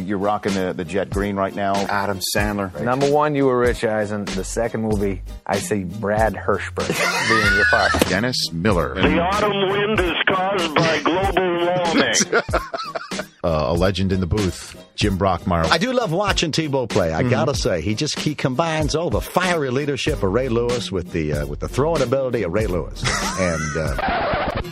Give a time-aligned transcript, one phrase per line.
[0.00, 1.74] You're rocking the, the jet green right now.
[1.74, 2.80] Adam Sandler.
[2.80, 4.24] Number one, you were Rich Eisen.
[4.24, 6.88] The second will be, I see Brad Hirschberg
[7.28, 8.00] being your partner.
[8.08, 8.94] Dennis Miller.
[8.94, 12.14] The autumn wind is caused by global warming.
[13.44, 15.66] uh, a legend in the booth, Jim Brockmeyer.
[15.70, 17.12] I do love watching Tebow play.
[17.12, 17.30] I mm-hmm.
[17.30, 21.32] gotta say, he just he combines all the fiery leadership of Ray Lewis with the
[21.32, 23.02] uh, with the throwing ability of Ray Lewis,
[23.38, 23.76] and.
[23.76, 24.70] Uh,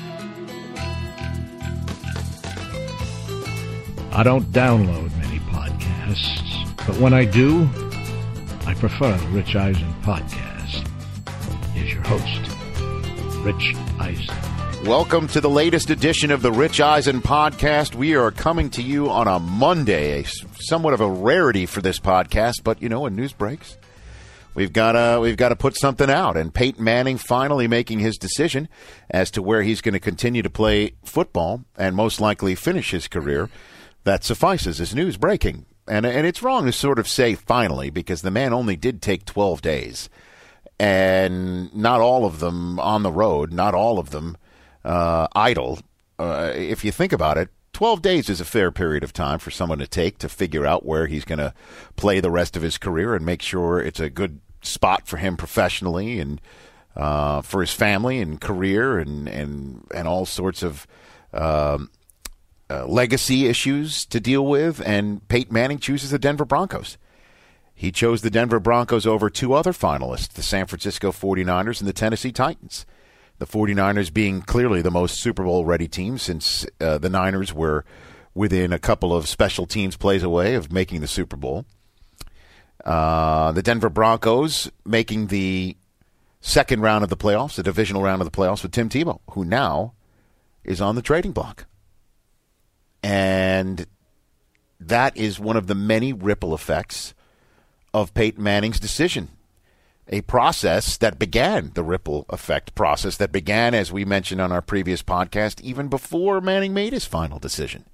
[4.14, 7.62] I don't download many podcasts, but when I do,
[8.66, 10.86] I prefer the Rich Eisen podcast.
[11.72, 14.86] Here's your host, Rich Eisen.
[14.86, 17.94] Welcome to the latest edition of the Rich Eisen podcast.
[17.94, 20.24] We are coming to you on a Monday,
[20.60, 23.78] somewhat of a rarity for this podcast, but you know, when news breaks,
[24.54, 26.36] we've got to we've got to put something out.
[26.36, 28.68] And Peyton Manning finally making his decision
[29.08, 33.08] as to where he's going to continue to play football and most likely finish his
[33.08, 33.48] career
[34.04, 35.66] that suffices as news breaking.
[35.88, 39.24] And, and it's wrong to sort of say finally because the man only did take
[39.24, 40.08] 12 days.
[40.78, 44.36] And not all of them on the road, not all of them
[44.84, 45.80] uh, idle.
[46.18, 49.50] Uh, if you think about it, 12 days is a fair period of time for
[49.50, 51.54] someone to take to figure out where he's going to
[51.96, 55.36] play the rest of his career and make sure it's a good spot for him
[55.36, 56.40] professionally and
[56.94, 60.86] uh, for his family and career and, and, and all sorts of
[61.32, 61.90] um,
[62.72, 66.96] uh, legacy issues to deal with, and Peyton Manning chooses the Denver Broncos.
[67.74, 71.92] He chose the Denver Broncos over two other finalists, the San Francisco 49ers and the
[71.92, 72.86] Tennessee Titans.
[73.38, 77.84] The 49ers being clearly the most Super Bowl ready team since uh, the Niners were
[78.34, 81.66] within a couple of special teams plays away of making the Super Bowl.
[82.84, 85.76] Uh, the Denver Broncos making the
[86.40, 89.44] second round of the playoffs, the divisional round of the playoffs with Tim Tebow, who
[89.44, 89.94] now
[90.64, 91.66] is on the trading block.
[93.02, 93.86] And
[94.78, 97.14] that is one of the many ripple effects
[97.94, 99.28] of Peyton Manning's decision.
[100.08, 104.62] A process that began, the ripple effect process that began, as we mentioned on our
[104.62, 107.84] previous podcast, even before Manning made his final decision.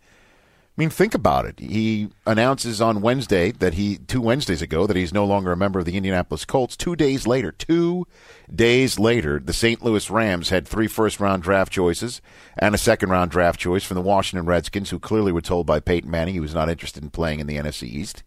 [0.79, 1.59] I mean, think about it.
[1.59, 5.81] He announces on Wednesday that he, two Wednesdays ago, that he's no longer a member
[5.81, 6.77] of the Indianapolis Colts.
[6.77, 8.07] Two days later, two
[8.55, 9.83] days later, the St.
[9.83, 12.23] Louis Rams had three first round draft choices
[12.57, 15.81] and a second round draft choice from the Washington Redskins, who clearly were told by
[15.81, 18.23] Peyton Manning he was not interested in playing in the NFC East.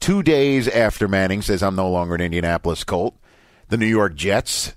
[0.00, 3.14] Two days after Manning says, I'm no longer an Indianapolis Colt,
[3.68, 4.76] the New York Jets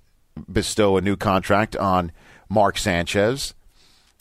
[0.52, 2.12] bestow a new contract on
[2.50, 3.54] Mark Sanchez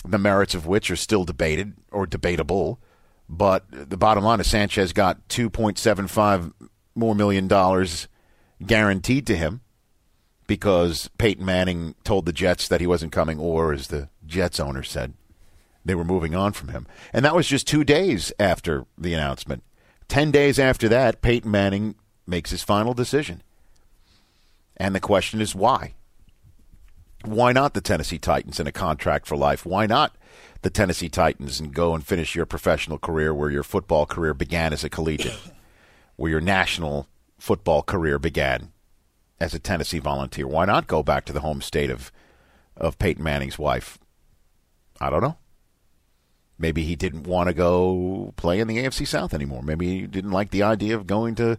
[0.05, 2.81] the merits of which are still debated or debatable.
[3.29, 6.53] But the bottom line is Sanchez got 2.75
[6.95, 8.09] more million dollars
[8.67, 9.61] guaranteed to him
[10.47, 14.83] because Peyton Manning told the Jets that he wasn't coming, or as the Jets owner
[14.83, 15.15] said,
[15.85, 16.87] they were moving on from him.
[17.13, 19.63] And that was just two days after the announcement.
[20.09, 21.95] Ten days after that, Peyton Manning
[22.27, 23.43] makes his final decision.
[24.77, 25.95] And the question is why?
[27.25, 29.67] Why not the Tennessee Titans in a contract for life?
[29.67, 30.17] Why not
[30.63, 34.73] the Tennessee Titans and go and finish your professional career where your football career began
[34.73, 35.39] as a collegiate,
[36.17, 37.09] where your national
[37.39, 38.73] football career began
[39.39, 40.47] as a Tennessee volunteer?
[40.47, 42.11] Why not go back to the home state of
[42.77, 43.99] of Peyton Manning's wife?
[45.01, 45.37] I don't know.
[46.61, 49.63] Maybe he didn't want to go play in the AFC South anymore.
[49.63, 51.59] Maybe he didn't like the idea of going to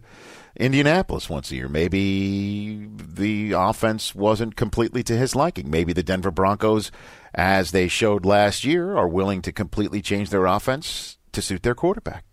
[0.56, 1.68] Indianapolis once a year.
[1.68, 5.68] Maybe the offense wasn't completely to his liking.
[5.68, 6.92] Maybe the Denver Broncos,
[7.34, 11.74] as they showed last year, are willing to completely change their offense to suit their
[11.74, 12.24] quarterback.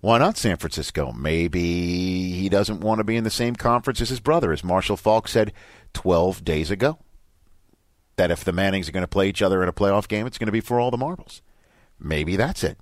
[0.00, 1.12] Why not San Francisco?
[1.12, 4.96] Maybe he doesn't want to be in the same conference as his brother, as Marshall
[4.96, 5.52] Faulk said
[5.94, 6.98] 12 days ago.
[8.16, 10.38] That if the Mannings are going to play each other in a playoff game, it's
[10.38, 11.42] going to be for all the marbles.
[12.00, 12.78] Maybe that's it.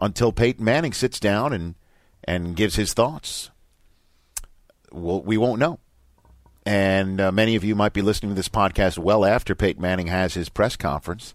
[0.00, 1.74] Until Peyton Manning sits down and
[2.24, 3.50] and gives his thoughts.
[4.92, 5.78] Well, we won't know.
[6.66, 10.08] And uh, many of you might be listening to this podcast well after Peyton Manning
[10.08, 11.34] has his press conference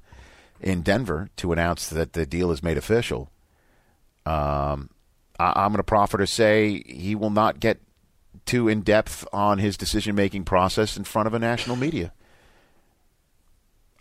[0.62, 3.32] in Denver to announce that the deal is made official.
[4.26, 4.90] Um,
[5.40, 7.82] I- am going to proffer to say he will not get
[8.46, 12.14] too in depth on his decision making process in front of a national media.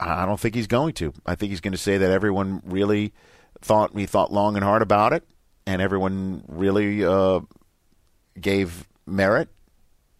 [0.01, 1.13] I don't think he's going to.
[1.25, 3.13] I think he's going to say that everyone really
[3.61, 5.25] thought he thought long and hard about it,
[5.67, 7.41] and everyone really uh,
[8.41, 9.49] gave merit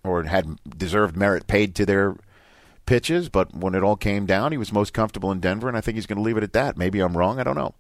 [0.05, 2.17] or had deserved merit paid to their
[2.87, 3.29] pitches.
[3.29, 5.97] But when it all came down, he was most comfortable in Denver, and I think
[5.97, 6.77] he's going to leave it at that.
[6.77, 7.41] Maybe I'm wrong.
[7.41, 7.75] I don't know.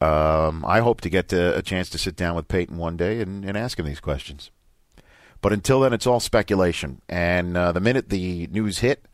[0.00, 3.20] Um, I hope to get to a chance to sit down with Peyton one day
[3.20, 4.50] and, and ask him these questions.
[5.42, 7.02] But until then, it's all speculation.
[7.08, 9.06] And uh, the minute the news hit,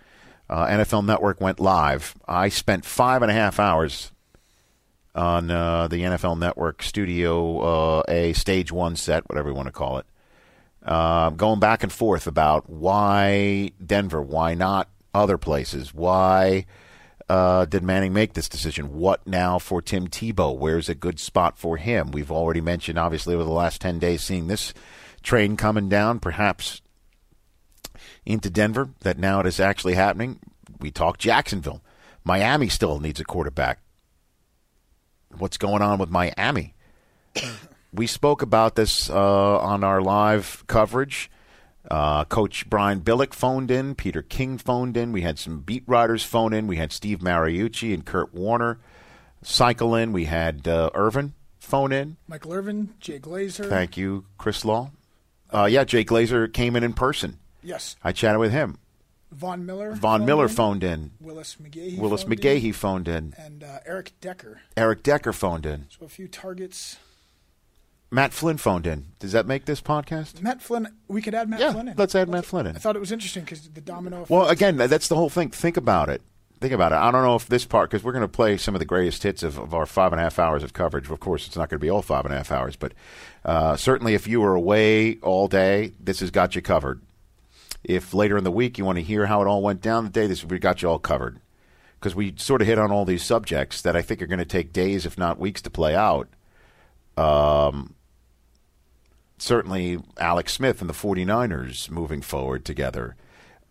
[0.48, 2.14] uh, NFL Network went live.
[2.26, 4.12] I spent five and a half hours
[5.14, 9.72] on uh, the NFL Network Studio uh, A Stage One set, whatever you want to
[9.72, 10.06] call it.
[10.84, 16.66] Uh, going back and forth about why Denver, why not other places, why
[17.28, 18.94] uh, did Manning make this decision?
[18.94, 20.56] What now for Tim Tebow?
[20.56, 22.12] Where's a good spot for him?
[22.12, 24.72] We've already mentioned, obviously, over the last 10 days, seeing this
[25.22, 26.82] train coming down, perhaps
[28.26, 30.40] into Denver, that now it is actually happening.
[30.80, 31.80] We talked Jacksonville.
[32.24, 33.78] Miami still needs a quarterback.
[35.38, 36.74] What's going on with Miami?
[37.92, 41.30] we spoke about this uh, on our live coverage.
[41.88, 43.94] Uh, Coach Brian Billick phoned in.
[43.94, 45.12] Peter King phoned in.
[45.12, 46.66] We had some beat writers phone in.
[46.66, 48.80] We had Steve Mariucci and Kurt Warner
[49.42, 50.12] cycle in.
[50.12, 52.16] We had uh, Irvin phone in.
[52.26, 53.68] Michael Irvin, Jay Glazer.
[53.68, 54.90] Thank you, Chris Law.
[55.52, 57.38] Uh, yeah, Jay Glazer came in in person.
[57.66, 57.96] Yes.
[58.02, 58.78] I chatted with him.
[59.32, 59.90] Von Miller.
[59.92, 60.50] Von phoned Miller in.
[60.50, 61.10] phoned in.
[61.20, 61.98] Willis McGahee.
[61.98, 62.72] Willis phoned McGahee in.
[62.72, 63.34] phoned in.
[63.36, 64.60] And uh, Eric Decker.
[64.76, 65.86] Eric Decker phoned in.
[65.90, 66.96] So a few targets.
[68.10, 69.06] Matt Flynn phoned in.
[69.18, 70.40] Does that make this podcast?
[70.40, 70.86] Matt Flynn.
[71.08, 71.96] We could add Matt Yeah, Flynn in.
[71.96, 72.76] let's add Matt Flynn in.
[72.76, 74.18] I thought it was interesting because the domino.
[74.18, 74.30] Effect.
[74.30, 75.50] Well, again, that's the whole thing.
[75.50, 76.22] Think about it.
[76.60, 76.94] Think about it.
[76.96, 79.22] I don't know if this part, because we're going to play some of the greatest
[79.24, 81.10] hits of, of our five and a half hours of coverage.
[81.10, 82.92] Of course, it's not going to be all five and a half hours, but
[83.44, 87.02] uh, certainly if you were away all day, this has got you covered.
[87.86, 90.26] If later in the week you want to hear how it all went down today,
[90.26, 91.38] this we got you all covered.
[92.00, 94.44] Because we sort of hit on all these subjects that I think are going to
[94.44, 96.28] take days, if not weeks, to play out.
[97.16, 97.94] Um,
[99.38, 103.14] certainly Alex Smith and the 49ers moving forward together.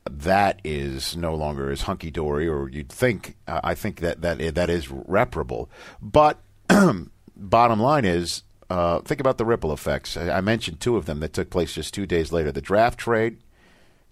[0.10, 3.36] That is no longer as hunky dory, or you'd think.
[3.48, 5.68] Uh, I think that that that is reparable.
[6.02, 6.40] But
[7.36, 10.16] bottom line is, uh, think about the ripple effects.
[10.16, 13.00] I, I mentioned two of them that took place just two days later: the draft
[13.00, 13.40] trade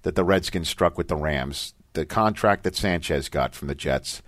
[0.04, 4.22] that the Redskins struck with the Rams, the contract that Sanchez got from the Jets,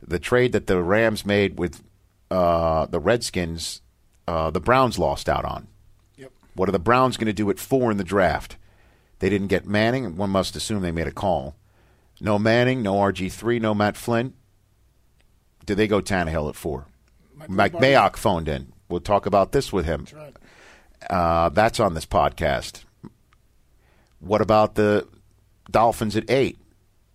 [0.00, 1.82] the trade that the Rams made with
[2.30, 3.82] uh, the Redskins,
[4.26, 5.68] uh, the Browns lost out on.
[6.16, 6.32] Yep.
[6.54, 8.56] What are the Browns going to do at four in the draft?
[9.18, 10.16] They didn't get Manning.
[10.16, 11.56] One must assume they made a call.
[12.20, 14.34] No Manning, no RG3, no Matt Flynn.
[15.64, 16.86] Did they go Tannehill at four?
[17.48, 17.72] Michael Mike.
[17.74, 18.72] Mayock phoned in.
[18.88, 20.04] We'll talk about this with him.
[20.04, 20.36] That's right.
[21.08, 22.84] Uh, that's on this podcast.
[24.20, 25.06] What about the
[25.72, 26.58] Dolphins at eight?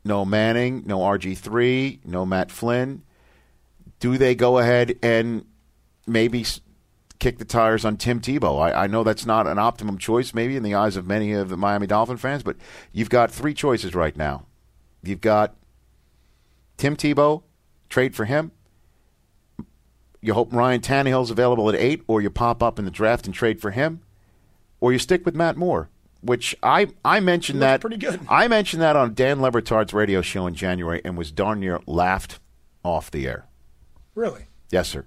[0.04, 3.04] No Manning, no RG3, no Matt Flynn.
[4.00, 5.46] Do they go ahead and
[6.06, 6.46] maybe
[7.20, 8.60] kick the tires on Tim Tebow?
[8.60, 11.50] I, I know that's not an optimum choice, maybe in the eyes of many of
[11.50, 12.56] the Miami Dolphin fans, but
[12.92, 14.46] you've got three choices right now.
[15.04, 15.56] You've got
[16.78, 17.44] Tim Tebow,
[17.90, 18.52] trade for him.
[20.22, 23.36] You hope Ryan Tannehill's available at eight, or you pop up in the draft and
[23.36, 24.02] trade for him,
[24.80, 25.90] or you stick with Matt Moore,
[26.22, 28.20] which I I mentioned that pretty good.
[28.30, 31.80] I mentioned that on Dan Le Batard's radio show in January and was darn near
[31.86, 32.40] laughed
[32.84, 33.46] off the air.
[34.16, 34.48] Really.
[34.72, 35.06] Yes, sir.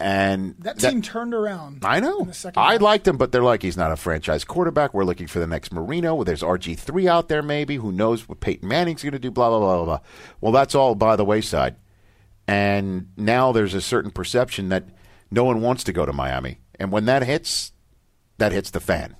[0.00, 1.84] And That team turned around.
[1.84, 2.28] I know.
[2.30, 4.94] Second I liked him, but they're like, he's not a franchise quarterback.
[4.94, 6.14] We're looking for the next Marino.
[6.14, 7.76] Well, there's RG3 out there, maybe.
[7.76, 10.00] Who knows what Peyton Manning's going to do, blah, blah, blah, blah, blah.
[10.40, 11.74] Well, that's all by the wayside.
[12.46, 14.84] And now there's a certain perception that
[15.32, 16.60] no one wants to go to Miami.
[16.78, 17.72] And when that hits,
[18.38, 19.16] that hits the fan.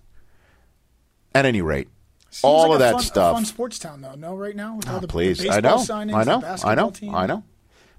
[1.38, 1.88] At any rate,
[2.30, 3.36] Seems all like of that fun, stuff.
[3.36, 4.14] Fun sports town, though.
[4.14, 7.14] No, right now Oh, the, please, the I know, signings, I know, I know, team.
[7.14, 7.44] I know.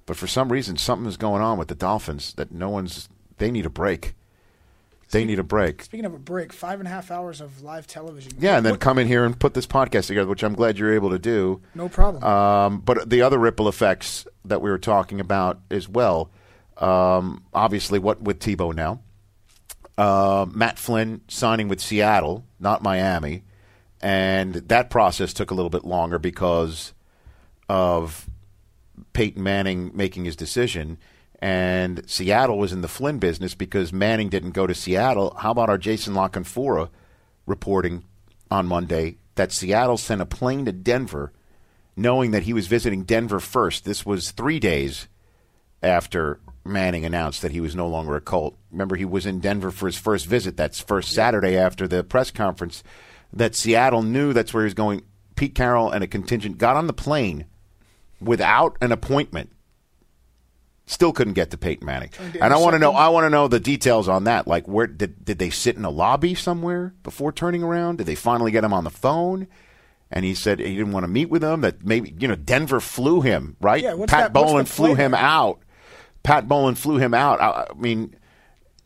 [0.05, 3.09] But for some reason, something is going on with the Dolphins that no one's.
[3.37, 4.15] They need a break.
[5.11, 5.83] They need a break.
[5.83, 8.33] Speaking of a break, five and a half hours of live television.
[8.39, 10.77] Yeah, and then What- come in here and put this podcast together, which I'm glad
[10.77, 11.61] you're able to do.
[11.73, 12.23] No problem.
[12.23, 16.29] Um, but the other ripple effects that we were talking about as well,
[16.77, 18.99] um, obviously, what with Tebow now,
[19.97, 23.43] uh, Matt Flynn signing with Seattle, not Miami,
[24.01, 26.93] and that process took a little bit longer because
[27.67, 28.29] of
[29.13, 30.97] Peyton Manning making his decision.
[31.41, 35.33] And Seattle was in the Flynn business because Manning didn't go to Seattle.
[35.37, 36.89] How about our Jason La Canfora
[37.45, 38.03] reporting
[38.51, 41.31] on Monday that Seattle sent a plane to Denver,
[41.95, 43.85] knowing that he was visiting Denver first.
[43.85, 45.07] This was three days
[45.81, 48.57] after Manning announced that he was no longer a Colt.
[48.71, 50.57] Remember, he was in Denver for his first visit.
[50.57, 52.83] That's first Saturday after the press conference.
[53.33, 55.03] That Seattle knew that's where he was going.
[55.35, 57.45] Pete Carroll and a contingent got on the plane
[58.19, 59.51] without an appointment.
[60.85, 62.09] Still couldn't get to Peyton Manning,
[62.41, 62.93] and I want to know.
[62.93, 64.47] I want to know the details on that.
[64.47, 67.99] Like, where did did they sit in a lobby somewhere before turning around?
[67.99, 69.47] Did they finally get him on the phone?
[70.09, 71.61] And he said he didn't want to meet with them.
[71.61, 73.83] That maybe you know Denver flew him right.
[73.83, 75.61] Yeah, Pat that- flew him out.
[76.23, 77.41] Pat Bowlen flew him out.
[77.41, 78.15] I, I mean,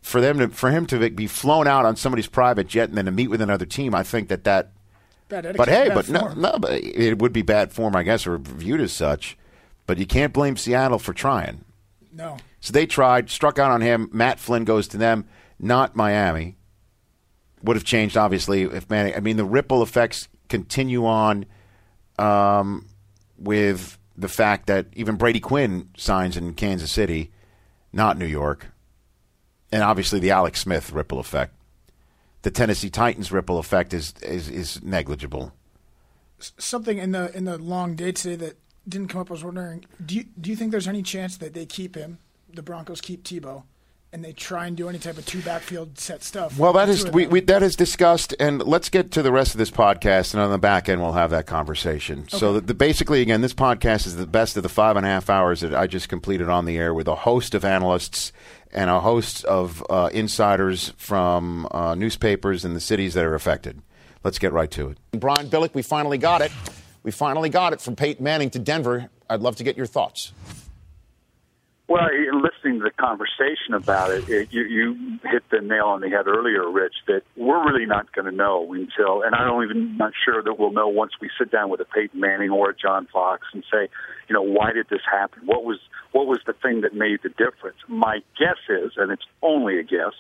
[0.02, 3.06] for them to for him to be flown out on somebody's private jet and then
[3.06, 4.72] to meet with another team, I think that that
[5.30, 8.38] Bad but hey, but no, no, but it would be bad form, I guess, or
[8.38, 9.38] viewed as such.
[9.88, 11.64] But you can't blame Seattle for trying.
[12.12, 12.38] No.
[12.60, 14.10] So they tried, struck out on him.
[14.14, 15.26] Matt Flynn goes to them,
[15.60, 16.58] not Miami.
[17.64, 19.16] Would have changed, obviously, if Manning.
[19.16, 21.46] I mean, the ripple effects continue on
[22.20, 22.88] um,
[23.38, 27.32] with the fact that even Brady Quinn signs in Kansas City,
[27.92, 28.68] not New York.
[29.72, 31.54] And obviously, the Alex Smith ripple effect.
[32.44, 35.54] The Tennessee Titans ripple effect is, is, is negligible.
[36.40, 39.32] Something in the in the long day today that didn't come up.
[39.32, 42.20] I was wondering, do you do you think there's any chance that they keep him?
[42.54, 43.64] The Broncos keep Tebow,
[44.14, 46.58] and they try and do any type of two backfield set stuff.
[46.58, 49.32] Well, that Two is of we, we that is discussed, and let's get to the
[49.32, 52.30] rest of this podcast, and on the back end we'll have that conversation.
[52.30, 55.10] So, the, the, basically, again, this podcast is the best of the five and a
[55.10, 58.32] half hours that I just completed on the air with a host of analysts
[58.72, 63.82] and a host of uh, insiders from uh, newspapers in the cities that are affected.
[64.24, 64.98] Let's get right to it.
[65.12, 66.52] Brian Billick, we finally got it.
[67.02, 69.10] We finally got it from Peyton Manning to Denver.
[69.30, 70.32] I'd love to get your thoughts.
[71.90, 76.00] Well, in listening to the conversation about it, it you, you hit the nail on
[76.00, 76.96] the head earlier, Rich.
[77.08, 80.58] That we're really not going to know until, and I don't even not sure that
[80.58, 83.66] we'll know once we sit down with a Peyton Manning or a John Fox and
[83.70, 83.90] say,
[84.30, 85.42] you know, why did this happen?
[85.46, 85.80] What was
[86.14, 87.78] what was the thing that made the difference?
[87.90, 90.14] My guess is, and it's only a guess,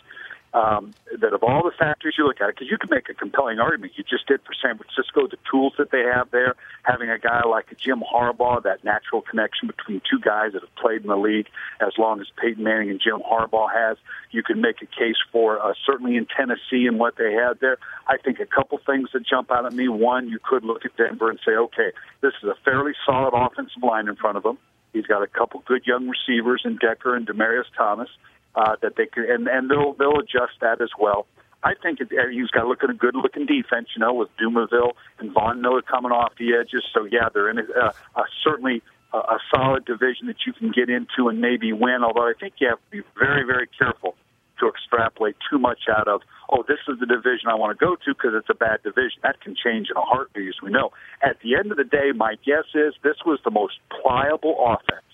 [0.53, 3.59] um, that of all the factors you look at, because you can make a compelling
[3.59, 3.93] argument.
[3.95, 7.41] You just did for San Francisco, the tools that they have there, having a guy
[7.47, 11.47] like Jim Harbaugh, that natural connection between two guys that have played in the league
[11.81, 13.97] as long as Peyton Manning and Jim Harbaugh has.
[14.31, 17.77] You can make a case for uh, certainly in Tennessee and what they had there.
[18.07, 19.87] I think a couple things that jump out at me.
[19.87, 21.91] One, you could look at Denver and say, okay,
[22.21, 24.57] this is a fairly solid offensive line in front of him.
[24.91, 28.09] He's got a couple good young receivers in Decker and Demaryius Thomas
[28.55, 31.25] uh, that they could, and and they'll they'll adjust that as well.
[31.63, 34.29] I think uh, he's got to look at a good looking defense, you know, with
[34.37, 36.83] Dumervil and Von Miller coming off the edges.
[36.93, 38.81] So yeah, they're in a, uh, a certainly
[39.13, 42.03] a, a solid division that you can get into and maybe win.
[42.03, 44.15] Although I think you have to be very very careful
[44.59, 46.21] to extrapolate too much out of.
[46.49, 49.19] Oh, this is the division I want to go to because it's a bad division.
[49.23, 50.91] That can change in a heartbeat, as we know.
[51.23, 55.12] At the end of the day, my guess is this was the most pliable offense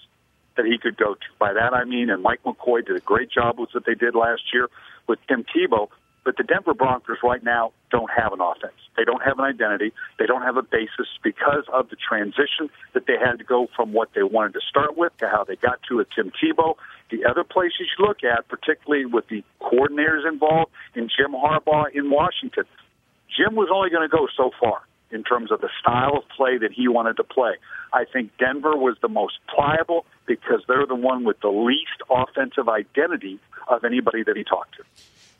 [0.59, 1.27] that he could go to.
[1.39, 4.13] By that I mean, and Mike McCoy did a great job with what they did
[4.13, 4.69] last year
[5.07, 5.87] with Tim Tebow.
[6.25, 8.75] But the Denver Broncos right now don't have an offense.
[8.97, 9.93] They don't have an identity.
[10.19, 13.93] They don't have a basis because of the transition that they had to go from
[13.93, 16.75] what they wanted to start with to how they got to a Tim Tebow.
[17.09, 22.11] The other places you look at, particularly with the coordinators involved in Jim Harbaugh in
[22.11, 22.65] Washington,
[23.35, 26.57] Jim was only going to go so far in terms of the style of play
[26.57, 27.53] that he wanted to play.
[27.93, 32.69] I think Denver was the most pliable because they're the one with the least offensive
[32.69, 34.83] identity of anybody that he talked to.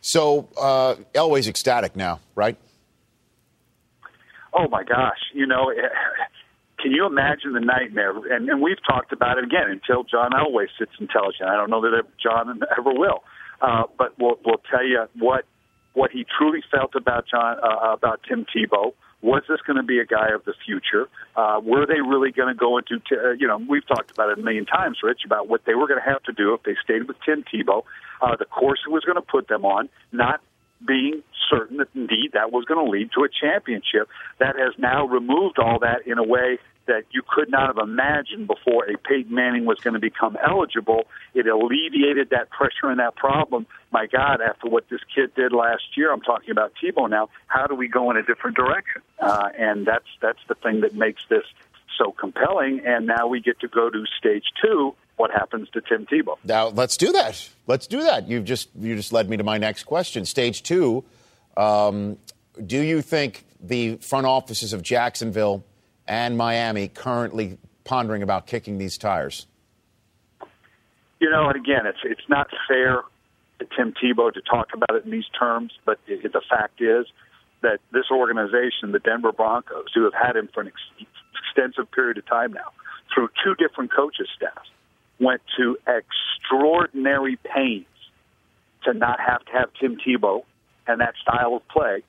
[0.02, 2.58] So uh, Elway's ecstatic now, right?
[4.54, 5.72] Oh my gosh, you know,
[6.80, 8.12] can you imagine the nightmare?
[8.34, 11.48] And, and we've talked about it again until John Elway sits intelligent.
[11.50, 13.24] I don't know that John ever will,
[13.62, 15.46] uh, but we'll, we'll tell you what
[15.94, 18.94] what he truly felt about John uh, about Tim Tebow.
[19.22, 21.08] Was this going to be a guy of the future?
[21.36, 24.30] Uh, were they really going to go into, t- uh, you know, we've talked about
[24.30, 26.64] it a million times, Rich, about what they were going to have to do if
[26.64, 27.84] they stayed with Tim Tebow,
[28.22, 30.42] uh, the course it was going to put them on, not
[30.86, 34.08] being certain that indeed that was going to lead to a championship.
[34.40, 36.60] That has now removed all that in a way
[36.90, 41.04] that you could not have imagined before a Peyton Manning was going to become eligible.
[41.36, 43.68] It alleviated that pressure and that problem.
[43.92, 47.30] My God, after what this kid did last year, I'm talking about Tebow now.
[47.48, 49.02] How do we go in a different direction?
[49.20, 51.44] Uh, and that's that's the thing that makes this
[51.98, 52.82] so compelling.
[52.86, 54.96] And now we get to go to stage two.
[55.18, 56.38] What happens to Tim Tebow?
[56.44, 57.50] Now let's do that.
[57.68, 58.28] Let's do that.
[58.28, 60.26] You've just you just led me to my next question.
[60.26, 61.04] Stage two.
[61.56, 62.18] Um,
[62.66, 65.64] do you think the front offices of Jacksonville
[66.10, 69.48] and Miami currently pondering about kicking these tires?
[71.20, 73.04] You know, and again, it's it's not fair
[73.60, 77.06] to Tim Tebow to talk about it in these terms, but the, the fact is
[77.62, 81.08] that this organization, the Denver Broncos, who have had him for an ex-
[81.44, 82.72] extensive period of time now,
[83.14, 84.70] through two different coaches' staffs,
[85.20, 87.86] went to extraordinary pains
[88.86, 90.44] to not have to have Tim Tebow
[90.88, 92.04] and that style of play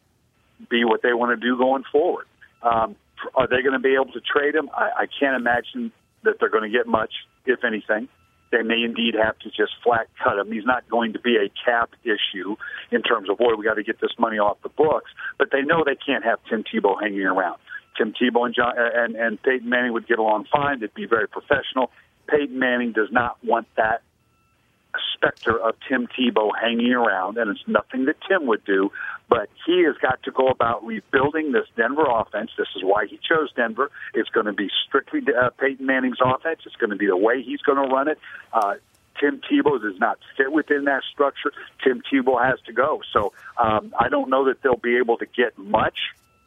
[0.71, 2.27] be what they want to do going forward.
[2.63, 2.95] Um,
[3.35, 4.71] are they going to be able to trade him?
[4.75, 5.93] I, I can't imagine
[6.25, 7.13] that they're going to get much,
[7.47, 8.09] if anything.
[8.53, 10.51] They may indeed have to just flat cut him.
[10.51, 12.57] He's not going to be a cap issue
[12.91, 15.11] in terms of, boy, we got to get this money off the books.
[15.39, 17.59] But they know they can't have Tim Tebow hanging around.
[17.97, 20.81] Tim Tebow and, John, and, and Peyton Manning would get along fine.
[20.81, 21.93] They'd be very professional.
[22.29, 24.03] Peyton Manning does not want that
[25.15, 28.91] specter of Tim Tebow hanging around, and it's nothing that Tim would do,
[29.29, 32.51] but he has got to go about rebuilding this Denver offense.
[32.57, 33.91] This is why he chose Denver.
[34.15, 36.61] It's going to be strictly uh, Peyton Manning's offense.
[36.67, 38.19] It's going to be the way he's going to run it.
[38.53, 38.75] Uh,
[39.21, 41.53] Tim Tebow does not fit within that structure,
[41.85, 43.03] Tim Tebow has to go.
[43.13, 45.99] So um, I don't know that they'll be able to get much.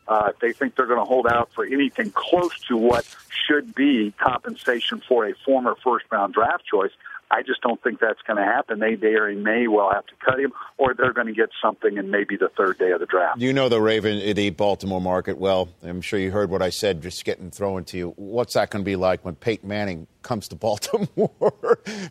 [0.06, 3.06] Uh, if they think they're going to hold out for anything close to what
[3.48, 6.92] should be compensation for a former first round draft choice,
[7.34, 8.80] I just don't think that's going to happen.
[8.80, 12.12] They they may well have to cut him, or they're going to get something in
[12.12, 13.42] maybe the third day of the draft.
[13.42, 15.70] You know the Raven, uh, the Baltimore market well.
[15.82, 18.14] I'm sure you heard what I said, just getting thrown to you.
[18.18, 21.58] What's that going to be like when Peyton Manning comes to Baltimore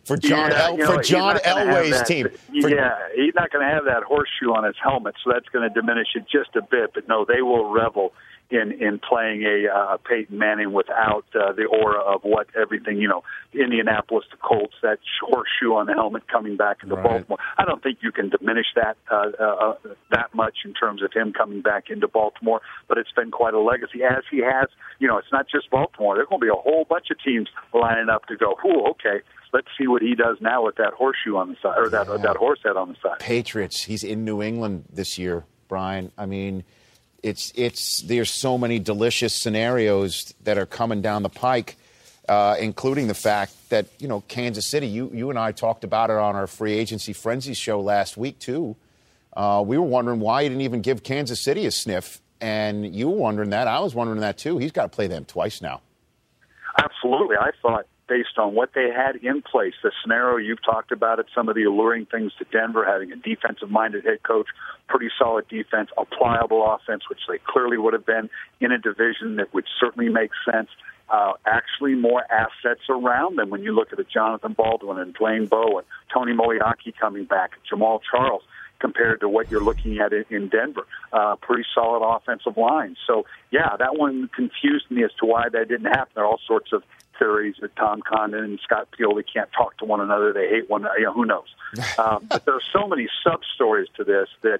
[0.03, 2.27] for John yeah, El, you know, for John Elway's team?
[2.61, 5.67] For, yeah, he's not going to have that horseshoe on his helmet, so that's going
[5.67, 6.91] to diminish it just a bit.
[6.93, 8.11] But no, they will revel
[8.53, 13.07] in in playing a uh, Peyton Manning without uh, the aura of what everything you
[13.07, 17.03] know Indianapolis the Colts that horseshoe on the helmet coming back into Right.
[17.03, 17.39] Baltimore.
[17.57, 19.75] I don't think you can diminish that uh, uh,
[20.11, 23.59] that much in terms of him coming back into Baltimore, but it's been quite a
[23.59, 24.69] legacy as he has.
[24.99, 26.15] You know, it's not just Baltimore.
[26.15, 28.55] There's going to be a whole bunch of teams lining up to go.
[28.65, 29.21] Ooh, okay.
[29.51, 32.37] Let's see what he does now with that horseshoe on the side, or that that
[32.37, 33.19] horse head on the side.
[33.19, 33.83] Patriots.
[33.83, 36.11] He's in New England this year, Brian.
[36.17, 36.63] I mean,
[37.23, 41.77] it's it's there's so many delicious scenarios that are coming down the pike,
[42.27, 44.87] uh, including the fact that you know Kansas City.
[44.87, 48.39] You you and I talked about it on our free agency frenzy show last week
[48.39, 48.75] too.
[49.35, 53.09] Uh, we were wondering why he didn't even give Kansas City a sniff, and you
[53.09, 53.67] were wondering that.
[53.67, 54.57] I was wondering that too.
[54.57, 55.81] He's got to play them twice now.
[56.77, 57.37] Absolutely.
[57.37, 61.25] I thought based on what they had in place, the scenario you've talked about it,
[61.33, 64.45] some of the alluring things to Denver, having a defensive minded head coach,
[64.87, 68.29] pretty solid defense, a pliable offense, which they clearly would have been
[68.59, 70.69] in a division that would certainly make sense.
[71.09, 75.49] Uh, actually, more assets around them when you look at a Jonathan Baldwin and Dwayne
[75.49, 78.43] Bowen, Tony Moeaki coming back, Jamaal Charles
[78.79, 80.85] compared to what you're looking at in Denver.
[81.11, 82.95] Uh, pretty solid offensive line.
[83.07, 86.11] So, yeah, that one confused me as to why that didn't happen.
[86.15, 86.83] There are all sorts of
[87.17, 90.33] theories that Tom Condon and Scott Pioli can't talk to one another.
[90.33, 90.85] They hate one.
[90.97, 91.47] You know, who knows?
[91.97, 94.59] Um, but there are so many sub stories to this that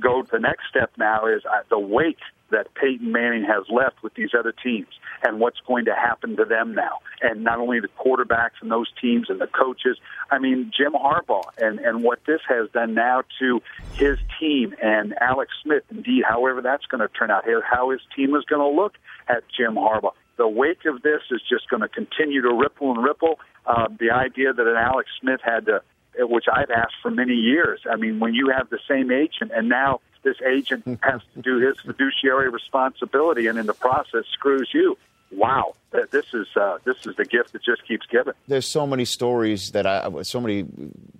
[0.00, 0.22] go.
[0.30, 2.18] The next step now is uh, the wake
[2.52, 4.88] that Peyton Manning has left with these other teams
[5.24, 7.00] and what's going to happen to them now.
[7.20, 9.98] And not only the quarterbacks and those teams and the coaches,
[10.30, 13.60] I mean, Jim Harbaugh and, and what this has done now to
[13.94, 18.00] his team and Alex Smith, indeed, however that's going to turn out, here, how his
[18.14, 18.94] team is going to look
[19.28, 20.12] at Jim Harbaugh.
[20.36, 23.38] The wake of this is just going to continue to ripple and ripple.
[23.66, 25.82] Uh, the idea that an Alex Smith had to,
[26.18, 27.80] which I've asked for many years.
[27.90, 31.58] I mean, when you have the same agent and now this agent has to do
[31.58, 34.96] his fiduciary responsibility and in the process screws you.
[35.30, 38.34] Wow, this is uh, this is the gift that just keeps giving.
[38.48, 40.66] there's so many stories that I, so many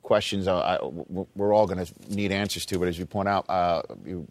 [0.03, 2.79] questions I, I, we're all going to need answers to.
[2.79, 4.29] But as you point out, uh, you,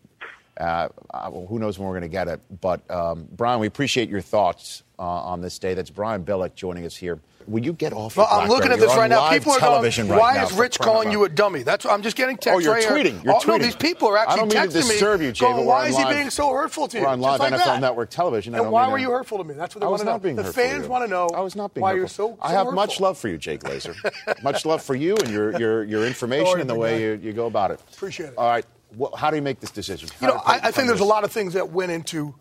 [0.62, 2.40] uh, uh, who knows when we're going to get it?
[2.62, 5.74] But um, Brian, we appreciate your thoughts uh, on this day.
[5.74, 7.20] That's Brian Billick joining us here.
[7.48, 8.16] Will you get off?
[8.16, 9.28] Well, I'm looking at this You're right now.
[9.32, 12.56] People are going, "Why is Rich calling you a dummy?" That's I'm just getting text
[12.56, 12.92] Oh, you're right here.
[12.94, 13.24] tweeting.
[13.24, 13.64] You're oh, No, tweeting.
[13.64, 14.90] these people are actually I don't mean to texting me.
[14.92, 17.04] disturb you, Jay, going, why is he being so hurtful to you?
[17.04, 17.82] We're on live like NFL that.
[17.82, 18.54] Network television.
[18.54, 19.56] I And why were to- you hurtful to me?
[19.56, 20.20] That's what they I want to know.
[20.20, 21.30] being the fans want to know.
[21.34, 22.28] I was not being why hurtful.
[22.28, 22.44] you're so.
[22.44, 23.96] I so have much love for you, Jay Glazer.
[24.44, 27.48] much love for you and your your, your information and the way you, you go
[27.48, 27.80] about it.
[27.92, 28.34] Appreciate it.
[28.38, 28.66] All right.
[28.96, 30.10] Well, how do you make this decision?
[30.20, 32.36] You know, I, I think there's a lot of things that went into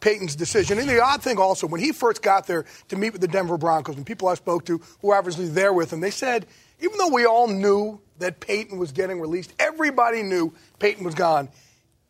[0.00, 0.78] Peyton's decision.
[0.78, 3.58] And the odd thing also, when he first got there to meet with the Denver
[3.58, 6.46] Broncos, and people I spoke to who were obviously there with him, they said,
[6.80, 11.48] even though we all knew that Peyton was getting released, everybody knew Peyton was gone,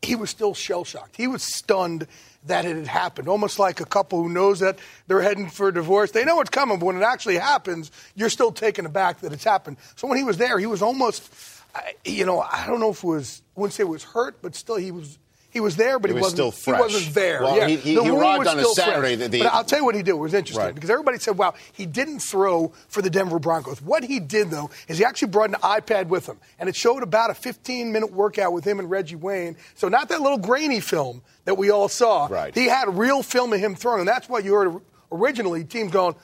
[0.03, 1.17] he was still shell shocked.
[1.17, 2.07] He was stunned
[2.47, 3.29] that it had happened.
[3.29, 6.13] Almost like a couple who knows that they're heading for a divorce.
[6.13, 9.43] They know it's coming, but when it actually happens, you're still taken aback that it's
[9.45, 9.79] happened.
[9.97, 11.33] So when he was there, he was almost,
[11.77, 14.37] I- you know, I don't know if it was, I wouldn't say it was hurt,
[14.43, 15.19] but still he was.
[15.49, 16.55] He was there, but He he, was wasn't.
[16.67, 17.41] He wasn't there.
[17.41, 17.67] Well, yeah.
[17.67, 19.15] he- he- The he arrived on a Saturday.
[19.15, 20.11] The- the- but I'll tell you what he did.
[20.11, 20.75] It was interesting Right.
[20.75, 24.69] because everybody said, "Wow, he didn't throw for the Denver Broncos." What he did though
[24.87, 28.53] is he actually brought an iPad with him, and it showed about a 15-minute workout
[28.53, 29.57] with him and Reggie Wayne.
[29.77, 32.27] So not that little grainy film that we all saw.
[32.31, 32.55] Right.
[32.55, 34.79] He had real film of him throwing, and that's why you heard
[35.11, 36.17] originally teams going.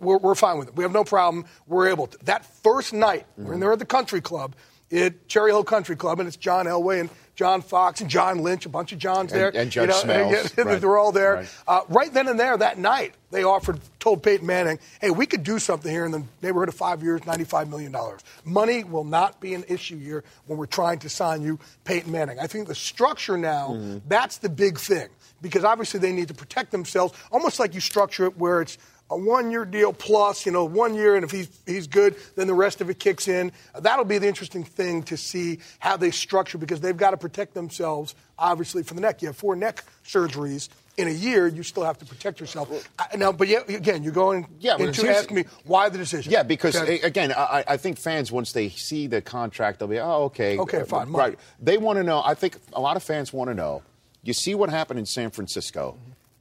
[0.00, 0.76] We're, we're fine with it.
[0.76, 1.44] We have no problem.
[1.66, 2.16] We're able to.
[2.24, 4.54] That first night, when they're at the country club,
[4.92, 8.66] at Cherry Hill Country Club, and it's John Elway and John Fox and John Lynch,
[8.66, 9.52] a bunch of Johns And- there.
[9.54, 10.80] and Judge you know, yeah, right.
[10.80, 11.34] They're all there.
[11.36, 11.48] Right.
[11.66, 15.42] Uh, right then and there, that night, they offered, told Peyton Manning, hey, we could
[15.42, 17.96] do something here in the neighborhood of five years, $95 million.
[18.44, 22.38] Money will not be an issue here when we're trying to sign you, Peyton Manning.
[22.38, 23.98] I think the structure now, Mm-hmm.
[24.08, 25.08] that's the big thing.
[25.40, 28.78] Because obviously they need to protect themselves, almost like you structure it where it's
[29.12, 32.54] a one-year deal plus, you know, one year, and if he's he's good, then the
[32.54, 33.52] rest of it kicks in.
[33.78, 37.54] That'll be the interesting thing to see how they structure because they've got to protect
[37.54, 39.22] themselves, obviously, for the neck.
[39.22, 42.68] You have four neck surgeries in a year, you still have to protect yourself.
[42.98, 46.30] I- now, but yeah, again, you're going Yeah, but into asking me why the decision.
[46.30, 47.00] Yeah, because Okay.
[47.00, 50.82] again, I, I think fans once they see the contract, they'll be, oh, okay, Okay,
[50.82, 51.30] uh, fine, money.
[51.30, 51.38] right.
[51.62, 52.22] They want to know.
[52.22, 53.82] I think a lot of fans want to know.
[54.22, 55.96] You see what happened in San Francisco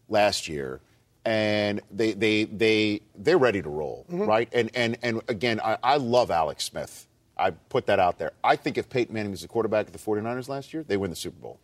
[0.10, 0.82] last year,
[1.26, 4.24] and they they they they're ready to roll, Mm-hmm.
[4.26, 4.50] right?
[4.54, 7.08] And and and again, I, I love Alex Smith.
[7.38, 8.32] I put that out there.
[8.44, 11.10] I think if Peyton Manning was the quarterback of the 49ers last year, they win
[11.10, 11.60] the Super Bowl.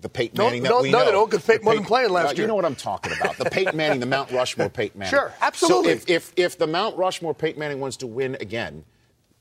[0.00, 1.04] The Peyton No, Manning that no, we no, know.
[1.06, 2.40] they don't, 'cause The Peyton wasn't playing last Uh, year.
[2.42, 3.38] You know what I'm talking about.
[3.38, 5.10] The Peyton Manning, the Mount Rushmore Peyton Manning.
[5.10, 5.92] Sure, absolutely.
[5.98, 8.84] So if, if, if the Mount Rushmore Peyton Manning wants to win again,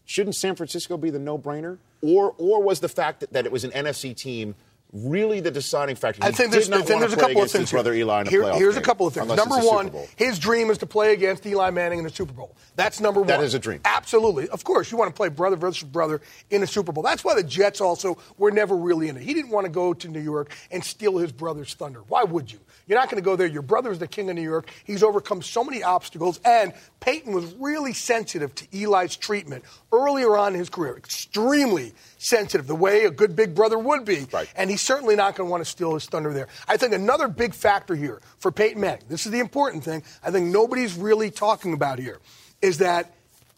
[0.05, 1.77] shouldn't San Francisco be the no-brainer?
[2.01, 4.55] Or, or was the fact that, that it was an NFC team
[4.95, 6.23] really the deciding factor?
[6.23, 8.01] I He think did there's, I think there's a couple of things his brother here.
[8.03, 9.27] Eli in a Here- Here's a couple of things.
[9.27, 12.09] Number it's a Super one, his dream is to play against Eli Manning in the
[12.11, 12.55] Super Bowl.
[12.75, 13.27] That's number one.
[13.27, 13.81] That is a dream.
[13.85, 14.47] Absolutely.
[14.49, 17.03] Of course, you want to play brother versus brother in a Super Bowl.
[17.03, 19.23] That's why the Jets also were never really in it.
[19.23, 22.01] He didn't want to go to New York and steal his brother's thunder.
[22.07, 22.59] Why would you?
[22.87, 23.47] You're not going to go there.
[23.47, 24.69] Your brother is the king of New York.
[24.83, 26.39] He's overcome so many obstacles.
[26.45, 29.63] And Peyton was really sensitive to Eli's treatment
[30.03, 30.97] earlier on in his career.
[30.97, 34.27] Extremely sensitive, the way a good big brother would be.
[34.31, 34.49] Right.
[34.55, 36.47] And he's certainly not going to want to steal his thunder there.
[36.67, 40.31] I think another big factor here for Peyton Manning, this is the important thing, I
[40.31, 42.19] think nobody's really talking about here,
[42.61, 43.13] is that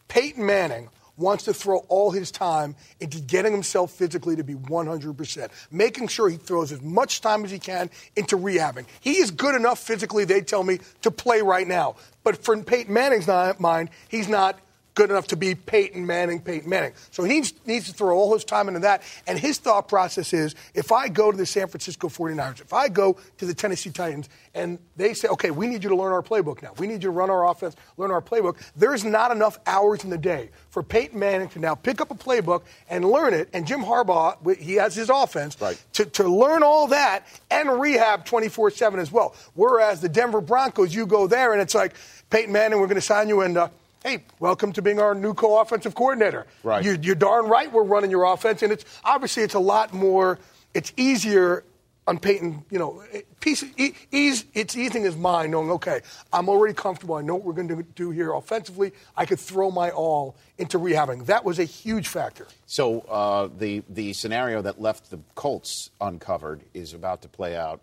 [0.08, 5.48] Peyton Manning wants to throw all his time into getting himself physically to be 100%,
[5.70, 8.86] making sure he throws as much time as he can into rehabbing.
[9.00, 11.96] He is good enough physically, they tell me, to play right now.
[12.22, 13.26] But for Peyton Manning's
[13.58, 14.60] mind, he's not
[14.98, 16.92] good enough to be Peyton Manning, Peyton Manning.
[17.12, 19.04] So he needs, to throw all his time into that.
[19.28, 22.88] And his thought process is if I go to the San Francisco 49ers, if I
[22.88, 26.22] go to the Tennessee Titans, and they say, okay, we need you to learn our
[26.22, 26.72] playbook now.
[26.78, 28.56] We need you to run our offense, learn our playbook.
[28.74, 32.16] There's not enough hours in the day for Peyton Manning to now pick up a
[32.16, 33.50] playbook and learn it.
[33.52, 35.80] And Jim Harbaugh, he has his offense, Right.
[35.92, 39.36] to, to learn all that and rehab 24 7 as well.
[39.54, 41.94] Whereas the Denver Broncos, you go there and it's like,
[42.30, 43.68] Peyton Manning, we're going to sign you and, uh,
[44.08, 46.46] hey, welcome to being our new co-offensive coordinator.
[46.62, 46.82] Right.
[46.84, 50.38] You, you're darn right we're running your offense, and it's obviously it's a lot more.
[50.72, 51.64] It's easier
[52.06, 52.64] on Peyton.
[52.70, 53.04] You know,
[53.40, 54.46] piece e- ease.
[54.54, 56.00] It's easing his mind, knowing okay,
[56.32, 57.16] I'm already comfortable.
[57.16, 58.92] I know what we're going to do here offensively.
[59.14, 61.26] I could throw my all into rehabbing.
[61.26, 62.46] That was a huge factor.
[62.66, 67.82] So uh, the the scenario that left the Colts uncovered is about to play out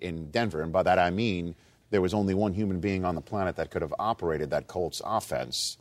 [0.00, 1.54] in Denver, and by that I mean
[1.90, 5.02] there was only one human being on the planet that could have operated that Colts
[5.04, 5.76] offense.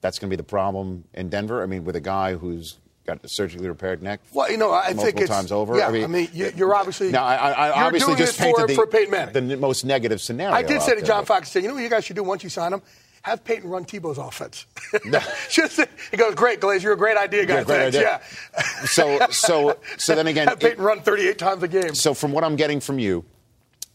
[0.00, 1.62] That's going to be the problem in Denver.
[1.62, 4.20] I mean, with a guy who's got a surgically repaired neck.
[4.32, 5.76] Well, you know, I multiple think it's times over.
[5.76, 8.36] Yeah, I mean, you, you're obviously now I, I, I you're obviously doing just it
[8.36, 9.48] for, painted the, for Peyton Manning.
[9.48, 10.54] the most negative scenario.
[10.54, 11.06] I did say to there.
[11.06, 12.82] John Fox, I said, you know what you guys should do once you sign him?
[13.22, 14.66] Have Peyton run Tebow's offense.
[15.48, 17.58] Just, he goes, great, Glaze, you're a great idea, guy.
[17.58, 18.00] Yeah, great idea.
[18.00, 18.62] Yeah.
[18.84, 21.94] So so so then again, Have Peyton run 38 times a game.
[21.94, 23.24] So from what I'm getting from you,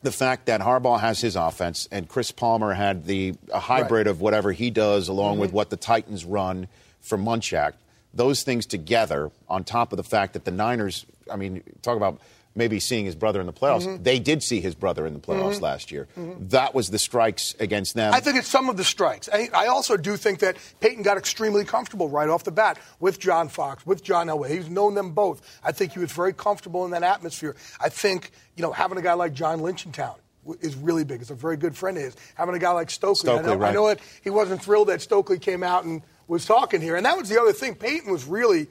[0.04, 4.12] the fact that Harbaugh has his offense and Chris Palmer had the a hybrid Right.
[4.12, 5.42] of whatever he does along Mm-hmm.
[5.42, 6.68] with what the Titans run
[7.02, 7.74] for Munchak,
[8.14, 12.20] those things together on top of the fact that the Niners, I mean, talk about
[12.58, 13.86] maybe seeing his brother in the playoffs.
[13.86, 14.04] Mm-hmm.
[14.04, 16.08] They did see his brother in the playoffs last year.
[16.18, 18.14] That was the strikes against them.
[18.14, 19.30] I think it's some of the strikes.
[19.32, 23.20] I, I also do think that Peyton got extremely comfortable right off the bat with
[23.20, 24.50] John Fox, with John Elway.
[24.50, 25.42] He's known them both.
[25.64, 27.56] I think he was very comfortable in that atmosphere.
[27.80, 30.16] I think, you know, having a guy like John Lynch in town
[30.62, 31.22] is really big.
[31.22, 32.16] It's a very good friend of his.
[32.36, 33.30] Having a guy like Stokley.
[33.30, 36.46] I, Stokley, know, I know that he wasn't thrilled that Stokley came out and was
[36.46, 36.96] talking here.
[36.96, 37.76] And that was the other thing.
[37.76, 38.68] Peyton was really,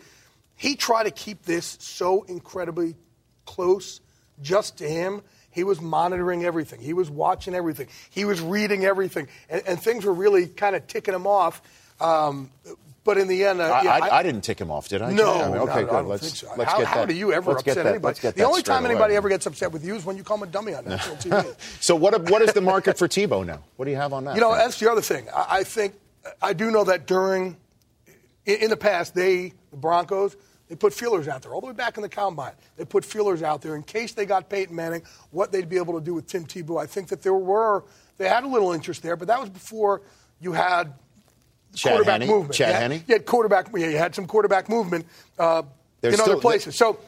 [0.56, 2.96] he tried to keep this so incredibly
[3.46, 4.00] close
[4.42, 5.22] just to him.
[5.50, 6.80] He was monitoring everything.
[6.80, 7.88] He was watching everything.
[8.10, 9.28] He was reading everything.
[9.48, 11.62] And, and things were really kind of ticking him off.
[11.98, 12.50] Um,
[13.04, 15.12] but in the end, uh, I, yeah, I, I didn't tick him off, did I?
[15.12, 16.06] No, I mean, okay, no, good.
[16.06, 16.48] Let's so.
[16.56, 18.18] let's how, get how do you ever let's upset that- anybody?
[18.18, 19.16] the that only time straight anybody away.
[19.16, 21.54] ever gets upset with you is when you call him a dummy on national TV.
[21.80, 23.62] So what what is the market for Tebow now?
[23.76, 24.34] What do you have on that?
[24.34, 25.28] You know, that's the other thing.
[25.34, 25.94] I, I think
[26.42, 27.56] I do know that during
[28.44, 30.36] in, in the past, they the Broncos
[30.68, 32.52] they put feelers out there all the way back in the combine.
[32.76, 35.98] They put feelers out there in case they got Peyton Manning, what they'd be able
[35.98, 36.80] to do with Tim Tebow.
[36.82, 37.84] I think that there were
[38.18, 40.02] they had a little interest there, but that was before
[40.40, 40.94] you had
[41.74, 42.54] Chad quarterback movement.
[42.54, 43.04] Chad you had, Henne?
[43.06, 43.68] You had quarterback.
[43.74, 45.06] Yeah, you had some quarterback movement
[45.38, 45.62] uh,
[46.00, 46.76] There's in other places.
[46.76, 46.98] So,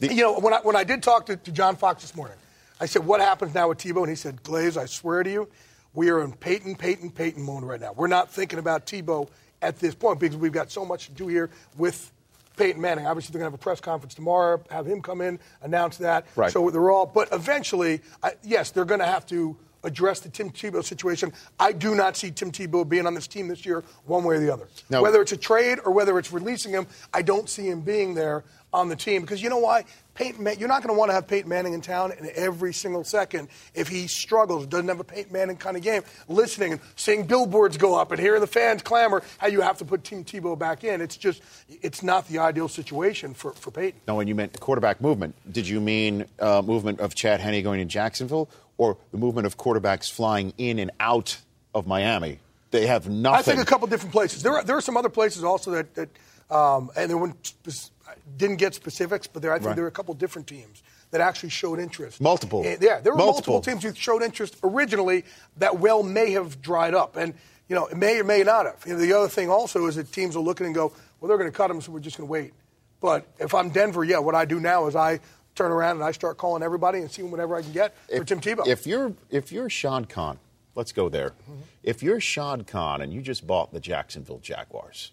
[0.00, 2.36] The- you know, when I when I did talk to, to John Fox this morning,
[2.80, 5.48] I said, "What happens now with Tebow?" And he said, "Glaze, I swear to you,
[5.92, 7.92] we are in Peyton, Peyton, Peyton mode right now.
[7.92, 9.28] We're not thinking about Tebow
[9.60, 12.11] at this point because we've got so much to do here with."
[12.56, 13.06] Peyton Manning.
[13.06, 16.26] Obviously, they're going to have a press conference tomorrow, have him come in, announce that.
[16.36, 16.52] Right.
[16.52, 20.50] So they're all, but eventually, I, yes, they're going to have to address the Tim
[20.50, 21.32] Tebow situation.
[21.58, 24.38] I do not see Tim Tebow being on this team this year, one way or
[24.38, 24.68] the other.
[24.90, 25.02] No.
[25.02, 28.44] Whether it's a trade or whether it's releasing him, I don't see him being there
[28.72, 29.84] on the team because you know why?
[30.14, 32.72] Peyton, Man- you're not going to want to have Peyton Manning in town in every
[32.72, 36.02] single second if he struggles, doesn't have a Peyton Manning kind of game.
[36.28, 39.84] Listening and seeing billboards go up and hearing the fans clamor how you have to
[39.84, 41.00] put Tim Tebow back in.
[41.00, 44.00] It's just, it's not the ideal situation for, for Peyton.
[44.06, 47.80] No, when you meant quarterback movement, did you mean uh, movement of Chad Henne going
[47.80, 51.38] to Jacksonville or the movement of quarterbacks flying in and out
[51.74, 52.38] of Miami?
[52.70, 53.38] They have nothing.
[53.38, 54.42] I think a couple different places.
[54.42, 56.08] There are, there are some other places also that, that
[56.50, 57.90] um, and there weren't spec-
[58.36, 59.74] didn't get specifics, but there I think Right.
[59.76, 62.20] there were a couple different teams that actually showed interest.
[62.20, 62.62] Multiple.
[62.64, 63.54] And, yeah, there were multiple.
[63.54, 63.60] Multiple.
[63.80, 65.24] teams who showed interest originally
[65.58, 67.34] that well may have dried up, and
[67.68, 68.82] you know it may or may not have.
[68.86, 71.38] You know, the other thing also is that teams are looking and go, well, they're
[71.38, 72.52] going to cut them, so we're just going to wait.
[73.00, 75.20] But if I'm Denver, yeah, what I do now is I
[75.54, 78.40] turn around and I start calling everybody and seeing whatever I can get for Tim
[78.40, 78.66] Tebow.
[78.66, 80.38] If you're if you're Shad Khan,
[80.74, 81.30] let's go there.
[81.30, 81.52] Mm-hmm.
[81.82, 85.12] If you're Shad Khan and you just bought the Jacksonville Jaguars,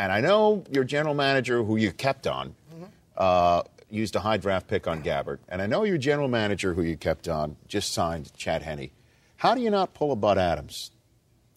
[0.00, 2.84] and I know your general manager, who you kept on, Mm-hmm.
[3.16, 6.82] uh, used a high draft pick on Gabbert, and I know your general manager, who
[6.82, 8.90] you kept on, just signed Chad Henne.
[9.36, 10.92] How do you not pull a Bud Adams?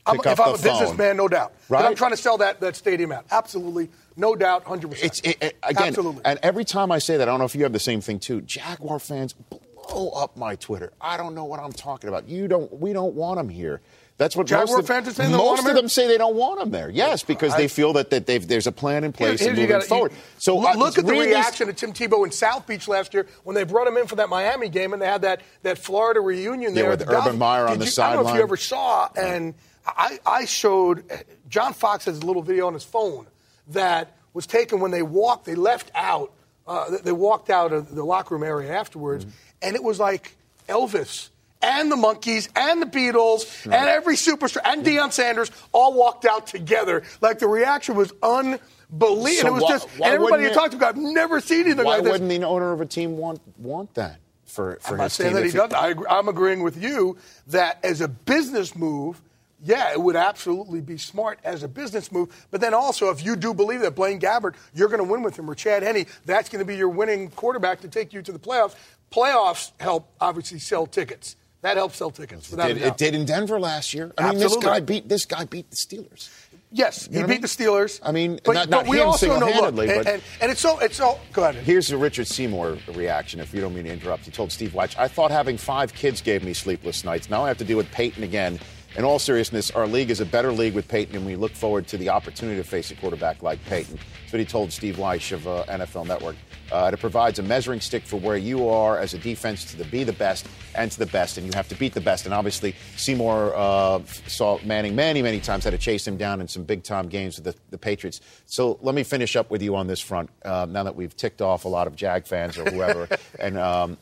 [0.06, 0.54] I'm, if I'm a phone?
[0.62, 1.54] businessman, no doubt.
[1.70, 3.26] But I'm trying to sell that, that stadium out.
[3.32, 3.90] Absolutely.
[4.18, 5.04] No doubt, 100%.
[5.04, 6.22] It's it, it- again, Absolutely.
[6.26, 8.20] and every time I say that, I don't know if you have the same thing
[8.20, 8.42] too.
[8.42, 10.92] Jaguar fans blow up my Twitter.
[11.00, 12.28] I don't know what I'm talking about.
[12.28, 12.72] You don't.
[12.80, 13.80] We don't want them here.
[14.18, 16.60] That's what Jaguar most of, fans are saying want of them say they don't want
[16.60, 16.90] them there.
[16.90, 19.70] Yes, because they feel that, that they've, there's a plan in place Here- and moving
[19.76, 20.12] gotta- forward.
[20.12, 22.88] you- so look, uh, look at the really- reaction of Tim Tebow in South Beach
[22.88, 25.42] last year when they brought him in for that Miami game and they had that,
[25.64, 26.90] that Florida reunion Yeah, there.
[26.92, 27.40] with the Urban.
[27.40, 29.56] Meyer on Did the you- I don't know if you ever saw, and
[29.88, 31.04] I, I showed
[31.50, 33.26] John Fox has a little video on his phone
[33.70, 35.46] that was taken when they walked.
[35.46, 36.32] They left out.
[36.68, 39.36] Uh, they- they walked out of the locker room area afterwards, Mm-hmm.
[39.64, 40.36] and it was like
[40.70, 41.30] Elvis.
[41.64, 46.46] And the monkeys and the Beatles and every superstar and Deion Sanders all walked out
[46.48, 47.04] together.
[47.22, 49.28] Like the reaction was unbelievable.
[49.42, 51.62] So it was why- just why and everybody you it- talked to, I've never seen
[51.62, 52.06] anything like this.
[52.06, 55.14] Why wouldn't the owner of a team want want that for for I'm not his
[55.14, 55.36] saying team?
[55.38, 55.74] that he doesn't.
[55.74, 59.22] I I'm agreeing with you that as a business move,
[59.64, 62.46] yeah, it would absolutely be smart as a business move.
[62.52, 65.40] But then also, if you do believe that Blaine Gabbert, you're going to win with
[65.40, 68.32] him, or Chad Henne, that's going to be your winning quarterback to take you to
[68.34, 68.76] the playoffs.
[69.12, 71.36] Playoffs help obviously sell tickets.
[71.64, 72.52] That helps sell tickets.
[72.54, 74.12] It did, it did in Denver last year.
[74.18, 76.30] I mean, this guy beat this guy beat the Steelers.
[76.76, 77.42] Yes, You he beat mean?
[77.42, 78.00] the Steelers.
[78.04, 80.24] I mean, but, not- but not we him also know, look, single-handedly, and, but- and,
[80.42, 81.20] and it's so it's so.
[81.32, 81.64] Go ahead.
[81.64, 84.26] Here's the Richard Seymour reaction, if you don't mean to interrupt.
[84.26, 87.30] He told Steve Wyche, I thought having five kids gave me sleepless nights.
[87.30, 88.60] Now I have to deal with Peyton again.
[88.96, 91.88] In all seriousness, our league is a better league with Peyton, and we look forward
[91.88, 93.96] to the opportunity to face a quarterback like Peyton.
[93.96, 96.36] That's what he told Steve Wyche of uh, NFL Network.
[96.72, 99.86] Uh, it provides a measuring stick for where you are as a defense to the,
[99.86, 102.26] be the best and to the best, and you have to beat the best.
[102.26, 106.48] And obviously, Seymour uh, saw Manning many, many times, had to chase him down in
[106.48, 108.22] some big time games with the, the Patriots.
[108.46, 110.30] So let me finish up with you on this front.
[110.46, 113.08] Uh, now that we've ticked off a lot of Jag fans or whoever,
[113.40, 113.98] and um,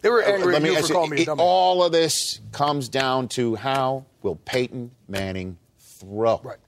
[0.00, 1.40] They were angry let at me you for calling me a dummy.
[1.42, 6.40] all of this comes down to how will Peyton Manning throw?
[6.42, 6.58] Right.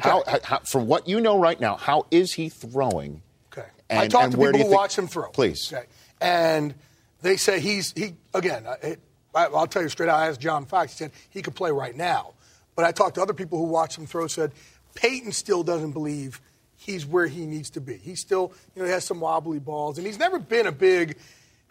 [0.00, 3.22] How, how, from what you know right now, how is he throwing?
[3.52, 3.66] Okay.
[3.90, 5.28] And, I talked to people who think- watch him throw.
[5.30, 5.72] Please.
[5.72, 5.86] Okay.
[6.20, 6.74] And
[7.20, 8.66] they say he's he again.
[8.82, 9.00] It,
[9.34, 10.18] I, I'll tell you straight out.
[10.18, 10.92] I asked John Fox.
[10.92, 12.34] He said he could play right now.
[12.74, 14.26] But I talked to other people who watch him throw.
[14.28, 14.52] Said
[14.94, 16.40] Peyton still doesn't believe
[16.76, 17.96] he's where he needs to be.
[17.96, 21.16] He still you know he has some wobbly balls, and he's never been a big.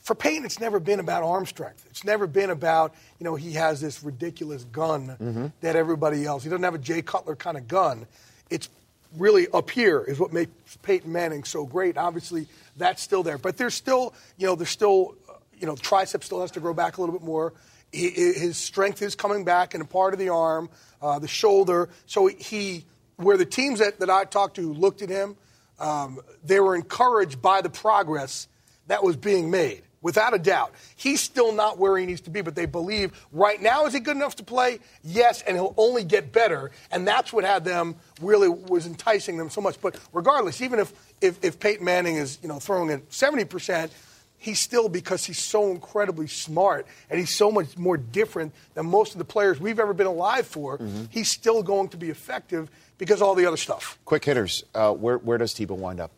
[0.02, 1.86] For Peyton, it's never been about arm strength.
[1.90, 5.48] It's never been about, you know, he has this ridiculous gun Mm-hmm.
[5.62, 6.44] that everybody else.
[6.44, 8.08] He doesn't have a Jay Cutler kind of gun.
[8.50, 8.68] It's
[9.18, 11.98] really up here is what makes Peyton Manning so great.
[11.98, 15.16] Obviously, that's still there, but there's still, you know, there's still,
[15.60, 17.54] you know, tricep still has to grow back a little bit more.
[17.92, 20.70] He, his strength is coming back in a part of the arm,
[21.02, 21.90] uh, the shoulder.
[22.08, 22.86] So he,
[23.18, 25.36] where the teams that, that I talked to looked at him,
[25.80, 28.48] um, they were encouraged by the progress
[28.88, 29.84] that was being made.
[30.02, 30.74] Without a doubt.
[30.96, 34.00] He's still not where he needs to be, but they believe right now is he
[34.00, 34.80] good enough to play?
[35.04, 36.72] Yes, and he'll only get better.
[36.92, 39.80] And that's what had them really was enticing them so much.
[39.80, 43.92] But regardless, even if if, if Peyton Manning is, you know, throwing at 70%,
[44.38, 49.14] he's still because he's so incredibly smart and he's so much more different than most
[49.14, 50.80] of the players we've ever been alive for.
[51.12, 54.00] He's still going to be effective because of all the other stuff.
[54.04, 54.64] Quick hitters.
[54.74, 56.12] Uh, where, where does Tebow wind up?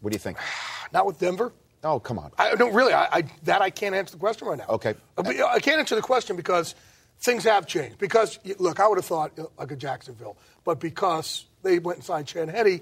[0.00, 0.36] What do you think?
[0.92, 1.52] Not with Denver.
[1.84, 2.30] Oh, come on.
[2.38, 2.92] I don't really.
[2.92, 4.66] I, I that I can't answer the question right now.
[4.68, 4.94] Okay.
[5.16, 6.74] Uh, I can't answer the question because
[7.20, 7.98] things have changed.
[7.98, 12.26] Because look, I would have thought like a Jacksonville, but because they went and signed
[12.26, 12.80] Chad Henne,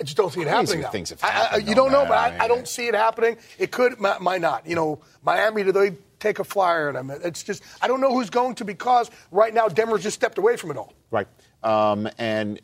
[0.00, 0.80] I just don't see it happening.
[0.80, 0.90] now.
[0.90, 3.36] things have happened, you don't know, but I don't see it happening.
[3.58, 4.66] It could, might, might not.
[4.66, 5.62] You know, Miami.
[5.62, 7.10] Do they take a flyer at him.
[7.10, 10.56] It's just I don't know who's going to because right now Denver's just stepped away
[10.56, 10.92] from it all.
[11.10, 11.26] Right.
[11.62, 12.60] Um, and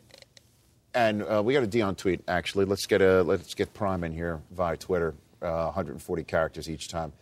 [0.95, 2.67] and uh, we got a Deion tweet actually.
[2.67, 5.15] Let's get a let's get Prime in here via Twitter.
[5.47, 7.13] Uh, 140 characters each time.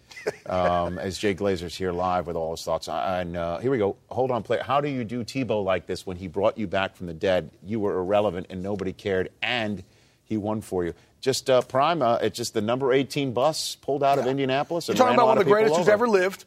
[0.47, 2.89] Um, as Jay Glazer's here live with all his thoughts.
[2.89, 3.97] And uh, here we go.
[4.09, 4.59] Hold on, play.
[4.63, 7.51] How do you do Tebow like this when he brought you back from the dead?
[7.63, 9.85] You were irrelevant and nobody cared, and
[10.25, 10.95] he won for you.
[11.21, 12.01] Just uh, Prime.
[12.01, 14.89] Uh, it's just the number 18 bus pulled out of Indianapolis.
[14.89, 16.47] You're talking about one of the greatest who's ever lived.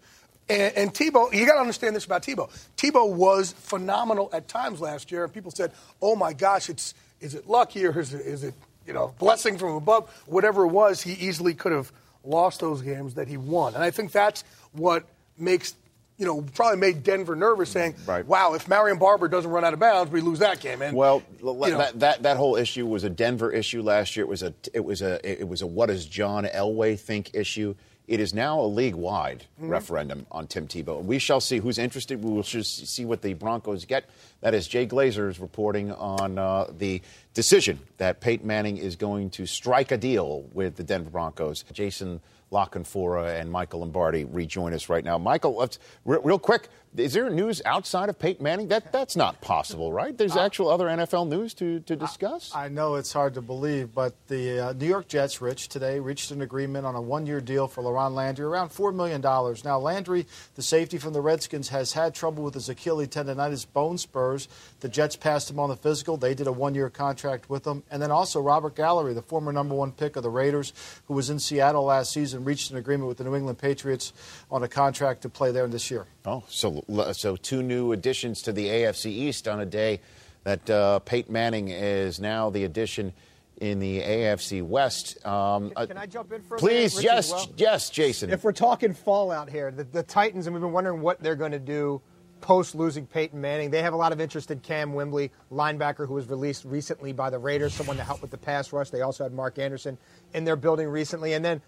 [0.50, 2.50] And, and Tebow, you got to understand this about Tebow.
[2.76, 7.36] Tebow was phenomenal at times last year, and people said, "Oh my gosh, it's is
[7.36, 8.54] it lucky or is it, is it
[8.88, 11.91] you know blessing from above?" Whatever it was, he easily could have
[12.23, 15.06] lost those games that he won, and I think that's what
[15.38, 15.76] makes
[16.17, 18.26] you know probably made Denver nervous, saying, Right.
[18.26, 21.21] "Wow, if Marion Barber doesn't run out of bounds, we lose that game." And Well,
[21.39, 24.26] you know, that, that that whole issue was a Denver issue last year.
[24.26, 27.76] It was a it was a it was a what does John Elway think issue.
[28.08, 29.67] It is now a league-wide Mm-hmm.
[29.69, 31.04] referendum on Tim Tebow.
[31.04, 32.23] We shall see who's interested.
[32.23, 34.06] We will just see what the Broncos get.
[34.39, 37.02] That is Jay Glazer is reporting on uh, the
[37.38, 41.63] decision that Peyton Manning is going to strike a deal with the Denver Broncos.
[41.71, 42.19] Jason
[42.50, 45.18] La Canfora and Michael Lombardi rejoin us right now.
[45.18, 48.70] Michael, let's, real, real quick, is there news outside of Peyton Manning?
[48.70, 50.18] That that's not possible, right?
[50.18, 52.52] There's actual other NFL news to, to discuss.
[52.56, 56.32] I know it's hard to believe, but the uh, New York Jets, Rich, today reached
[56.32, 59.22] an agreement on a one-year deal for LaRon Landry, around $4 million.
[59.22, 63.98] Now, Landry, the safety from the Redskins, has had trouble with his Achilles tendonitis bone
[63.98, 64.48] spurs.
[64.80, 66.18] The Jets passed him on the physical.
[66.18, 67.84] They did a one-year contract with him.
[67.92, 70.74] And then also Robert Gallery, the former number one pick of the Raiders,
[71.08, 74.13] who was in Seattle last season, reached an agreement with the New England Patriots
[74.52, 76.06] on a contract to play there this year.
[76.26, 80.02] Oh, so so two new additions to the AFC East on a day
[80.43, 83.13] that uh, Peyton Manning is now the addition
[83.60, 85.26] in the AFC West.
[85.26, 86.95] Um, uh, Can I jump in for a please?
[86.95, 87.47] minute, Rich, yes, well?
[87.58, 88.30] yes, Jason.
[88.30, 91.52] If we're talking fallout here, the, the Titans, and we've been wondering what they're going
[91.52, 92.02] to do
[92.41, 93.71] post losing Peyton Manning.
[93.71, 97.30] They have a lot of interest in Cam Wimbley, linebacker who was released recently by
[97.30, 98.89] the Raiders, someone to help with the pass rush.
[98.89, 99.97] They also had Mark Anderson
[100.34, 101.34] in their building recently.
[101.34, 101.62] And then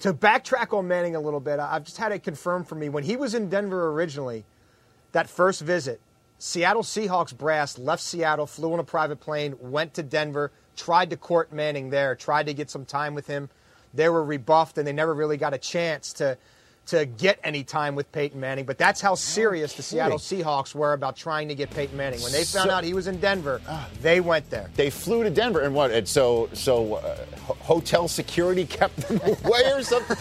[0.00, 3.04] to backtrack on Manning a little bit, I've just had it confirmed for me when
[3.04, 4.44] he was in Denver originally,
[5.12, 6.00] that first visit,
[6.38, 11.16] Seattle Seahawks brass left Seattle, flew on a private plane, went to Denver, tried to
[11.16, 13.50] court Manning there, tried to get some time with him.
[13.92, 16.38] They were rebuffed, and they never really got a chance to
[16.88, 18.64] to get any time with Peyton Manning.
[18.64, 22.20] But that's how serious the Seattle Seahawks were about trying to get Peyton Manning.
[22.22, 23.60] When they found So- out he was in Denver,
[24.02, 24.70] they went there.
[24.74, 25.90] they flew to Denver, and what?
[25.90, 27.16] And so, so uh,
[27.60, 30.16] hotel security kept them away, or something.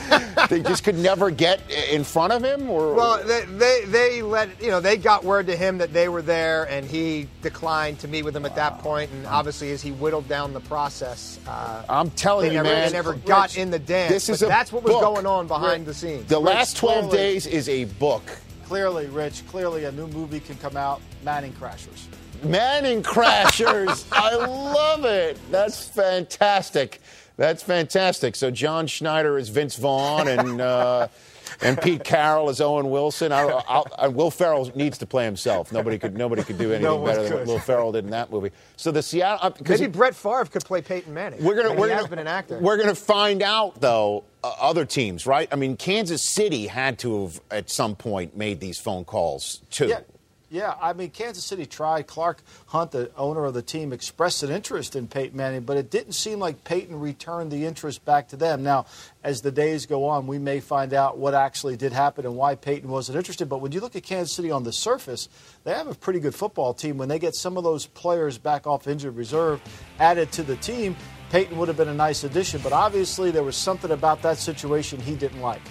[0.49, 4.62] they just could never get in front of him, or Well, they, they they let
[4.62, 8.08] you know they got word to him that they were there, and he declined to
[8.08, 9.10] meet with them at that point.
[9.12, 12.88] And obviously, as he whittled down the process, uh, I'm telling they you, never, man,
[12.88, 14.12] they never got in the dance.
[14.12, 15.01] This is that's what was book.
[15.01, 16.27] going on behind the scenes.
[16.27, 18.24] The last 12 clearly- days is a book.
[18.65, 22.06] Clearly, Rich, clearly a new movie can come out, Manning Crashers.
[22.43, 24.06] Manning Crashers.
[24.12, 25.39] I love it.
[25.52, 27.00] That's fantastic.
[27.38, 28.36] That's fantastic.
[28.36, 31.08] So John Schneider is Vince Vaughn and uh,
[31.62, 33.32] and Pete Carroll is Owen Wilson.
[33.32, 35.72] I, I'll, I, Will Ferrell needs to play himself.
[35.72, 37.48] Nobody could nobody could do anything No one better than what.
[37.48, 38.52] Will Ferrell did in that movie.
[38.76, 41.41] So the Seattle uh, 'cause Maybe Brett Favre could play Peyton Manning.
[41.43, 42.60] we're gonna And we're he gonna has been an actor.
[42.60, 45.49] We're gonna find out though Uh, other teams, right?
[45.51, 49.88] I mean, Kansas City had to have at some point made these phone calls too.
[49.88, 49.99] Yeah,
[50.49, 50.75] yeah.
[50.81, 52.07] I mean, Kansas City tried.
[52.07, 55.89] Clark Hunt, the owner of the team, expressed an interest in Peyton Manning, but it
[55.91, 58.63] didn't seem like Peyton returned the interest back to them.
[58.63, 58.86] Now,
[59.23, 62.55] as the days go on, we may find out what actually did happen and why
[62.55, 63.49] Peyton wasn't interested.
[63.49, 65.27] But when you look at Kansas City on the surface,
[65.63, 66.97] they have a pretty good football team.
[66.97, 69.62] When they get some of those players back off injured reserve
[69.99, 70.95] added to the team,
[71.29, 72.62] Peyton would have been a nice addition.
[72.62, 75.62] But obviously, there was something about that situation he didn't like.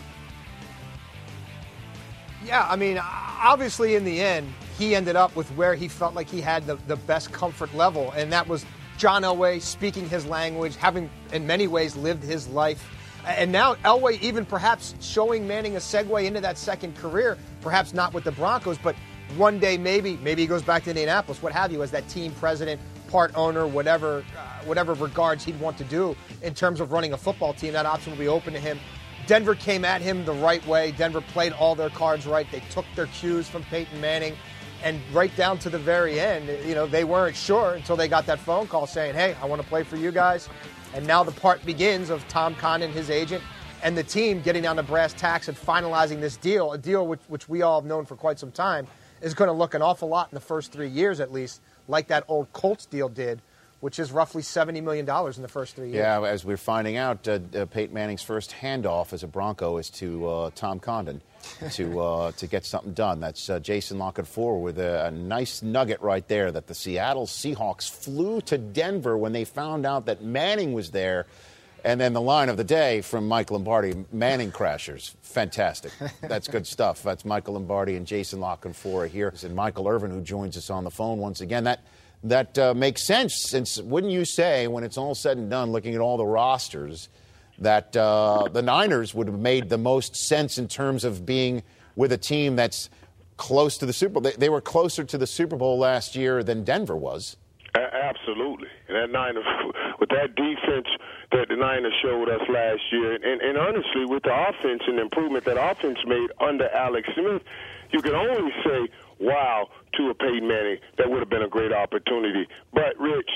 [2.45, 6.29] Yeah, I mean, obviously, in the end, he ended up with where he felt like
[6.29, 8.65] he had the, the best comfort level, and that was
[8.99, 12.91] John Elway speaking his language, having in many ways lived his life.
[13.27, 18.15] And now Elway even perhaps showing Manning a segue into that second career, perhaps not
[18.15, 18.95] with the Broncos, but
[19.37, 22.33] one day maybe, maybe he goes back to Indianapolis, what have you, as that team
[22.33, 27.13] president, part owner, whatever, uh, whatever regards he'd want to do in terms of running
[27.13, 27.73] a football team.
[27.73, 28.79] That option will be open to him.
[29.27, 30.93] Denver came at him the right way.
[30.93, 32.47] Denver played all their cards right.
[32.53, 34.37] They took their cues from Peyton Manning.
[34.83, 38.27] And right down to the very end, you know, they weren't sure until they got
[38.27, 40.49] that phone call saying, hey, I want to play for you guys.
[40.95, 43.43] And now the part begins of Tom Condon, his agent,
[43.83, 47.21] and the team getting down to brass tacks and finalizing this deal, a deal which,
[47.29, 48.87] which we all have known for quite some time
[49.21, 52.07] is going to look an awful lot in the first three years at least, like
[52.09, 53.41] that old Colts deal did
[53.81, 55.97] which is roughly $70 million in the first three years.
[55.97, 59.91] Yeah, as we're finding out, uh, uh, Peyton Manning's first handoff as a Bronco is
[59.91, 61.21] to uh, Tom Condon
[61.73, 63.21] to uh, to get something done.
[63.21, 67.27] That's uh, Jason La Canfora with a, a nice nugget right there that the Seattle
[67.27, 71.27] Seahawks flew to Denver when they found out that Manning was there.
[71.85, 75.15] And then the line of the day from Mike Lombardi, Manning crashers.
[75.23, 75.93] Fantastic.
[76.21, 77.05] That's good stuff.
[77.05, 79.33] That's Michael Lombardi and Jason La Canfora here.
[79.45, 81.63] And Michael Irvin, who joins us on the phone once again.
[81.65, 81.85] That
[82.25, 85.95] that uh, makes sense, since wouldn't you say, when it's all said and done, looking
[85.95, 87.09] at all the rosters,
[87.59, 91.63] that uh, the Niners would have made the most sense in terms of being
[91.95, 92.91] with a team that's
[93.37, 94.23] close to the Super Bowl.
[94.23, 97.37] They, they were closer to the Super Bowl last year than Denver was.
[97.75, 98.69] Absolutely.
[98.89, 99.45] And that Niners,
[100.01, 100.87] with that defense
[101.33, 105.03] that the Niners showed us last year, and, and honestly, with the offense and the
[105.03, 107.43] improvement that offense made under Alex Smith,
[107.93, 108.89] you can only say,
[109.19, 110.79] wow, to a Peyton Manning.
[110.99, 112.47] That would have been a great opportunity.
[112.73, 113.31] But, Rich,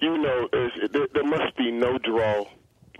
[0.00, 2.46] you know, there, there must be no draw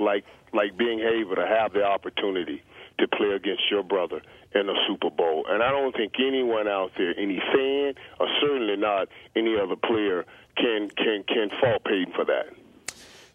[0.00, 2.62] like like being able to have the opportunity
[2.98, 4.20] to play against your brother
[4.54, 5.44] in a Super Bowl.
[5.48, 10.24] And I don't think anyone out there, any fan, or certainly not any other player,
[10.56, 12.46] can can can fault Peyton for that.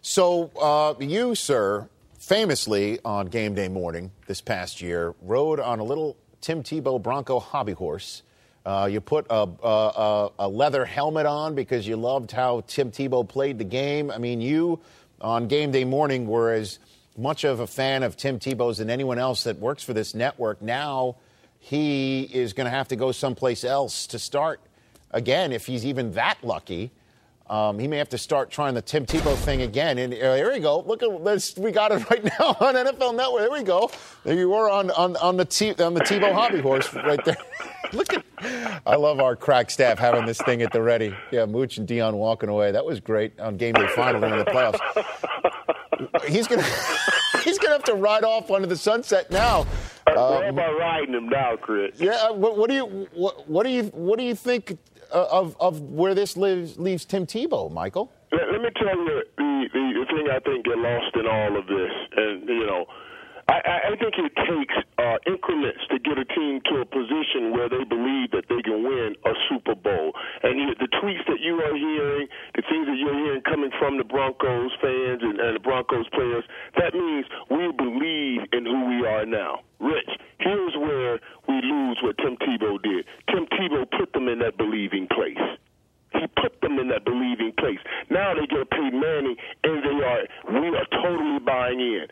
[0.02, 1.88] So uh, you, sir,
[2.18, 7.40] famously on game day morning this past year, rode on a little Tim Tebow Bronco
[7.40, 8.22] hobby horse.
[8.64, 13.26] Uh, you put a, a, a, leather helmet on because you loved how Tim Tebow
[13.26, 14.10] played the game.
[14.10, 14.80] I mean, you
[15.20, 16.78] on game day morning were as
[17.16, 20.60] much of a fan of Tim Tebow's than anyone else that works for this network.
[20.60, 21.16] Now
[21.60, 24.60] he is going to have to go someplace else to start
[25.10, 26.90] again if he's even that lucky.
[27.48, 29.98] Um, he may have to start trying the Tim Tebow thing again.
[29.98, 30.80] And uh, here we go.
[30.80, 31.56] Look at this.
[31.56, 33.42] We got it right now on NFL Network.
[33.42, 33.90] There we go.
[34.24, 37.36] There you were on on, on the T, on the Tebow hobby horse right there.
[37.92, 38.24] Look at.
[38.84, 41.14] I love our crack staff having this thing at the ready.
[41.30, 42.72] Yeah, Mooch and Deion walking away.
[42.72, 44.80] That was great on game day final in the playoffs.
[46.28, 46.64] He's gonna
[47.44, 49.66] he's gonna have to ride off under the sunset now.
[50.08, 51.98] Um, about riding him now, Chris?
[51.98, 52.30] Yeah.
[52.30, 54.78] What, what do you what, what do you what do you think
[55.10, 58.12] of of where this leaves, leaves Tim Tebow, Michael?
[58.32, 61.56] Let, let me tell you the, the the thing I think get lost in all
[61.56, 62.86] of this, and you know
[63.48, 67.68] I, I think it takes uh, increments to get a team to a position where
[67.68, 70.12] they believe that they can win a Super Bowl.
[70.42, 72.26] And you, the tweets that you are hearing,
[72.56, 76.42] the things that you're hearing coming from the Broncos fans and, and the Broncos players,
[76.76, 79.60] that means we believe in who we are now.
[79.78, 83.04] Rich, here's where we lose what Tim Tebow did.
[83.30, 85.42] Tim Tebow put them in that believing place.
[86.12, 87.78] He put them in that believing place.
[88.10, 90.22] Now they get Peyton Manning, and they are
[90.60, 92.06] we are totally buying in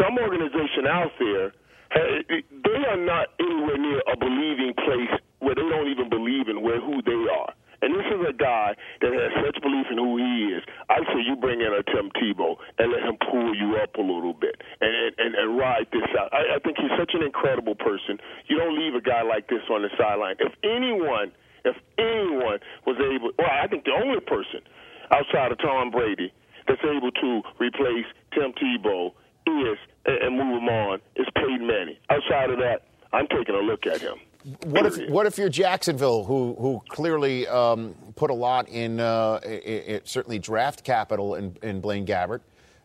[0.00, 1.52] some organization out there,
[1.94, 6.80] they are not anywhere near a believing place where they don't even believe in where
[6.80, 7.52] who they are.
[7.84, 8.72] And this is a guy
[9.04, 10.64] that has such belief in who he is.
[10.88, 14.00] I say you bring in a Tim Tebow and let him pull you up a
[14.00, 16.32] little bit and and, and ride this out.
[16.32, 18.16] I, I think he's such an incredible person.
[18.48, 20.36] You don't leave a guy like this on the sideline.
[20.40, 21.36] If anyone,
[21.68, 24.64] if anyone was able, well, I think the only person
[25.12, 26.32] outside of Tom Brady
[26.66, 29.12] that's able to replace Tim Tebow
[29.44, 29.76] is
[30.06, 31.96] and move him on is Peyton Manning.
[32.08, 34.16] Outside of that, I'm taking a look at him.
[34.64, 39.40] What if what if you're Jacksonville, who who clearly um, put a lot in, uh,
[39.42, 42.40] it, it, certainly draft capital in, in Blaine Gabbert,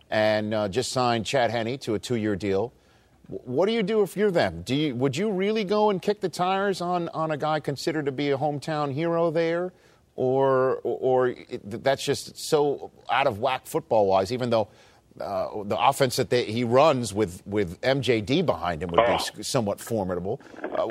[0.09, 2.71] and uh, just signed Chad Henne to a two-year deal?
[3.27, 4.61] What do you do if you're them?
[4.61, 8.05] Do you would you really go and kick the tires on on a guy considered
[8.05, 9.73] to be a hometown hero there,
[10.15, 11.35] or or, or
[11.65, 14.31] that's just so out of whack football wise?
[14.31, 14.69] Even though
[15.21, 19.19] uh, the offense that they, he runs with, with MJD behind him would oh.
[19.35, 20.41] be somewhat formidable.
[20.61, 20.87] Uh,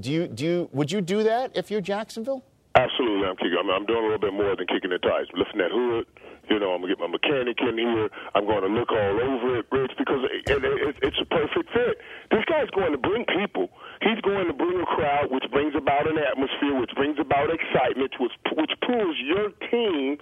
[0.00, 2.44] do you do you would you do that if you're Jacksonville?
[2.74, 3.56] Absolutely, I'm kicking.
[3.60, 5.28] I'm, I'm doing a little bit more than kicking the tires.
[5.36, 6.06] Lifting that hood,
[6.48, 8.08] you know, I'm gonna get my mechanic in here.
[8.34, 12.00] I'm going to look all over it, Rich, because it, it, it's a perfect fit.
[12.30, 13.68] This guy's going to bring people.
[14.00, 18.16] He's going to bring a crowd, which brings about an atmosphere, which brings about excitement,
[18.18, 20.16] which which pulls your team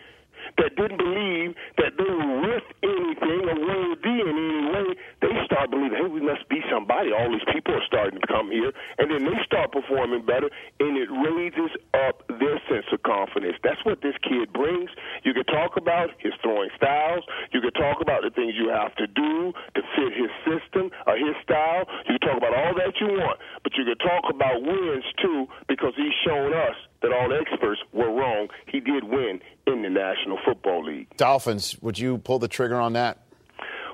[0.59, 4.87] that didn't believe that they were worth anything or worthy in any way,
[5.23, 7.13] they start believing, hey, we must be somebody.
[7.13, 8.73] All these people are starting to come here.
[8.99, 13.57] And then they start performing better, and it raises up their sense of confidence.
[13.63, 14.91] That's what this kid brings.
[15.23, 17.25] You can talk about his throwing styles.
[17.53, 21.17] You can talk about the things you have to do to fit his system or
[21.17, 21.85] his style.
[22.09, 25.47] You can talk about all that you want, but you can talk about wins too
[25.69, 28.49] because he's shown us that all the experts were wrong.
[28.67, 31.09] He did win in the National Football League.
[31.17, 33.19] Dolphins, would you pull the trigger on that?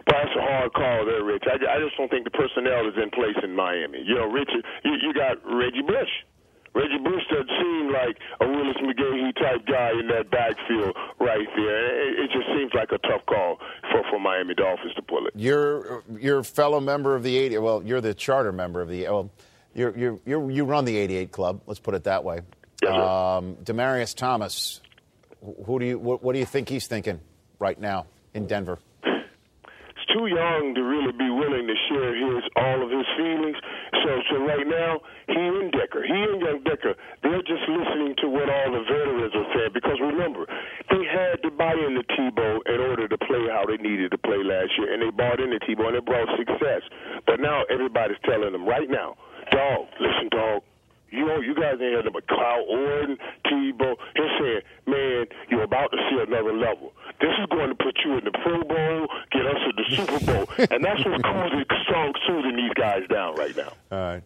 [0.07, 1.45] Well, that's a hard call there, Rich.
[1.47, 4.03] I, I just don't think the personnel is in place in Miami.
[4.07, 6.11] You know, Richard, you, you got Reggie Bush.
[6.75, 12.09] Reggie Bush doesn't seem like a Willis McGahee type guy in that backfield right there.
[12.09, 13.59] It, it just seems like a tough call
[13.91, 15.33] for, for Miami Dolphins to pull it.
[15.35, 17.59] You're your fellow member of the 80.
[17.59, 19.05] Well, you're the charter member of the.
[19.05, 19.31] Well,
[19.75, 21.63] you're, you're, you're, you run the 88 club.
[21.67, 22.41] Let's put it that way.
[22.85, 24.81] Um, Demaryius Thomas.
[25.65, 25.99] Who do you?
[25.99, 27.21] What, what do you think he's thinking
[27.59, 28.79] right now in Denver?
[29.05, 33.57] He's too young to really be willing to share his all of his feelings.
[34.05, 38.29] So, so right now, he and Decker, he and young Decker, they're just listening to
[38.29, 39.73] what all the veterans are saying.
[39.73, 40.47] Because remember,
[40.91, 44.19] they had to buy in into Tebow in order to play how they needed to
[44.19, 46.83] play last year, and they bought into Tebow, and it brought success.
[47.27, 49.17] But now everybody's telling them right now,
[49.51, 50.63] dog, listen, dog.
[51.11, 53.95] You know, you guys ain't had them but Kyle Orton, Tebow.
[54.15, 56.93] They're saying, man, you're about to see another level.
[57.21, 60.25] This is going to put you in the Pro Bowl, get us to the Super
[60.27, 60.47] Bowl.
[60.71, 63.73] and that's what's causing strong soothing these guys down right now.
[63.93, 64.23] All right,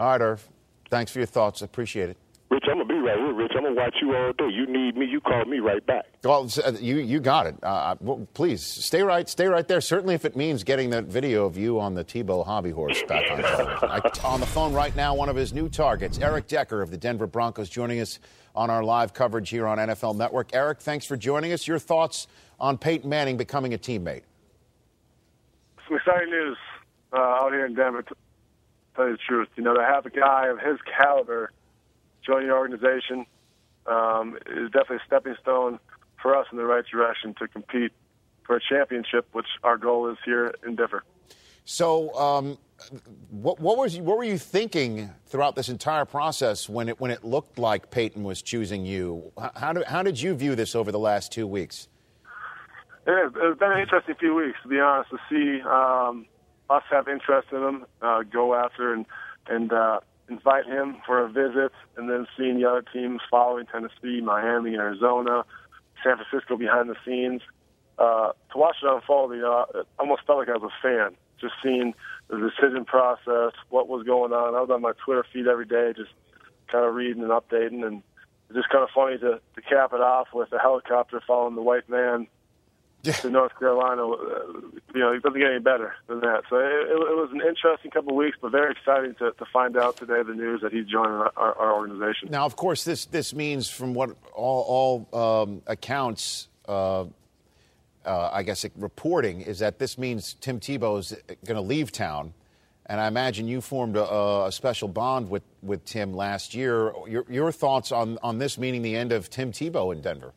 [0.00, 0.48] all right, Irv.
[0.90, 1.62] Thanks for your thoughts.
[1.62, 2.16] Appreciate it.
[2.48, 3.52] Rich, I'm gonna be right here, Rich.
[3.56, 4.48] I'm gonna watch you all day.
[4.48, 6.04] You need me, you call me right back.
[6.22, 7.56] Well, uh, you you got it.
[7.62, 9.80] Uh, well, please stay right, stay right there.
[9.80, 13.28] Certainly, if it means getting that video of you on the Tebow hobby horse back
[13.32, 13.88] on television.
[13.90, 16.96] I, on the phone right now, one of his new targets, Eric Decker of the
[16.96, 18.20] Denver Broncos, joining us
[18.54, 20.50] on our live coverage here on NFL Network.
[20.54, 21.66] Eric, thanks for joining us.
[21.66, 22.28] Your thoughts
[22.60, 24.22] on Peyton Manning becoming a teammate?
[25.88, 26.56] Some exciting news
[27.12, 28.02] uh, out here in Denver.
[28.02, 28.14] To
[28.94, 31.50] tell you the truth, you know, to have a guy of his caliber
[32.26, 33.26] join the organization
[33.86, 35.78] um, is definitely a stepping stone
[36.20, 37.92] for us in the right direction to compete
[38.44, 41.04] for a championship, which our goal is here in Denver.
[41.64, 42.58] So, um,
[43.30, 47.24] what, what, was what were you thinking throughout this entire process when it when it
[47.24, 49.32] looked like Peyton was choosing you?
[49.54, 51.88] How did how did you view this over the last two weeks?
[53.06, 56.26] Yeah, it's been an interesting few weeks, to be honest, to see um,
[56.68, 59.06] us have interest in him, uh, go after and
[59.48, 64.20] and uh, invite him for a visit, and then seeing the other teams following Tennessee,
[64.20, 65.44] Miami, Arizona,
[66.02, 67.42] San Francisco behind the scenes.
[67.98, 71.16] Uh, to watch it unfold, you know, it almost felt like I was a fan,
[71.40, 71.94] just seeing
[72.28, 74.54] the decision process, what was going on.
[74.54, 76.10] I was on my Twitter feed every day, just
[76.70, 78.02] kind of reading and updating, and
[78.48, 81.62] it's just kind of funny to, to cap it off with a helicopter following the
[81.62, 81.88] white
[83.06, 84.08] man to North Carolina.
[84.08, 84.16] Uh,
[84.94, 86.42] you know, it doesn't get any better than that.
[86.48, 89.44] So it, it, it was an interesting couple of weeks, but very exciting to, to
[89.52, 92.28] find out today the news that he's joining our, our organization.
[92.30, 97.04] Now, of course, this this means, from what all, all um, accounts, uh,
[98.04, 102.34] uh, I guess, reporting is that this means Tim Tebow is going to leave town.
[102.88, 106.92] And I imagine you formed a, a, special bond with, with Tim last year.
[107.08, 110.32] Your, your thoughts on, on this meaning the end of Tim Tebow in Denver?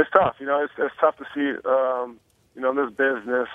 [0.00, 0.36] It's tough.
[0.40, 2.18] You know, it's, it's tough to see, um,
[2.54, 3.48] you know, in this business,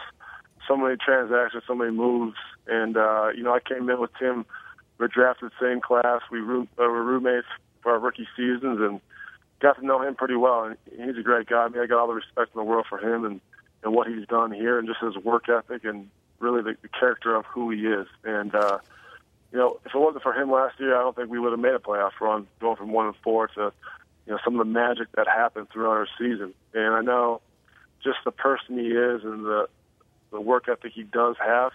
[0.68, 2.38] so many transactions, so many moves.
[2.68, 4.46] And, uh, you know, I came in with Tim.
[5.00, 6.22] We are drafted same class.
[6.30, 7.48] We room, uh, were roommates
[7.82, 9.02] for our rookie seasons and
[9.60, 10.66] got to know him pretty well.
[10.66, 11.64] And he's a great guy.
[11.64, 13.42] I mean, I got all the respect in the world for him and,
[13.84, 17.36] and what he's done here and just his work ethic and really the, the character
[17.36, 18.06] of who he is.
[18.24, 18.78] And, uh,
[19.52, 21.60] you know, if it wasn't for him last year, I don't think we would have
[21.60, 23.74] made a playoff run going from one and four to
[24.26, 26.54] you know some of the magic that happened throughout our season.
[26.74, 27.42] And I know
[28.04, 29.68] just the person he is and the
[30.32, 31.72] the work ethic he does have,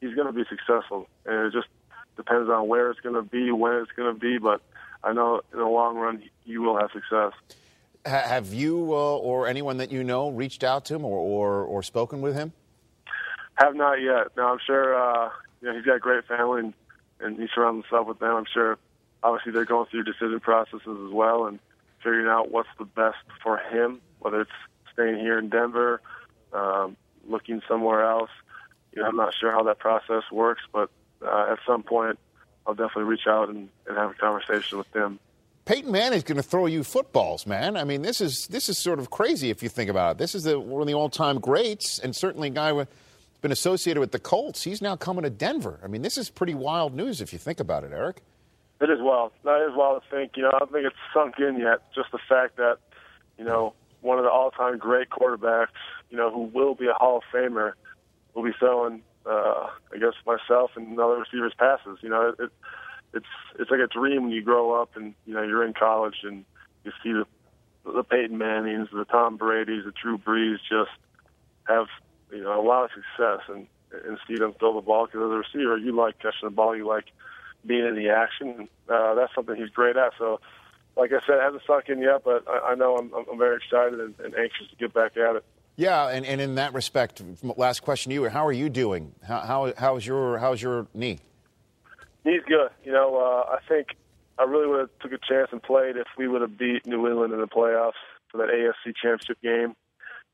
[0.00, 1.08] he's going to be successful.
[1.24, 1.68] And it just
[2.16, 4.38] depends on where it's going to be, when it's going to be.
[4.38, 4.60] But
[5.04, 7.32] I know in the long run, you will have success.
[8.04, 11.82] Have you uh, or anyone that you know reached out to him or, or, or
[11.82, 12.52] spoken with him?
[13.54, 14.28] Have not yet.
[14.36, 15.30] No, I'm sure uh,
[15.60, 16.74] you know he's got a great family and,
[17.20, 18.34] and he surrounds himself with them.
[18.34, 18.78] I'm sure
[19.22, 21.60] obviously they're going through decision processes as well and
[22.02, 24.50] figuring out what's the best for him, whether it's
[24.92, 26.00] staying here in Denver,
[26.52, 26.96] um,
[27.26, 28.30] looking somewhere else.
[28.92, 30.90] You know, I'm not sure how that process works, but
[31.24, 32.18] uh, at some point,
[32.66, 35.18] I'll definitely reach out and, and have a conversation with them.
[35.64, 37.76] Peyton Manning's going to throw you footballs, man.
[37.76, 40.18] I mean, this is this is sort of crazy if you think about it.
[40.18, 42.86] This is the, one of the all-time greats, and certainly a guy who's
[43.40, 44.62] been associated with the Colts.
[44.62, 45.78] He's now coming to Denver.
[45.82, 48.22] I mean, this is pretty wild news if you think about it, Eric.
[48.82, 49.30] It is wild.
[49.44, 50.32] That is wild to think.
[50.36, 51.82] You know, I don't think it's sunk in yet.
[51.94, 52.78] Just the fact that,
[53.38, 55.68] you know, one of the all-time great quarterbacks,
[56.10, 57.74] you know, who will be a Hall of Famer,
[58.34, 61.98] will be throwing, uh, I guess, myself and other receivers passes.
[62.02, 62.50] You know, it,
[63.14, 63.26] it's
[63.58, 66.44] it's like a dream when you grow up and you know you're in college and
[66.84, 67.24] you see the
[67.84, 70.90] the Peyton Mannings, the Tom Brady's, the Drew Brees just
[71.68, 71.86] have
[72.32, 73.68] you know a lot of success and
[74.08, 76.74] and see them throw the ball because as a receiver you like catching the ball,
[76.74, 77.04] you like
[77.66, 78.68] being in the action.
[78.88, 80.12] Uh, that's something he's great at.
[80.18, 80.40] So,
[80.96, 83.56] like I said, it hasn't sunk in yet, but I, I know I'm, I'm very
[83.56, 85.44] excited and, and anxious to get back at it.
[85.76, 87.22] Yeah, and, and in that respect,
[87.56, 89.12] last question to you: How are you doing?
[89.26, 91.18] How, how how's your how's your knee?
[92.24, 92.68] Knee's good.
[92.84, 93.88] You know, uh, I think
[94.38, 97.08] I really would have took a chance and played if we would have beat New
[97.08, 97.92] England in the playoffs
[98.30, 99.74] for that AFC Championship game.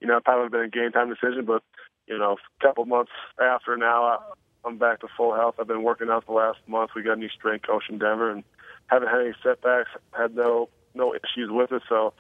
[0.01, 1.63] You know, it probably would have been a game time decision, but
[2.09, 4.19] you know, a couple months after now, I,
[4.65, 5.57] I'm back to full health.
[5.59, 6.91] I've been working out the last month.
[6.95, 8.45] We got a new strength coach in Denver, and
[8.89, 9.91] haven't had any setbacks.
[10.13, 11.83] Had no no issues with it.
[11.89, 12.13] So,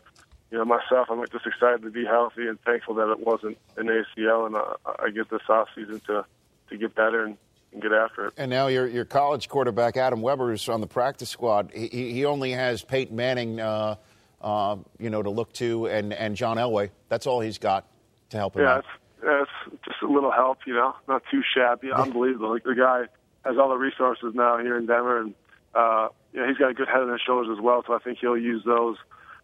[0.50, 3.86] you know, myself, I'm just excited to be healthy and thankful that it wasn't an
[3.86, 6.24] ACL, and uh, I get this off season to
[6.70, 7.36] to get better and,
[7.72, 8.34] and get after it.
[8.36, 11.72] And now your your college quarterback Adam Weber is on the practice squad.
[11.74, 13.96] He, he only has Peyton Manning, uh,
[14.40, 16.90] uh, you know, to look to, and and John Elway.
[17.08, 17.86] That's all he's got
[18.30, 18.78] to help him yeah, out.
[18.78, 21.88] it's, yeah, it's just a little help, you know, not too shabby.
[21.92, 22.50] Unbelievable.
[22.50, 23.04] Like the guy
[23.44, 25.34] has all the resources now here in Denver, and
[25.74, 27.82] uh, you know, he's got a good head on his shoulders as well.
[27.86, 28.96] So I think he'll use those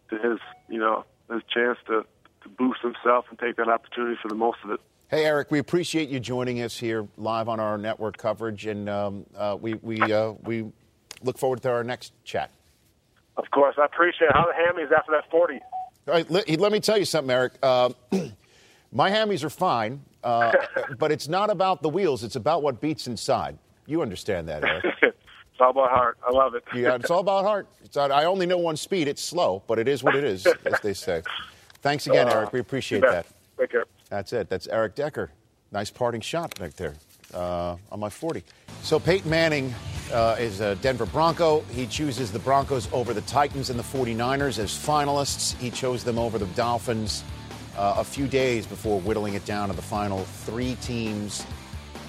[0.09, 0.39] to his,
[0.69, 2.05] you know, his chance to
[2.43, 4.79] to boost himself and take that opportunity for the most of it.
[5.07, 9.25] Hey, Eric, we appreciate you joining us here live on our network coverage, and um,
[9.35, 10.65] uh, we we uh, we
[11.23, 12.51] look forward to our next chat.
[13.37, 14.33] Of course, I appreciate it.
[14.33, 15.59] How the hammies after that forty?
[16.07, 17.53] All right, let, let me tell you something, Eric.
[17.63, 17.89] Uh,
[18.91, 20.51] my hammies are fine, uh,
[20.99, 22.23] but it's not about the wheels.
[22.25, 23.57] It's about what beats inside.
[23.85, 24.85] You understand that, Eric?
[25.57, 26.17] It's all about heart.
[26.27, 26.65] I love it.
[26.75, 27.65] Yeah, it's all about heart.
[27.81, 29.07] It's, I only know one speed.
[29.07, 31.21] It's slow, but it is what it is, as they say.
[31.81, 32.51] Thanks again, Uh, Eric.
[32.51, 33.25] We appreciate that.
[33.57, 33.85] Take care.
[34.09, 34.49] That's it.
[34.49, 35.31] That's Eric Decker.
[35.71, 36.95] Nice parting shot right there
[37.33, 38.43] uh, on my 40.
[38.81, 39.73] So Peyton Manning
[40.11, 41.61] uh, is a Denver Bronco.
[41.71, 45.55] He chooses the Broncos over the Titans and the 49ers as finalists.
[45.57, 47.23] He chose them over the Dolphins
[47.77, 51.45] uh, a few days before whittling it down to the final three teams.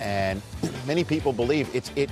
[0.00, 0.42] And
[0.86, 2.10] many people believe it's it.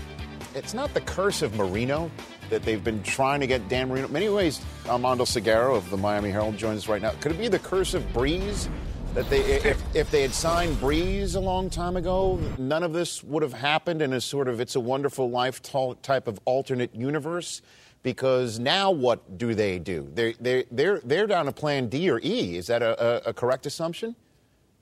[0.55, 2.11] It's not the curse of Marino
[2.51, 4.07] that they've been trying to get Dan Marino.
[4.07, 7.11] In many ways, Armando Salguero of the Miami Herald joins us right now.
[7.21, 8.69] Could it be the curse of Brees?
[9.15, 13.23] That they, if, if they had signed Brees a long time ago, none of this
[13.23, 15.63] would have happened in a sort of it's a wonderful life
[16.03, 17.63] type of alternate universe.
[18.05, 20.09] Because now what do they do?
[20.13, 22.57] They're, they're, they're, they're down to plan D or E.
[22.57, 24.15] Is that a, a, a correct assumption?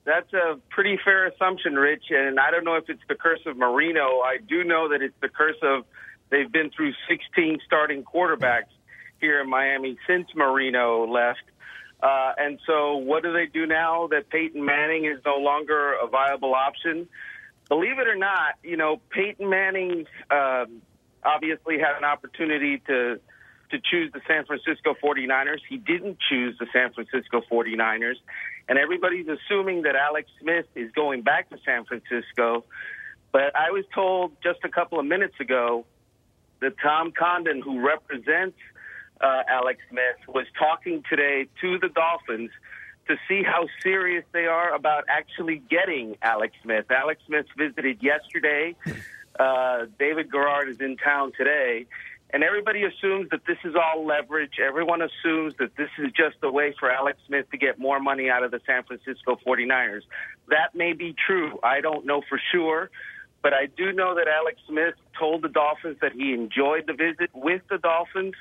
[0.05, 2.07] That's a pretty fair assumption, Rich.
[2.11, 4.21] And I don't know if it's the curse of Marino.
[4.21, 5.85] I do know that it's the curse of
[6.31, 8.73] they've been through 16 starting quarterbacks
[9.21, 11.45] here in Miami since Marino left.
[12.03, 16.09] Uh, and so, what do they do now that Peyton Manning is no longer a
[16.09, 17.09] viable option?
[17.69, 20.83] Believe it or not, you know, Peyton Manning um,
[21.25, 23.21] obviously had an opportunity to
[23.73, 25.61] to choose the San Francisco 49ers.
[25.67, 28.17] He didn't choose the San Francisco 49ers.
[28.69, 32.65] And everybody's assuming that Alex Smith is going back to San Francisco.
[33.33, 35.87] But I was told just a couple of minutes ago
[36.61, 38.59] that Tom Condon, who represents
[39.23, 42.51] uh, Alex Smith, was talking today to the Dolphins
[43.09, 46.91] to see how serious they are about actually getting Alex Smith.
[46.91, 48.77] Alex Smith visited yesterday.
[49.43, 51.87] Uh, David Garrard is in town today.
[52.33, 54.53] And everybody assumes that this is all leverage.
[54.65, 58.31] Everyone assumes that this is just a way for Alex Smith to get more money
[58.31, 60.03] out of the San Francisco 49ers.
[60.49, 61.59] That may be true.
[61.63, 62.91] I don't know for sure.
[63.43, 67.31] But I do know that Alex Smith told the Dolphins that he enjoyed the visit
[67.35, 68.35] with the Dolphins.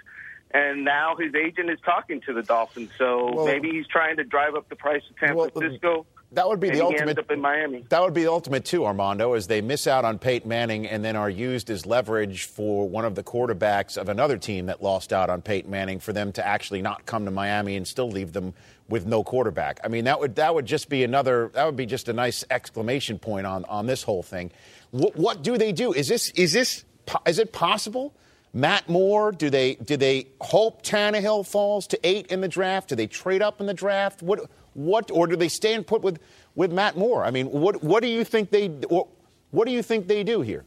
[0.53, 2.91] And now his agent is talking to the Dolphins.
[2.97, 6.05] So Well- maybe he's trying to drive up the price of San Francisco.
[6.33, 7.19] That would be and the he ultimate.
[7.19, 7.85] up in Miami.
[7.89, 11.03] That would be the ultimate too, Armando, as they miss out on Peyton Manning and
[11.03, 15.11] then are used as leverage for one of the quarterbacks of another team that lost
[15.11, 18.31] out on Peyton Manning for them to actually not come to Miami and still leave
[18.31, 18.53] them
[18.87, 19.79] with no quarterback.
[19.83, 22.45] I mean, that would that would just be another that would be just a nice
[22.49, 24.51] exclamation point on on this whole thing.
[24.91, 25.91] What, what do they do?
[25.93, 26.85] Is this is this
[27.25, 28.13] is it possible?
[28.53, 32.89] Matt Moore, do they do they hope Tannehill falls to eight in the draft?
[32.89, 34.21] Do they trade up in the draft?
[34.21, 36.19] What what or do they stay and put with
[36.55, 37.23] with Matt Moore?
[37.23, 40.65] I mean, what what do you think they what, do you think they do here?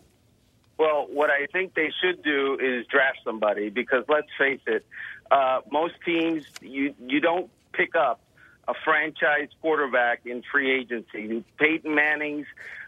[0.79, 4.85] Well, what I think they should do is draft somebody because let's face it,
[5.31, 8.21] uh, most teams you you don't pick up
[8.67, 11.45] a franchise quarterback in free agency.
[11.59, 12.47] Peyton Manning's,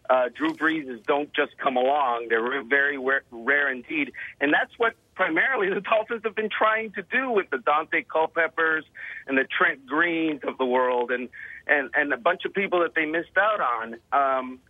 [0.09, 4.95] uh, Drew Brees' don't just come along; they're very rare, rare indeed, and that's what
[5.17, 8.85] primarily the Dolphins have been trying to do with the Daunte Culpeppers
[9.27, 11.29] and the Trent Greens of the world, and
[11.67, 13.97] and and a bunch of people that they missed out on.
[14.13, 14.61] Um,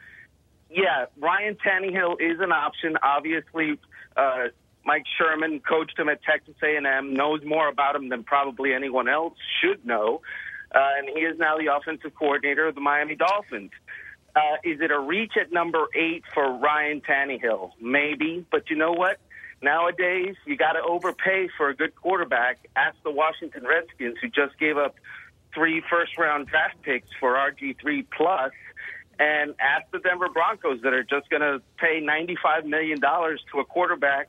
[0.71, 2.97] yeah, Ryan Tannehill is an option.
[3.03, 3.79] Obviously,
[4.17, 4.47] uh,
[4.85, 9.35] Mike Sherman coached him at Texas A&M, knows more about him than probably anyone else
[9.61, 10.23] should know,
[10.75, 13.71] uh, and he is now the offensive coordinator of the Miami Dolphins.
[14.35, 17.71] Uh, is it a reach at number eight for Ryan Tannehill?
[17.81, 19.19] Maybe, but you know what?
[19.63, 22.69] Nowadays, you got to overpay for a good quarterback.
[22.77, 24.97] Ask the Washington Redskins, who just gave up
[25.55, 28.53] three first-round draft picks for RG3 plus
[29.19, 33.65] and ask the Denver Broncos that are just going to pay $95 million to a
[33.65, 34.29] quarterback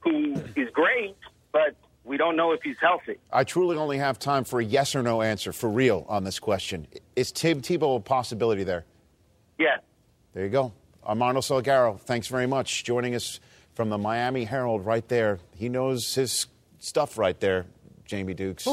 [0.00, 1.16] who is great,
[1.50, 3.16] but we don't know if he's healthy.
[3.32, 6.38] I truly only have time for a yes or no answer for real on this
[6.38, 6.86] question.
[7.16, 8.84] Is Tim Tebow a possibility there?
[9.58, 9.80] Yes.
[10.34, 10.72] There you go.
[11.04, 12.84] Armando Salguero, thanks very much.
[12.84, 13.40] Joining us
[13.78, 15.38] from the Miami Herald right there.
[15.54, 16.48] He knows his
[16.80, 17.64] stuff right there.
[18.04, 18.66] Jamie Dukes,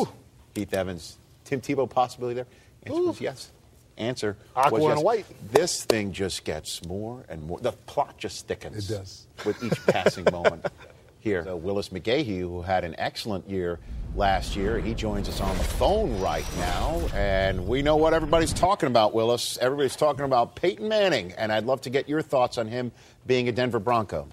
[0.56, 1.20] Heath Evans.
[1.43, 2.47] Tim Tebow possibility there?
[2.88, 3.51] Answer was yes.
[3.97, 5.06] Answer Aqua was and yes.
[5.06, 5.26] white.
[5.51, 7.60] This thing just gets more and more.
[7.60, 8.89] The plot just thickens.
[8.89, 9.28] It does.
[9.45, 10.66] With each passing moment
[11.20, 11.47] here.
[11.47, 13.78] Uh, Willis McGahee, who had an excellent year
[14.16, 16.99] last year, he joins us on the phone right now.
[17.14, 19.60] And we know what everybody's talking about, Willis.
[19.62, 21.32] Everybody's talking about Peyton Manning.
[21.34, 22.91] And I'd love to get your thoughts on him
[23.28, 24.30] being a Denver Bronco.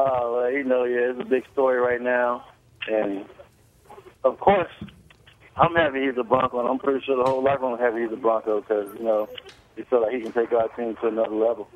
[0.00, 2.44] Oh, well, you know, yeah, it's a big story right now,
[2.88, 3.24] and
[4.24, 4.70] of course,
[5.56, 8.12] I'm happy he's a Bronco, and I'm pretty sure the whole room is happy he's
[8.12, 9.28] a Bronco because you know
[9.74, 11.68] he feel like he can take our team to another level.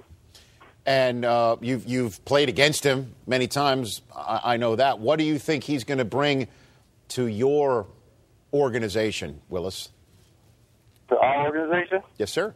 [0.87, 4.03] And uh, you've, you've played against him many times.
[4.17, 4.99] I, I know that.
[4.99, 6.49] What do you think he's going to bring
[7.11, 7.87] to your
[8.53, 9.91] organization, Willis?
[11.11, 12.55] To our organization, Yes, sir.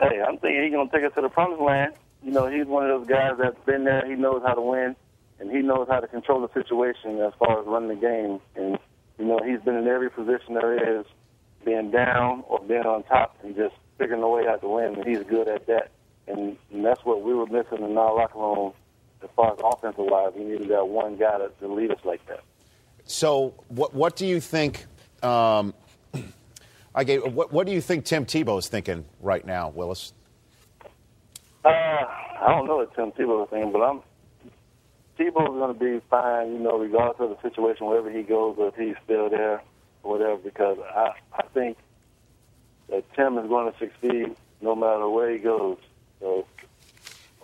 [0.00, 1.92] hey, I'm thinking he's gonna take us to the promised land.
[2.22, 4.06] You know, he's one of those guys that's been there.
[4.06, 4.94] He knows how to win,
[5.40, 8.40] and he knows how to control the situation as far as running the game.
[8.54, 8.78] And
[9.18, 11.06] you know, he's been in every position there is,
[11.64, 14.94] being down or being on top, and just figuring a way out to win.
[14.94, 15.90] And he's good at that.
[16.28, 18.72] And, and that's what we were missing in our locker room
[19.22, 20.32] as far as offensive wise.
[20.36, 22.42] We needed that one guy to, to lead us like that.
[23.04, 24.86] So, what, what do you think?
[25.22, 25.74] Um,
[26.94, 30.12] I gave, what, what do you think Tim Tebow is thinking right now, Willis?
[31.64, 34.00] Uh, I don't know what Tim Tebow is saying, but I'm
[35.18, 38.68] Tebow's going to be fine, you know, regardless of the situation, wherever he goes, or
[38.68, 39.62] if he's still there
[40.02, 40.36] or whatever.
[40.38, 41.76] Because I, I think
[42.88, 45.78] that Tim is going to succeed no matter where he goes.
[46.20, 46.46] So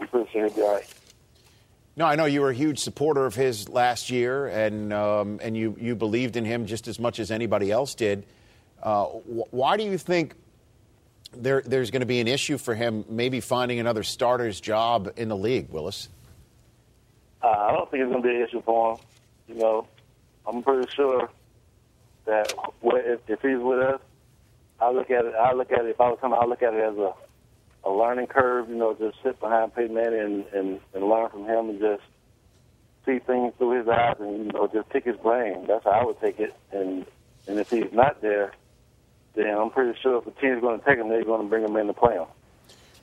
[0.00, 0.94] I'm pretty sure he'll be all right.
[1.96, 5.56] No, I know you were a huge supporter of his last year, and um, and
[5.56, 8.24] you, you believed in him just as much as anybody else did.
[8.80, 10.34] Uh, wh- why do you think
[11.36, 15.28] there there's going to be an issue for him maybe finding another starter's job in
[15.28, 16.08] the league, Willis?
[17.42, 18.98] Uh, I don't think it's going to be an issue for him.
[19.48, 19.86] You know,
[20.46, 21.30] I'm pretty sure
[22.26, 22.52] that
[22.82, 24.00] if, if he's with us,
[24.80, 25.34] I look at it.
[25.34, 25.90] I look at it.
[25.90, 27.12] If I was him, I look at it as a
[27.84, 28.68] a learning curve.
[28.68, 32.02] You know, just sit behind Peyton Manning and, and and learn from him and just
[33.06, 35.66] see things through his eyes and you know just pick his brain.
[35.66, 36.54] That's how I would take it.
[36.72, 37.06] And
[37.46, 38.52] and if he's not there,
[39.46, 41.76] I'm pretty sure if the team's going to take him, they're going to bring him
[41.76, 42.26] in to play him.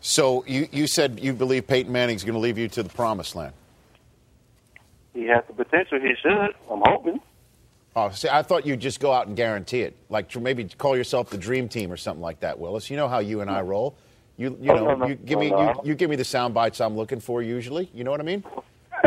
[0.01, 3.35] So you, you said you believe Peyton Manning's going to leave you to the promised
[3.35, 3.53] land.
[5.13, 5.99] He has the potential.
[5.99, 6.53] He should.
[6.69, 7.19] I'm hoping.
[7.95, 11.29] Oh, see, I thought you'd just go out and guarantee it, like maybe call yourself
[11.29, 12.89] the dream team or something like that, Willis.
[12.91, 13.95] You know how you and I roll.
[14.35, 16.25] You you Oh, know no, no, you give me no, you, you give me the
[16.25, 17.89] sound bites I'm looking for usually.
[17.93, 18.43] You know what I mean?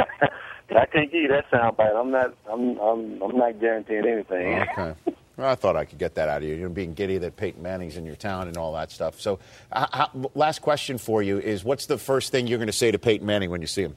[0.71, 1.93] I can't give you that sound bite.
[1.95, 2.35] I'm not.
[2.51, 2.79] I'm.
[2.79, 3.23] I'm.
[3.23, 4.59] I'm not guaranteeing anything.
[4.71, 4.95] Okay.
[5.47, 6.55] I thought I could get that out of you.
[6.55, 9.21] You know, being giddy that Peyton Manning's in your town and all that stuff.
[9.21, 9.39] So,
[9.71, 12.91] uh, how, last question for you is: What's the first thing you're going to say
[12.91, 13.97] to Peyton Manning when you see him?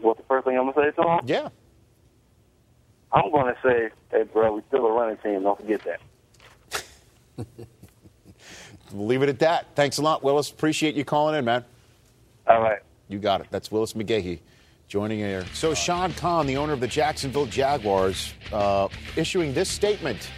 [0.00, 1.20] What's the first thing I'm gonna say to him?
[1.26, 1.48] Yeah.
[3.12, 5.42] I'm gonna say, hey, bro, we still a running team.
[5.42, 7.46] Don't forget that.
[8.92, 9.66] We'll leave it at that.
[9.74, 10.50] Thanks a lot, Willis.
[10.50, 11.64] Appreciate you calling in, man.
[12.46, 12.80] All right.
[13.08, 13.46] You got it.
[13.50, 14.40] That's Willis McGahee
[14.94, 15.44] joining here.
[15.52, 18.86] So, Shad Khan, the owner of the Jacksonville Jaguars, uh,
[19.16, 20.30] issuing this statement.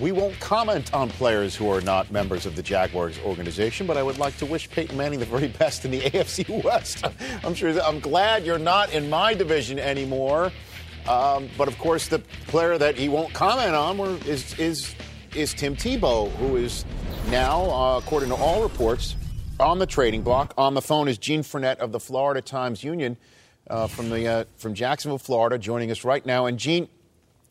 [0.00, 4.04] We won't comment on players who are not members of the Jaguars organization, but I
[4.04, 7.04] would like to wish Peyton Manning the very best in the AFC West.
[7.44, 7.72] I'm sure.
[7.72, 10.52] That, I'm glad you're not in my division anymore.
[11.08, 13.98] Um, but of course, the player that he won't comment on
[14.28, 14.94] is is
[15.34, 16.84] is Tim Tebow, who is
[17.30, 19.16] now, uh, according to all reports,
[19.58, 20.54] on the trading block.
[20.56, 23.16] On the phone is Gene Frenette of the Florida Times Union
[23.68, 26.46] uh, from the uh, from Jacksonville, Florida, joining us right now.
[26.46, 26.88] And Gene,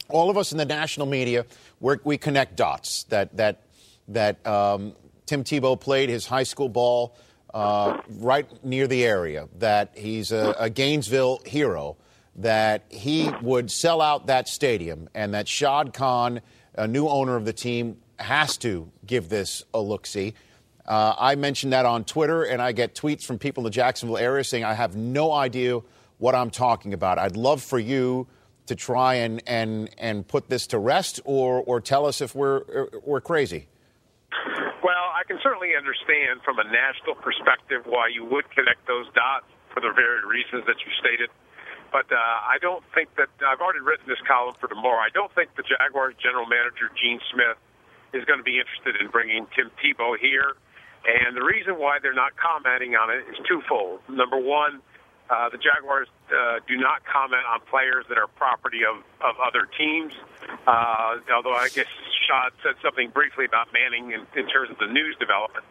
[0.10, 1.46] all of us in the national media,
[1.80, 3.62] we connect dots that that
[4.08, 4.94] that um,
[5.26, 7.16] Tim Tebow played his high school ball
[7.54, 9.48] uh, right near the area.
[9.60, 11.98] That he's a, a Gainesville hero.
[12.38, 16.42] That he would sell out that stadium, and that Shad Khan,
[16.74, 20.34] a new owner of the team, has to give this a look see.
[20.86, 24.18] Uh, I mentioned that on Twitter, and I get tweets from people in the Jacksonville
[24.18, 25.80] area saying I have no idea
[26.26, 27.20] what I'm talking about.
[27.20, 28.26] I'd love for you
[28.66, 32.66] to try and and and put this to rest, or or tell us if we're
[33.06, 33.70] we're crazy.
[34.82, 39.46] Well, I can certainly understand from a national perspective why you would connect those dots
[39.70, 41.30] for the very reasons that you stated.
[41.94, 44.98] But uh, I don't think that I've already written this column for tomorrow.
[45.06, 47.62] I don't think the Jaguars general manager Gene Smith
[48.18, 50.58] is going to be interested in bringing Tim Tebow here.
[51.06, 54.02] And the reason why they're not commenting on it is twofold.
[54.10, 54.82] Number one,
[55.30, 59.66] Uh, the Jaguars uh, do not comment on players that are property of, of other
[59.78, 60.14] teams.
[60.68, 61.90] Uh, although I guess
[62.30, 65.66] Shad said something briefly about Manning in, in terms of the news development.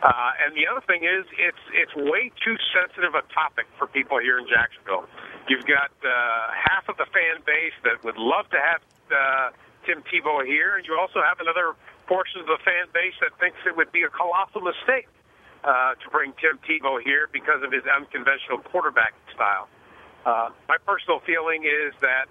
[0.00, 4.16] Uh, and the other thing is, it's it's way too sensitive a topic for people
[4.18, 5.04] here in Jacksonville.
[5.48, 6.08] You've got uh,
[6.56, 8.80] half of the fan base that would love to have
[9.12, 9.52] uh,
[9.84, 11.76] Tim Tebow here, and you also have another
[12.08, 15.08] portion of the fan base that thinks it would be a colossal mistake
[15.64, 19.68] uh, to bring Tim Tebow here because of his unconventional quarterback style.
[20.24, 22.28] Uh, my personal feeling is that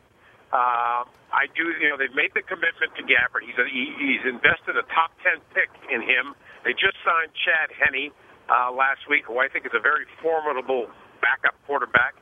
[0.54, 1.02] uh,
[1.34, 3.42] I do, you know, they've made the commitment to Gabbert.
[3.42, 6.38] He's a, he, he's invested a top ten pick in him.
[6.64, 8.14] They just signed Chad Henne
[8.50, 10.88] uh, last week, who I think is a very formidable
[11.22, 12.14] backup quarterback.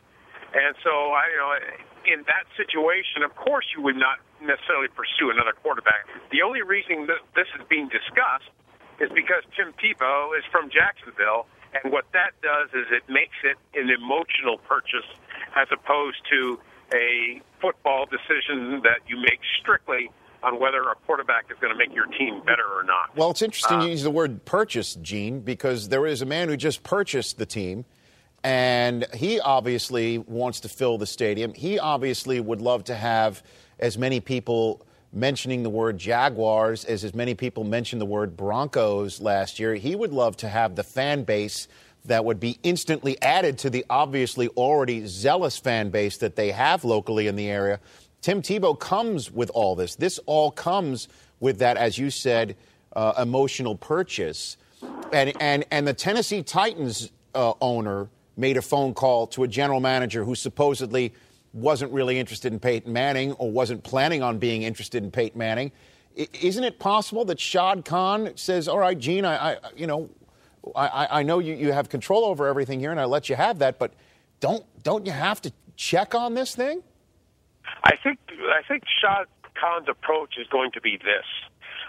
[0.55, 1.51] And so, I, you know,
[2.07, 6.07] in that situation, of course, you would not necessarily pursue another quarterback.
[6.31, 8.51] The only reason that this is being discussed
[9.01, 13.57] is because Tim Tebow is from Jacksonville, and what that does is it makes it
[13.73, 15.07] an emotional purchase
[15.55, 16.59] as opposed to
[16.93, 20.11] a football decision that you make strictly
[20.43, 23.15] on whether a quarterback is going to make your team better or not.
[23.15, 26.49] Well, it's interesting Uh, you use the word purchase, Gene, because there is a man
[26.49, 27.85] who just purchased the team,
[28.43, 31.53] and he obviously wants to fill the stadium.
[31.53, 33.43] He obviously would love to have
[33.79, 39.19] as many people mentioning the word Jaguars as as many people mentioned the word Broncos
[39.19, 39.75] last year.
[39.75, 41.67] He would love to have the fan base
[42.05, 46.83] that would be instantly added to the obviously already zealous fan base that they have
[46.83, 47.79] locally in the area.
[48.21, 49.95] Tim Tebow comes with all this.
[49.95, 51.07] This all comes
[51.39, 52.55] with that, as you said,
[52.95, 54.57] uh, emotional purchase.
[55.11, 59.79] And, and, and the Tennessee Titans uh, owner made a phone call to a general
[59.79, 61.13] manager who supposedly
[61.53, 65.71] wasn't really interested in Peyton Manning or wasn't planning on being interested in Peyton Manning.
[66.17, 70.09] I, isn't it possible that Shad Khan says, "All right, Gene, I, I you know,
[70.75, 73.59] I, I know you, you have control over everything here, and I let you have
[73.59, 73.93] that, but
[74.39, 76.83] don't don't you have to check on this thing?"
[77.83, 79.27] I think I think Shad
[79.59, 81.25] Khan's approach is going to be this.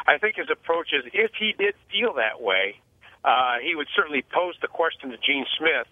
[0.06, 2.80] I think his approach is if he did feel that way,
[3.24, 5.86] uh, he would certainly pose the question to Gene Smith.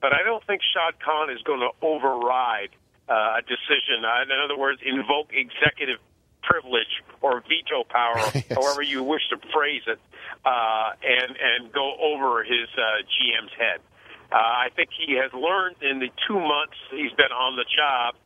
[0.00, 2.70] But I don't think Shad Khan is going to override
[3.08, 4.04] uh, a decision.
[4.04, 5.98] Uh, in other words, invoke executive
[6.42, 8.18] privilege or veto power,
[8.54, 9.98] however you wish to phrase it,
[10.44, 13.80] uh, and and go over his uh, GM's head.
[14.32, 18.16] Uh, I think he has learned in the two months he's been on the job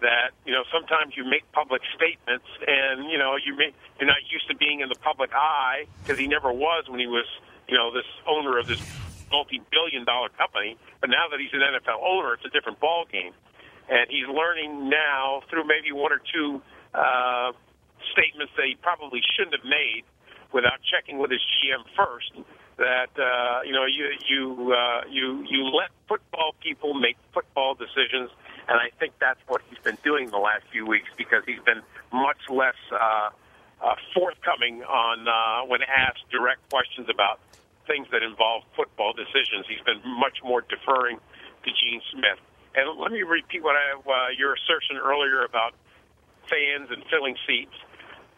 [0.00, 4.22] that you know sometimes you make public statements and you know you may, you're not
[4.30, 7.26] used to being in the public eye because he never was when he was
[7.66, 8.80] you know this owner of this
[9.32, 13.32] multi-billion dollar company but now that he's an NFL owner it's a different ball game
[13.88, 16.60] and he's learning now through maybe one or two
[16.94, 17.52] uh,
[18.12, 20.04] statements that he probably shouldn't have made
[20.52, 22.32] without checking with his GM first
[22.78, 28.30] that uh, you know you you uh, you you let football people make football decisions,
[28.68, 31.82] and I think that's what he's been doing the last few weeks because he's been
[32.12, 33.30] much less uh,
[33.82, 37.40] uh, forthcoming on uh, when asked direct questions about
[37.86, 39.66] things that involve football decisions.
[39.68, 42.38] He's been much more deferring to Gene Smith.
[42.74, 45.74] And let me repeat what I, uh, your assertion earlier about
[46.48, 47.74] fans and filling seats.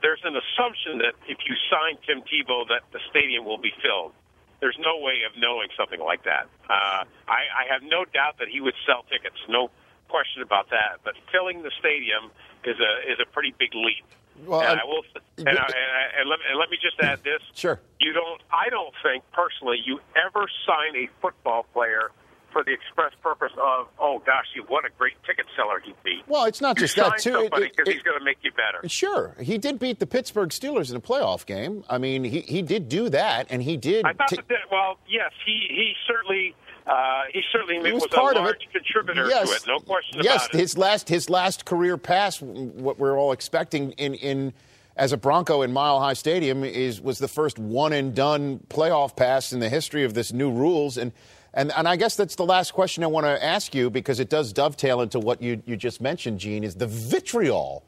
[0.03, 4.13] There's an assumption that if you sign Tim Tebow, that the stadium will be filled.
[4.61, 6.49] There's no way of knowing something like that.
[6.69, 9.71] Uh, I, I have no doubt that he would sell tickets, no
[10.09, 11.01] question about that.
[11.05, 12.31] But filling the stadium
[12.65, 14.05] is a is a pretty big leap.
[14.47, 15.05] Well, and I- will,
[15.39, 17.81] and, I, and, I, and, let, and let me just add this: Sure.
[18.01, 18.41] you don't.
[18.53, 22.11] I don't think personally you ever sign a football player
[22.53, 26.23] for the express purpose of, oh gosh, you what a great ticket seller he'd be.
[26.27, 27.33] Well, it's not You just that, too.
[27.33, 28.89] Somebody because he's going to make you better.
[28.89, 31.85] Sure, he did beat the Pittsburgh Steelers in a playoff game.
[31.89, 34.05] I mean, he, he did do that, and he did.
[34.05, 34.71] I thought t- that.
[34.71, 36.55] Well, yes, he he certainly
[36.87, 38.57] uh, he certainly He was was, part a of it.
[38.73, 39.63] contributor yes, to it.
[39.67, 40.59] No question yes, about it.
[40.59, 44.53] Yes, his last his last career pass, what we're all expecting in in
[44.97, 49.17] as a Bronco in Mile High Stadium, is was the first one and done playoff
[49.17, 50.99] pass in the history of this new rules.
[50.99, 51.13] And
[51.55, 54.31] and and I guess that's the last question I want to ask you because it
[54.31, 57.85] does dovetail into what you you just mentioned, Gene, is the vitriol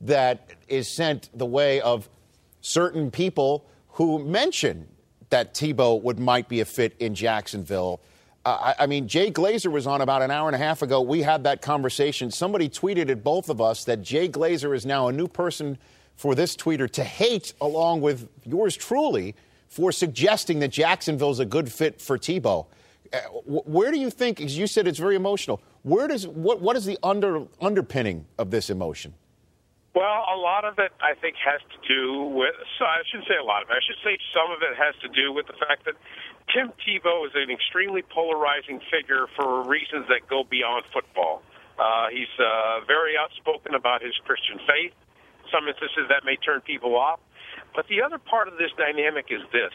[0.00, 2.08] that is sent the way of
[2.60, 4.86] certain people who mention
[5.30, 8.00] that Tebow would might be a fit in Jacksonville.
[8.44, 11.00] Uh, I, I mean, Jay Glazer was on about an hour and a half ago.
[11.02, 12.30] We had that conversation.
[12.30, 15.78] Somebody tweeted at both of us that Jay Glazer is now a new person
[16.16, 19.34] for this tweeter to hate, along with yours truly,
[19.68, 22.66] for suggesting that Jacksonville's a good fit for Tebow.
[23.12, 24.40] Uh, wh- where do you think?
[24.40, 25.60] As you said, it's very emotional.
[25.82, 29.14] Where does what what is the under underpinning of this emotion?
[29.94, 32.54] Well, a lot of it, I think, has to do with.
[32.78, 33.74] So I shouldn't say a lot of it.
[33.74, 35.98] I should say some of it has to do with the fact that
[36.54, 41.42] Tim Tebow is an extremely polarizing figure for reasons that go beyond football.
[41.74, 44.94] Uh, he's uh, very outspoken about his Christian faith.
[45.50, 47.18] Some instances that may turn people off.
[47.74, 49.74] But the other part of this dynamic is this.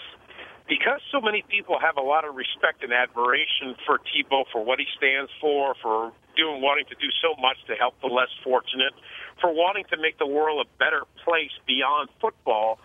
[0.68, 4.80] Because so many people have a lot of respect and admiration for Tebow, for what
[4.80, 8.94] he stands for, for doing, wanting to do so much to help the less fortunate,
[9.40, 12.80] for wanting to make the world a better place beyond football,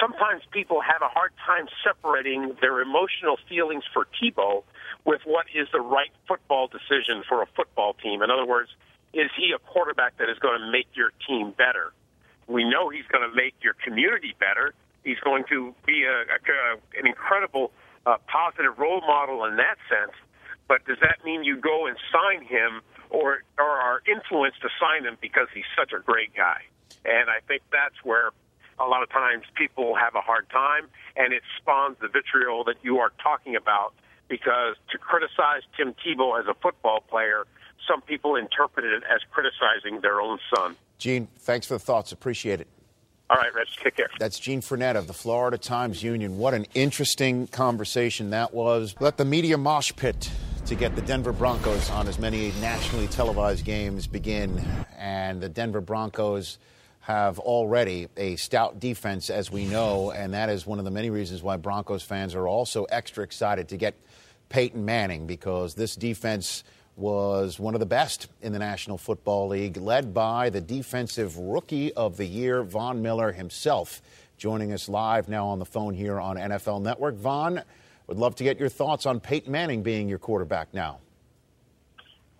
[0.00, 4.64] sometimes people have a hard time separating their emotional feelings for Tebow
[5.04, 8.22] with what is the right football decision for a football team.
[8.22, 8.70] In other words,
[9.14, 11.92] is he a quarterback that is going to make your team better?
[12.48, 14.74] We know he's going to make your community better.
[15.04, 17.72] He's going to be a, a, an incredible
[18.06, 20.12] uh, positive role model in that sense.
[20.68, 25.04] But does that mean you go and sign him or, or are influenced to sign
[25.04, 26.62] him because he's such a great guy?
[27.04, 28.30] And I think that's where
[28.78, 32.76] a lot of times people have a hard time, and it spawns the vitriol that
[32.82, 33.92] you are talking about.
[34.28, 37.44] Because to criticize Tim Tebow as a football player,
[37.86, 40.76] some people interpret it as criticizing their own son.
[40.96, 42.12] Gene, thanks for the thoughts.
[42.12, 42.68] Appreciate it.
[43.32, 44.10] All right, Rich, take care.
[44.18, 46.36] That's Gene Frenette of the Florida Times Union.
[46.36, 48.94] What an interesting conversation that was.
[49.00, 50.30] Let the media mosh pit
[50.66, 54.62] to get the Denver Broncos on as many nationally televised games begin.
[54.98, 56.58] And the Denver Broncos
[57.00, 61.08] have already a stout defense, as we know, and that is one of the many
[61.08, 63.94] reasons why Broncos fans are also extra excited to get
[64.50, 66.64] Peyton Manning because this defense
[66.96, 71.92] was one of the best in the National Football League, led by the Defensive Rookie
[71.94, 74.02] of the Year, Von Miller himself,
[74.36, 77.14] joining us live now on the phone here on NFL Network.
[77.16, 77.62] Von,
[78.06, 80.98] would love to get your thoughts on Peyton Manning being your quarterback now.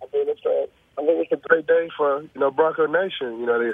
[0.01, 0.67] I think it's a,
[0.99, 3.39] I think it's a great day for you know Bronco Nation.
[3.39, 3.73] You know to,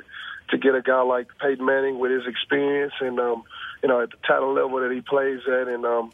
[0.51, 3.43] to get a guy like Peyton Manning with his experience and um,
[3.83, 6.11] you know at the title level that he plays at, and um,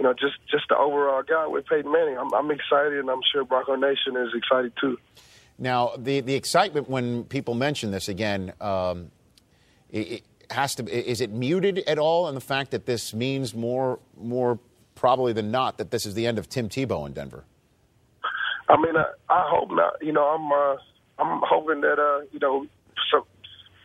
[0.00, 2.16] you know, just just the overall guy with Peyton Manning.
[2.16, 4.98] I'm, I'm excited, and I'm sure Bronco Nation is excited too.
[5.58, 9.10] Now, the the excitement when people mention this again, um,
[9.90, 10.88] it, it has to.
[10.88, 14.58] Is it muted at all in the fact that this means more more
[14.94, 17.44] probably than not that this is the end of Tim Tebow in Denver?
[18.70, 19.96] I mean, I, I hope not.
[20.00, 20.76] You know, I'm uh,
[21.18, 22.64] I'm hoping that uh, you know,
[23.12, 23.24] some,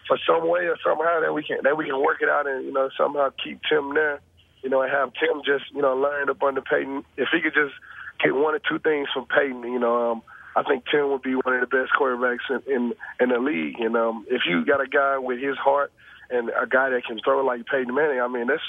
[0.08, 2.64] for some way or somehow that we can that we can work it out and
[2.64, 4.22] you know somehow keep Tim there
[4.66, 7.06] you know, and have Tim just, you know, learn up under Peyton.
[7.18, 7.78] If he could just
[8.18, 10.22] get one or two things from Peyton, you know, um,
[10.56, 13.78] I think Tim would be one of the best quarterbacks in, in in the league.
[13.80, 15.94] And um, if you got a guy with his heart
[16.32, 18.66] and a guy that can throw like Peyton Manning, I mean, that's,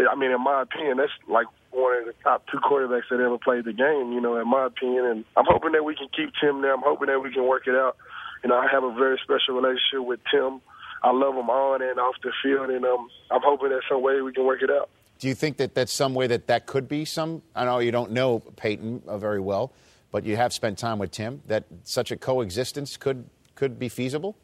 [0.00, 3.36] I mean, in my opinion, that's like one of the top two quarterbacks that ever
[3.36, 4.16] played the game.
[4.16, 6.72] You know, in my opinion, and I'm hoping that we can keep Tim there.
[6.72, 7.98] I'm hoping that we can work it out.
[8.42, 10.62] You know, I have a very special relationship with Tim.
[11.02, 14.20] I love him on and off the field, and um, I'm hoping that some way
[14.22, 14.88] we can work it out.
[15.20, 17.42] Do you think that that's some way that that could be some?
[17.54, 19.72] I know you don't know Peyton uh, very well,
[20.10, 21.42] but you have spent time with Tim.
[21.46, 24.34] That such a coexistence could could be feasible.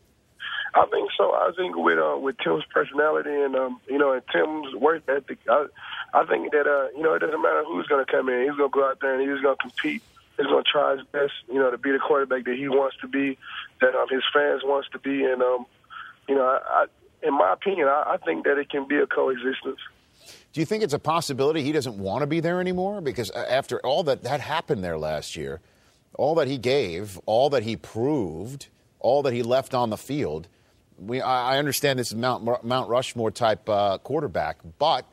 [0.75, 1.33] I think so.
[1.33, 5.39] I think with uh, with Tim's personality and um, you know and Tim's work ethic,
[5.49, 5.65] I,
[6.13, 8.43] I think that uh, you know it doesn't matter who's going to come in.
[8.43, 10.03] He's going to go out there and he's going to compete.
[10.37, 12.99] He's going to try his best, you know, to be the quarterback that he wants
[13.01, 13.39] to be,
[13.81, 15.65] that um, his fans wants to be, and um,
[16.29, 19.07] you know, I, I, in my opinion, I, I think that it can be a
[19.07, 19.81] coexistence.
[20.57, 23.03] Do you think it's a possibility he doesn't want to be there anymore?
[23.03, 25.61] Because uh, after all that that happened there last year,
[26.15, 30.49] all that he gave, all that he proved, all that he left on the field,
[30.99, 35.05] we I understand this is Mount Mount Rushmore type uh, quarterback, but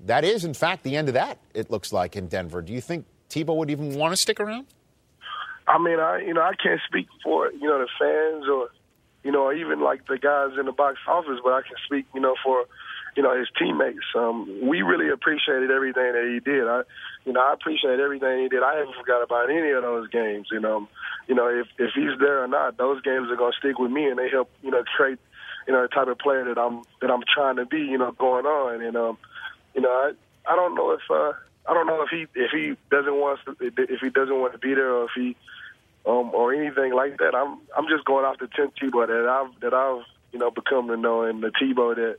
[0.00, 1.38] that is in fact the end of that.
[1.54, 2.60] It looks like in Denver.
[2.60, 4.66] Do you think Tebow would even want to stick around?
[5.66, 8.68] I mean, I you know I can't speak for you know the fans or
[9.24, 12.20] you know even like the guys in the box office, but I can speak you
[12.20, 12.66] know for
[13.18, 14.06] you know, his teammates.
[14.14, 16.68] Um, we really appreciated everything that he did.
[16.68, 16.82] I,
[17.24, 18.62] you know, I appreciate everything he did.
[18.62, 20.46] I haven't forgot about any of those games.
[20.52, 20.86] You know,
[21.26, 24.06] you know, if if he's there or not, those games are gonna stick with me,
[24.06, 25.18] and they help, you know, create,
[25.66, 27.78] you know, the type of player that I'm that I'm trying to be.
[27.78, 29.18] You know, going on, and um,
[29.74, 30.12] you know, I
[30.46, 31.32] I don't know if uh,
[31.68, 34.60] I don't know if he if he doesn't want to, if he doesn't want to
[34.60, 35.34] be there or if he
[36.06, 37.34] um or anything like that.
[37.34, 40.86] I'm I'm just going off the Tim Tebow that I've that I've you know become
[40.86, 42.18] to know and the Tebow that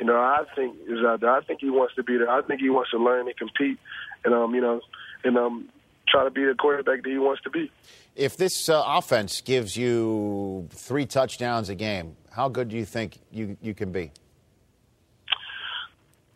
[0.00, 1.30] you know, I think is out there.
[1.30, 2.30] I think he wants to be there.
[2.30, 3.78] I think he wants to learn and compete,
[4.24, 4.80] and um, you know,
[5.24, 5.68] and um,
[6.08, 7.70] try to be the quarterback that he wants to be.
[8.16, 13.18] If this uh, offense gives you three touchdowns a game, how good do you think
[13.30, 14.10] you you can be?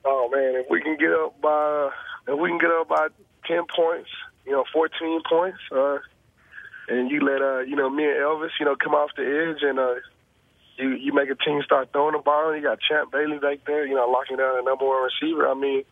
[0.05, 1.91] Oh man, if we can get up by
[2.29, 3.09] if we can get up by
[3.47, 4.11] ten points,
[4.45, 5.99] you know, fourteen points, uh,
[6.89, 9.63] and you let uh, you know me and Elvis, you know, come off the edge
[9.63, 9.95] and uh,
[10.77, 12.55] you you make a team start throwing the ball.
[12.55, 15.49] You got Champ Bailey back there, you know, locking down the number one receiver.
[15.49, 15.85] I mean,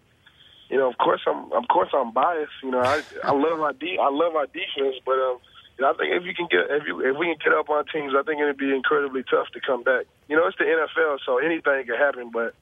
[0.69, 2.53] you know, of course I'm of course I'm biased.
[2.63, 5.39] You know, I I love our de- I love our defense, but um,
[5.79, 7.71] you know, I think if you can get if you if we can get up
[7.71, 10.07] on teams, I think it'd be incredibly tough to come back.
[10.29, 12.31] You know, it's the NFL, so anything can happen.
[12.33, 12.55] But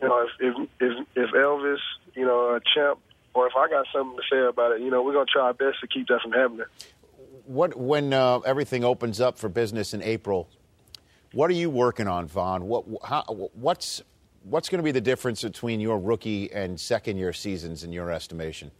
[0.00, 1.82] you know, if if if, if Elvis,
[2.14, 3.00] you know, a champ,
[3.34, 5.54] or if I got something to say about it, you know, we're gonna try our
[5.54, 6.66] best to keep that from happening.
[7.46, 10.48] What when uh, everything opens up for business in April?
[11.32, 12.66] What are you working on, Von?
[12.68, 12.84] What
[13.54, 14.02] what's
[14.44, 18.10] what's going to be the difference between your rookie and second year seasons in your
[18.10, 18.70] estimation?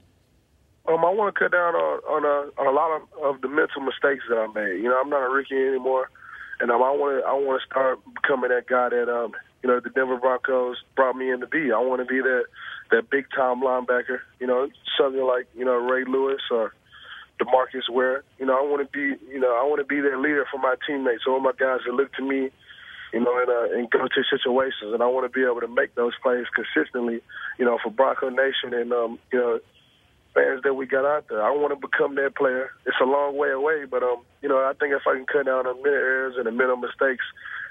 [0.86, 3.48] Um, I want to cut down on on a, on a lot of, of the
[3.48, 4.82] mental mistakes that I made.
[4.82, 6.10] You know, I'm not a rookie anymore,
[6.60, 9.32] and I want to I want to start becoming that guy that um,
[9.62, 11.70] you know the Denver Broncos brought me in to be.
[11.70, 12.44] I want to be that
[12.90, 14.20] that big time linebacker.
[14.40, 14.68] You know,
[14.98, 16.72] something like you know Ray Lewis or
[17.40, 18.24] DeMarcus Ware.
[18.38, 20.58] You know, I want to be you know I want to be that leader for
[20.58, 21.24] my teammates.
[21.26, 22.50] All my guys that look to me.
[23.10, 25.94] You know, in, uh, in go-to situations, and I want to be able to make
[25.94, 27.22] those plays consistently.
[27.58, 29.60] You know, for Bronco Nation, and um, you know,
[30.34, 31.42] fans that we got out there.
[31.42, 32.70] I want to become that player.
[32.86, 35.46] It's a long way away, but um, you know, I think if I can cut
[35.46, 37.24] down on minute errors and the mental mistakes,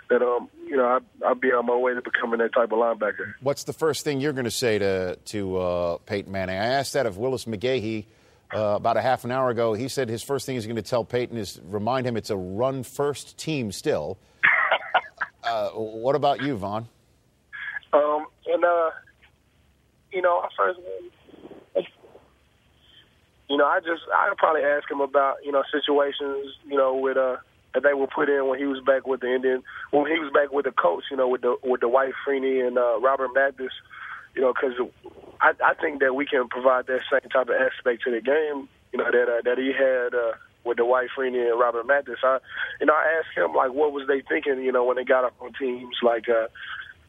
[0.09, 2.80] that um, you know, I, I'll be on my way to becoming that type of
[2.80, 3.34] linebacker.
[3.41, 6.57] What's the first thing you're going to say to to uh, Peyton Manning?
[6.57, 8.05] I asked that of Willis McGahee
[8.54, 9.74] uh, about a half an hour ago.
[9.74, 12.38] He said his first thing he's going to tell Peyton is remind him it's a
[12.38, 14.18] run first team still.
[15.43, 16.88] uh, what about you, Von?
[17.93, 18.89] Um, and uh,
[20.12, 20.80] you know, I first
[23.50, 27.18] you know, I just I'd probably ask him about you know situations you know with
[27.18, 27.38] uh
[27.74, 30.32] that they were put in when he was back with the Indian when he was
[30.34, 33.30] back with the coach you know with the with the Dwight Freeney and uh, Robert
[33.34, 33.72] Mathis
[34.36, 34.74] you know because
[35.42, 38.70] I I think that we can provide that same type of aspect to the game
[38.92, 40.34] you know that uh, that he had uh,
[40.64, 42.40] with the Dwight Freeney and Robert Mathis I
[42.80, 45.24] you know I asked him like what was they thinking you know when they got
[45.24, 46.48] up on teams like uh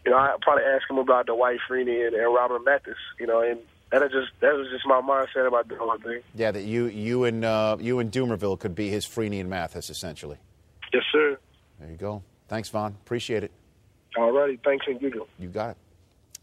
[0.05, 3.27] you know I probably asked him about the Dwight Freeney and, and Robert Mathis you
[3.27, 3.61] know and
[3.91, 6.21] that is just that was just my mindset about the whole thing.
[6.35, 9.89] Yeah, that you you and uh, you and Dumervil could be his Freeney and Mathis
[9.89, 10.37] essentially.
[10.93, 11.39] Yes, sir.
[11.81, 12.23] There you go.
[12.49, 12.97] Thanks, Von.
[13.05, 13.53] Appreciate it.
[14.17, 14.59] All righty.
[14.63, 15.27] Thanks, and you go.
[15.39, 15.77] You got it.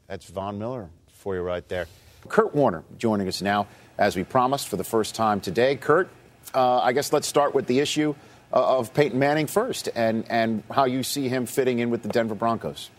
[0.07, 0.89] That's Von Miller
[1.25, 1.87] for you right there.
[2.29, 3.65] Kurt Warner joining us now,
[3.97, 5.75] as we promised for the first time today.
[5.75, 6.07] Kurt,
[6.53, 8.13] uh, I guess let's start with the issue
[8.53, 12.09] uh, of Peyton Manning first, and and how you see him fitting in with the
[12.09, 12.91] Denver Broncos.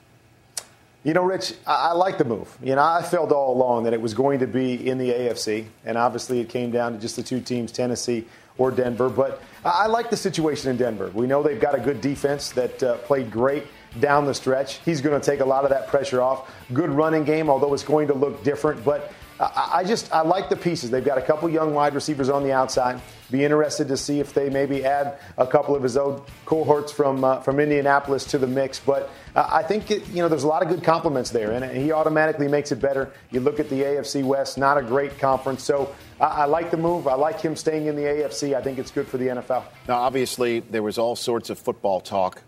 [1.04, 2.58] You know, Rich, I, I like the move.
[2.60, 5.66] You know, I felt all along that it was going to be in the AFC,
[5.84, 8.26] and obviously it came down to just the two teams, Tennessee
[8.58, 9.08] or Denver.
[9.08, 11.12] But I, I like the situation in Denver.
[11.14, 13.68] We know they've got a good defense that uh, played great
[14.00, 14.78] down the stretch.
[14.84, 16.50] He's going to take a lot of that pressure off.
[16.72, 18.84] Good running game, although it's going to look different.
[18.84, 20.90] But I just I like the pieces.
[20.90, 23.02] They've got a couple young wide receivers on the outside.
[23.30, 27.22] Be interested to see if they maybe add a couple of his old cohorts from
[27.22, 28.80] uh, from Indianapolis to the mix.
[28.80, 31.76] But uh, I think it, you know there's a lot of good compliments there, and
[31.76, 33.12] he automatically makes it better.
[33.30, 35.62] You look at the AFC West, not a great conference.
[35.62, 37.06] So I, I like the move.
[37.06, 38.54] I like him staying in the AFC.
[38.54, 39.64] I think it's good for the NFL.
[39.86, 42.40] Now, obviously, there was all sorts of football talk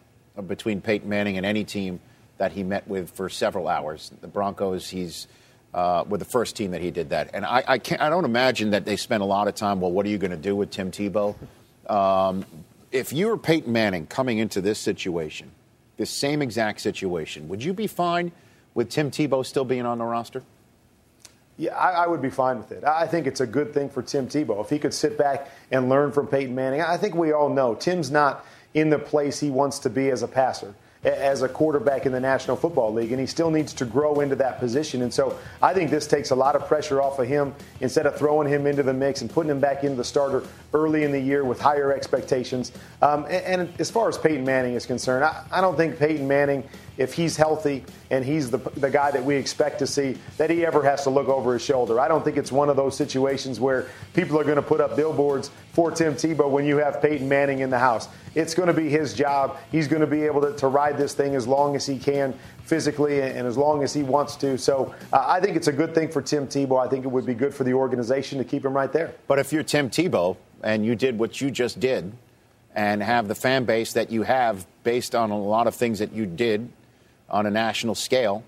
[0.47, 2.01] between Peyton Manning and any team
[2.39, 4.11] that he met with for several hours.
[4.20, 5.26] The Broncos, he's
[5.74, 7.30] uh, with the first team that he did that.
[7.34, 9.93] And I, I, can't, I don't imagine that they spent a lot of time, well,
[9.93, 11.34] what are you going to do with Tim Tebow?
[11.89, 12.45] Um,
[12.91, 15.51] if you were Peyton Manning coming into this situation,
[15.97, 18.32] this same exact situation, would you be fine
[18.74, 20.43] with Tim Tebow still being on the roster?
[21.59, 22.84] Yeah, I, I, would be fine with it.
[22.84, 24.62] I think it's a good thing for Tim Tebow.
[24.62, 27.74] If he could sit back and learn from Peyton Manning, I think we all know
[27.74, 32.06] Tim's not in the place he wants to be as a passer as a quarterback
[32.06, 35.02] in the National Football League, and he still needs to grow into that position.
[35.02, 38.16] And so I think this takes a lot of pressure off of him instead of
[38.16, 40.42] throwing him into the mix and putting him back into the starter
[40.74, 42.72] early in the year with higher expectations.
[43.00, 46.26] Um, and, and, as far as Peyton Manning is concerned, I, I don't think Peyton
[46.26, 46.68] Manning
[46.99, 50.66] if he's healthy and he's the, the guy that we expect to see, that he
[50.66, 52.01] ever has to look over his shoulder.
[52.01, 54.96] I don't think it's one of those situations where people are going to put up
[54.96, 58.09] billboards for Tim Tebow when you have Peyton Manning in the house.
[58.35, 59.56] It's going to be his job.
[59.70, 62.35] He's going to be able to, to ride this thing as long as he can
[62.64, 64.59] physically and, and as long as he wants to.
[64.59, 66.85] So uh, I think it's a good thing for Tim Tebow.
[66.85, 69.14] I think it would be good for the organization to keep him right there.
[69.28, 72.12] But if you're Tim Tebow and you did what you just did
[72.74, 76.12] and have the fan base that you have based on a lot of things that
[76.12, 76.68] you did
[77.30, 78.42] on a national scale.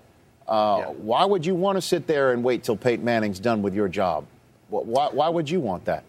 [0.47, 0.85] Uh, yeah.
[0.87, 3.87] Why would you want to sit there and wait till Peyton Manning's done with your
[3.87, 4.25] job?
[4.69, 6.03] Why, why would you want that?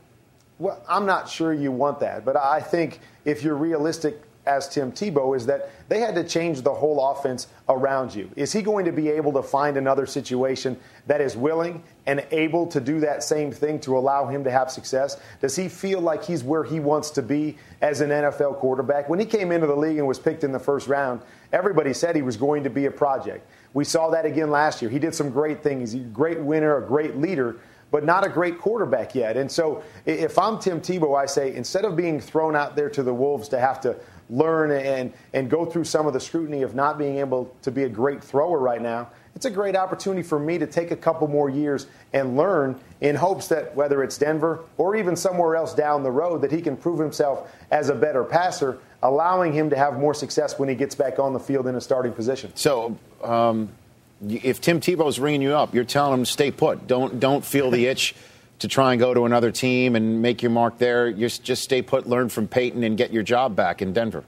[0.58, 4.90] Well, I'm not sure you want that, but I think if you're realistic as Tim
[4.90, 8.30] Tebow, is that they had to change the whole offense around you.
[8.34, 12.66] Is he going to be able to find another situation that is willing and able
[12.66, 15.20] to do that same thing to allow him to have success?
[15.40, 19.08] Does he feel like he's where he wants to be as an NFL quarterback?
[19.08, 21.20] When he came into the league and was picked in the first round,
[21.52, 23.46] everybody said he was going to be a project.
[23.74, 24.90] We saw that again last year.
[24.90, 25.92] He did some great things.
[25.92, 27.56] He's a great winner, a great leader,
[27.90, 29.36] but not a great quarterback yet.
[29.36, 33.02] And so if I'm Tim Tebow, I say instead of being thrown out there to
[33.02, 33.96] the Wolves to have to
[34.30, 37.84] learn and, and go through some of the scrutiny of not being able to be
[37.84, 41.26] a great thrower right now, it's a great opportunity for me to take a couple
[41.26, 46.02] more years and learn in hopes that whether it's Denver or even somewhere else down
[46.02, 49.98] the road, that he can prove himself as a better passer, allowing him to have
[49.98, 52.52] more success when he gets back on the field in a starting position.
[52.54, 53.70] So, um,
[54.28, 56.86] if Tim Tebow's ringing you up, you're telling him stay put.
[56.86, 58.14] Don't don't feel the itch
[58.62, 61.08] to try and go to another team and make your mark there.
[61.08, 64.24] You just stay put, learn from Peyton, and get your job back in Denver.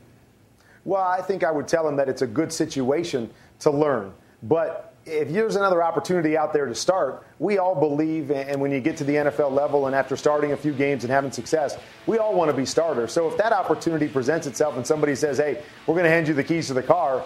[0.85, 3.31] Well, I think I would tell him that it's a good situation
[3.61, 4.13] to learn,
[4.43, 8.81] but if there's another opportunity out there to start, we all believe, and when you
[8.81, 12.19] get to the NFL level and after starting a few games and having success, we
[12.19, 13.13] all want to be starters.
[13.13, 16.35] So if that opportunity presents itself and somebody says, hey, we're going to hand you
[16.35, 17.25] the keys to the car,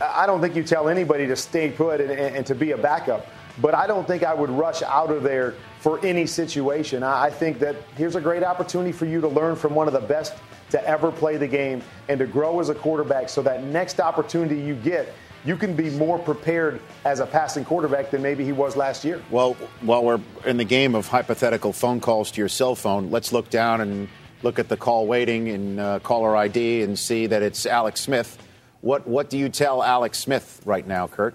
[0.00, 3.26] I don't think you tell anybody to stay put and, and, to be a backup.
[3.60, 7.02] But I don't think I would rush out of there for any situation.
[7.02, 10.00] I think that here's a great opportunity for you to learn from one of the
[10.00, 10.34] best
[10.70, 14.60] to ever play the game and to grow as a quarterback so that next opportunity
[14.60, 15.12] you get–
[15.44, 19.22] you can be more prepared as a passing quarterback than maybe he was last year.
[19.30, 23.32] Well, while we're in the game of hypothetical phone calls to your cell phone, let's
[23.32, 24.08] look down and
[24.42, 28.38] look at the call waiting and uh, caller ID and see that it's Alex Smith.
[28.82, 31.34] What, what do you tell Alex Smith right now, Kurt?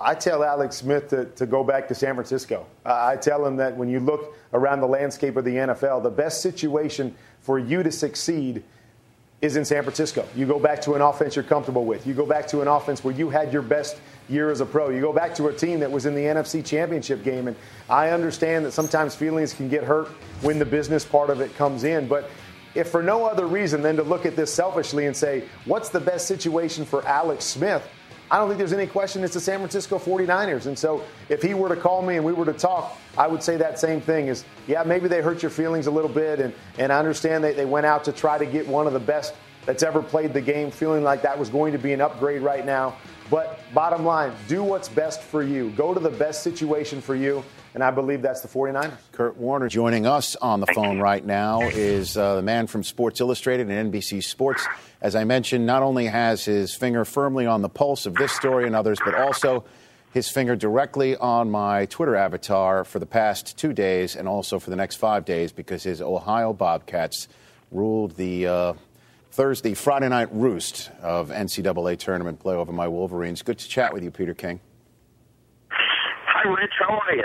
[0.00, 2.66] I tell Alex Smith to, to go back to San Francisco.
[2.86, 6.10] Uh, I tell him that when you look around the landscape of the NFL, the
[6.10, 8.62] best situation for you to succeed–
[9.40, 10.26] is in San Francisco.
[10.34, 12.06] You go back to an offense you're comfortable with.
[12.06, 13.96] You go back to an offense where you had your best
[14.28, 14.90] year as a pro.
[14.90, 17.46] You go back to a team that was in the NFC Championship game.
[17.46, 17.56] And
[17.88, 20.08] I understand that sometimes feelings can get hurt
[20.42, 22.08] when the business part of it comes in.
[22.08, 22.28] But
[22.74, 26.00] if for no other reason than to look at this selfishly and say, what's the
[26.00, 27.88] best situation for Alex Smith?
[28.30, 30.66] I don't think there's any question it's the San Francisco 49ers.
[30.66, 33.42] And so if he were to call me and we were to talk, I would
[33.42, 36.40] say that same thing is, yeah, maybe they hurt your feelings a little bit.
[36.40, 39.00] And, and I understand that they went out to try to get one of the
[39.00, 39.34] best
[39.64, 42.64] that's ever played the game, feeling like that was going to be an upgrade right
[42.64, 42.96] now.
[43.30, 45.70] But bottom line, do what's best for you.
[45.70, 47.44] Go to the best situation for you.
[47.74, 48.92] And I believe that's the 49ers.
[49.12, 53.20] Kurt Warner joining us on the phone right now is uh, the man from Sports
[53.20, 54.66] Illustrated and NBC Sports.
[55.00, 58.66] As I mentioned, not only has his finger firmly on the pulse of this story
[58.66, 59.64] and others, but also
[60.12, 64.70] his finger directly on my Twitter avatar for the past two days and also for
[64.70, 67.28] the next five days because his Ohio Bobcats
[67.70, 68.72] ruled the uh,
[69.30, 73.42] Thursday, Friday night roost of NCAA tournament play over my Wolverines.
[73.42, 74.60] Good to chat with you, Peter King.
[76.30, 76.72] Hi, Rich.
[76.78, 77.24] How are you?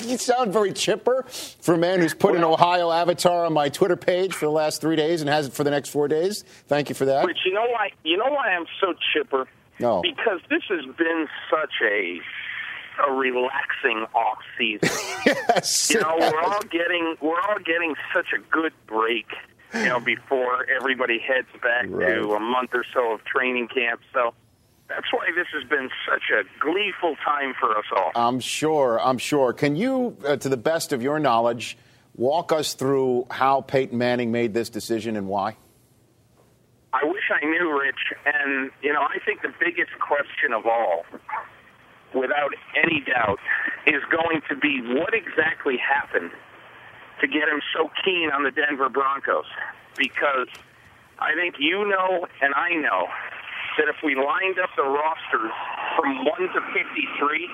[0.08, 3.96] you sound very chipper for a man who's put an Ohio avatar on my Twitter
[3.96, 6.42] page for the last three days and has it for the next four days.
[6.66, 7.24] Thank you for that.
[7.26, 7.90] Rich, you know why?
[8.02, 9.46] You know why I'm so chipper?
[9.78, 10.02] No.
[10.02, 12.20] Because this has been such a
[13.06, 14.88] a relaxing off season.
[15.26, 15.90] yes.
[15.94, 19.26] You know, we're all getting we're all getting such a good break.
[19.74, 22.14] You know, before everybody heads back right.
[22.14, 24.00] to a month or so of training camp.
[24.12, 24.34] So
[24.88, 28.10] that's why this has been such a gleeful time for us all.
[28.14, 28.98] I'm sure.
[29.00, 29.52] I'm sure.
[29.52, 31.76] Can you, uh, to the best of your knowledge,
[32.16, 35.56] walk us through how Peyton Manning made this decision and why?
[36.92, 38.14] I wish I knew, Rich.
[38.24, 41.04] And, you know, I think the biggest question of all,
[42.14, 43.38] without any doubt,
[43.86, 46.30] is going to be what exactly happened
[47.20, 49.44] to get him so keen on the Denver Broncos.
[49.98, 50.48] Because
[51.18, 53.08] I think you know and I know
[53.78, 55.54] that if we lined up the rosters
[55.96, 57.48] from 1 to 53,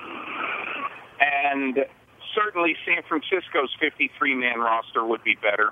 [1.21, 1.85] and
[2.33, 5.71] certainly San Francisco's 53 man roster would be better,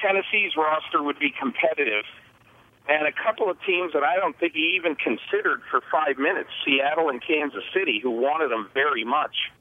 [0.00, 2.04] Tennessee's roster would be competitive,
[2.88, 6.48] and a couple of teams that I don't think he even considered for five minutes,
[6.64, 9.52] Seattle and Kansas City, who wanted him very much.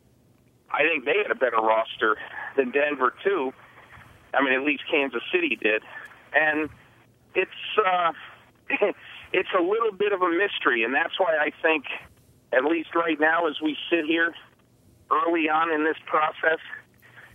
[0.72, 2.18] I think they had a better roster
[2.56, 3.54] than Denver, too.
[4.34, 5.84] I mean, at least Kansas City did.
[6.34, 6.70] And
[7.36, 7.52] it's.
[7.84, 8.12] Uh,
[9.34, 11.86] it's a little bit of a mystery, and that's why I think,
[12.54, 14.34] at least right now, as we sit here
[15.12, 16.60] early on in this process,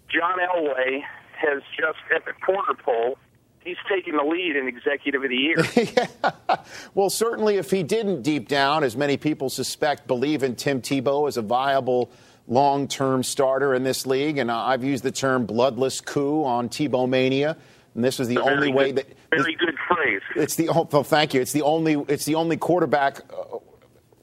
[0.08, 1.02] John Elway
[1.36, 3.18] has just at the corner pole.
[3.64, 5.64] He's taking the lead in Executive of the Year.
[5.76, 6.56] yeah.
[6.94, 11.28] Well, certainly, if he didn't deep down, as many people suspect, believe in Tim Tebow
[11.28, 12.10] as a viable
[12.48, 17.08] long term starter in this league, and I've used the term bloodless coup on Tebow
[17.08, 17.56] Mania.
[17.94, 20.20] And this was the only good, way that very good phrase.
[20.36, 21.40] It's the oh, well, thank you.
[21.40, 23.58] It's the only it's the only quarterback uh,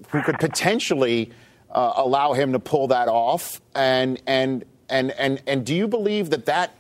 [0.10, 1.32] who could potentially
[1.72, 3.62] uh, allow him to pull that off.
[3.76, 6.76] And and and and and do you believe that that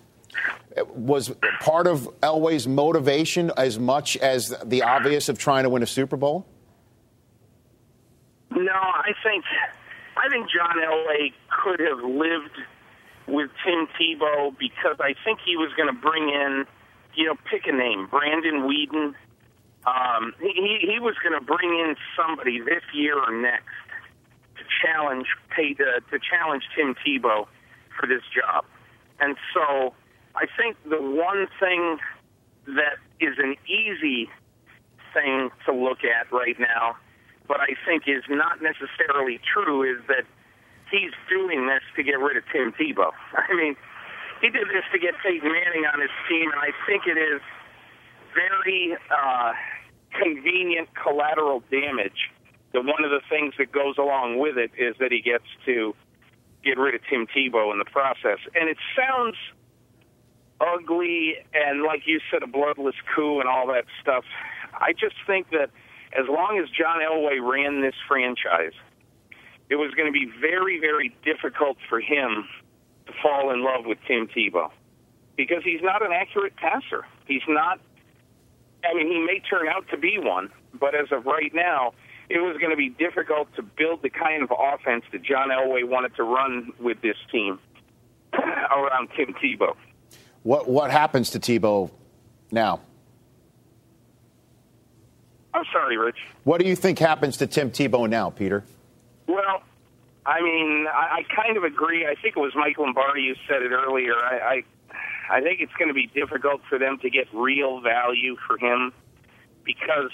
[0.94, 5.88] was part of Elway's motivation as much as the obvious of trying to win a
[5.88, 6.46] Super Bowl?
[8.52, 9.44] No, I think
[10.16, 11.34] I think John Elway
[11.64, 12.58] could have lived
[13.28, 16.66] with Tim Tebow because I think he was going to bring in,
[17.18, 19.16] you know, pick a name, Brandon Weeden.
[19.86, 23.74] Um, he he was going to bring in somebody this year or next
[24.58, 27.48] to challenge pay to, to challenge Tim Tebow
[28.00, 28.66] for this job,
[29.20, 29.94] and so
[30.36, 31.98] I think the one thing
[32.68, 34.30] that is an easy
[35.14, 36.96] thing to look at right now,
[37.48, 40.26] but I think is not necessarily true, is that
[40.92, 43.12] he's doing this to get rid of Tim Tebow.
[43.34, 43.76] I mean,
[44.42, 47.42] he did this to get Peyton Manning on his team, and I think it is
[48.34, 49.54] very uh,
[50.22, 52.30] convenient collateral damage.
[52.74, 55.96] That one of the things that goes along with it is that he gets to
[56.64, 58.40] get rid of Tim Tebow in the process.
[58.54, 59.36] And it sounds
[60.60, 64.26] ugly and, like you said, a bloodless coup and all that stuff.
[64.74, 65.70] I just think that
[66.18, 68.76] as long as John Elway ran this franchise,
[69.70, 72.46] it was going to be very, very difficult for him
[73.08, 74.72] to fall in love with Tim Tebow
[75.36, 77.06] because he's not an accurate passer.
[77.28, 77.80] He's not.
[78.84, 81.94] I mean, he may turn out to be one, but as of right now,
[82.30, 85.88] it was going to be difficult to build the kind of offense that John Elway
[85.88, 87.60] wanted to run with this team
[88.34, 89.76] around Tim Tebow.
[90.44, 91.92] What what happens to Tebow
[92.52, 92.82] now?
[95.54, 96.18] I'm sorry, Rich.
[96.44, 98.64] What do you think happens to Tim Tebow now, Peter?
[99.28, 99.64] Well,
[100.28, 102.06] I mean, I, I kind of agree.
[102.06, 104.14] I think it was Mike Lombardi who said it earlier.
[104.14, 104.64] I,
[105.30, 108.58] I, I think it's going to be difficult for them to get real value for
[108.58, 108.92] him
[109.64, 110.12] because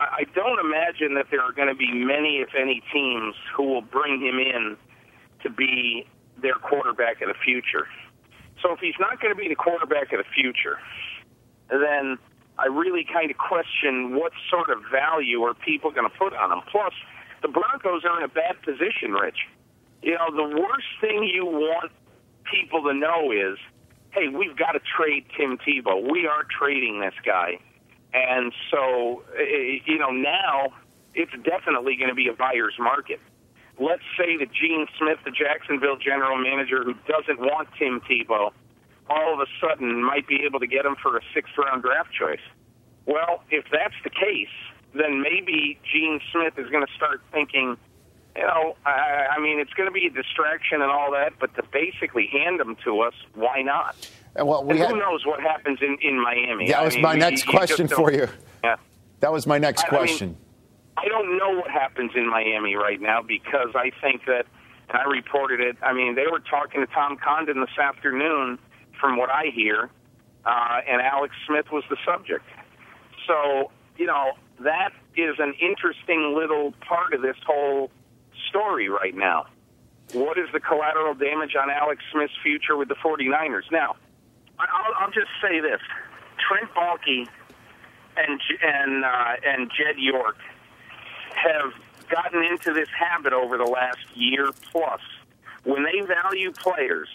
[0.00, 3.64] I I don't imagine that there are going to be many, if any, teams who
[3.64, 4.76] will bring him in
[5.42, 6.06] to be
[6.42, 7.86] their quarterback of the future.
[8.62, 10.78] So if he's not going to be the quarterback of the future,
[11.68, 12.18] then
[12.58, 16.50] I really kind of question what sort of value are people going to put on
[16.50, 16.60] him.
[16.70, 16.92] Plus,
[17.42, 19.48] the Broncos are in a bad position, Rich.
[20.02, 21.92] You know, the worst thing you want
[22.50, 23.58] people to know is,
[24.12, 26.10] hey, we've got to trade Tim Tebow.
[26.10, 27.58] We are trading this guy.
[28.12, 30.72] And so, eh, you know, now
[31.14, 33.20] it's definitely going to be a buyer's market.
[33.78, 38.50] Let's say that Gene Smith, the Jacksonville general manager who doesn't want Tim Tebow,
[39.08, 42.10] all of a sudden might be able to get him for a sixth round draft
[42.12, 42.44] choice.
[43.06, 44.54] Well, if that's the case,
[44.94, 47.76] then maybe Gene Smith is going to start thinking,
[48.36, 51.54] you know, I, I mean, it's going to be a distraction and all that, but
[51.56, 53.96] to basically hand them to us, why not?
[54.36, 56.68] And well, we had, who knows what happens in, in Miami?
[56.68, 58.28] that I was mean, my next you question don't- for you.
[58.62, 58.76] Yeah.
[59.20, 60.36] That was my next I- I mean, question.
[60.96, 64.46] I don't know what happens in Miami right now because I think that,
[64.88, 65.76] and I reported it.
[65.82, 68.58] I mean, they were talking to Tom Condon this afternoon,
[69.00, 69.88] from what I hear,
[70.44, 72.44] uh, and Alex Smith was the subject.
[73.26, 77.90] So, you know, that is an interesting little part of this whole
[78.48, 79.46] story right now.
[80.12, 83.70] What is the collateral damage on Alex Smith's future with the 49ers?
[83.70, 83.96] Now,
[84.58, 85.80] I'll, I'll just say this:
[86.38, 87.28] Trent Baalke
[88.16, 90.36] and and uh, and Jed York
[91.34, 91.72] have
[92.10, 95.00] gotten into this habit over the last year plus.
[95.64, 97.08] When they value players,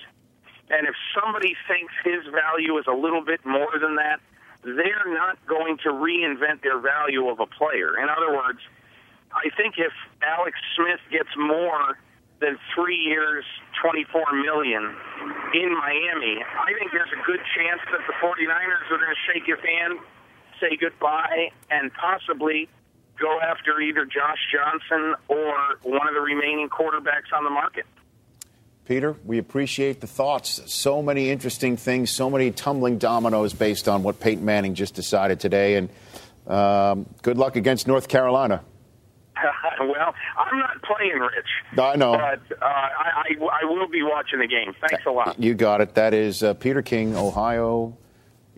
[0.70, 4.20] and if somebody thinks his value is a little bit more than that,
[4.66, 7.98] they're not going to reinvent their value of a player.
[8.02, 8.60] In other words,
[9.32, 9.94] I think if
[10.26, 11.98] Alex Smith gets more
[12.42, 13.46] than three years,
[13.82, 14.96] 24 million
[15.54, 19.46] in Miami, I think there's a good chance that the 49ers are going to shake
[19.46, 20.00] his hand,
[20.60, 22.68] say goodbye, and possibly
[23.20, 27.86] go after either Josh Johnson or one of the remaining quarterbacks on the market.
[28.86, 30.62] Peter, we appreciate the thoughts.
[30.72, 35.40] So many interesting things, so many tumbling dominoes based on what Peyton Manning just decided
[35.40, 35.76] today.
[35.76, 35.90] And
[36.48, 38.64] um, good luck against North Carolina.
[39.80, 42.14] well, I'm not playing Rich, I know.
[42.14, 44.74] but uh, I, I, I will be watching the game.
[44.80, 45.40] Thanks a lot.
[45.40, 45.96] You got it.
[45.96, 47.98] That is uh, Peter King, Ohio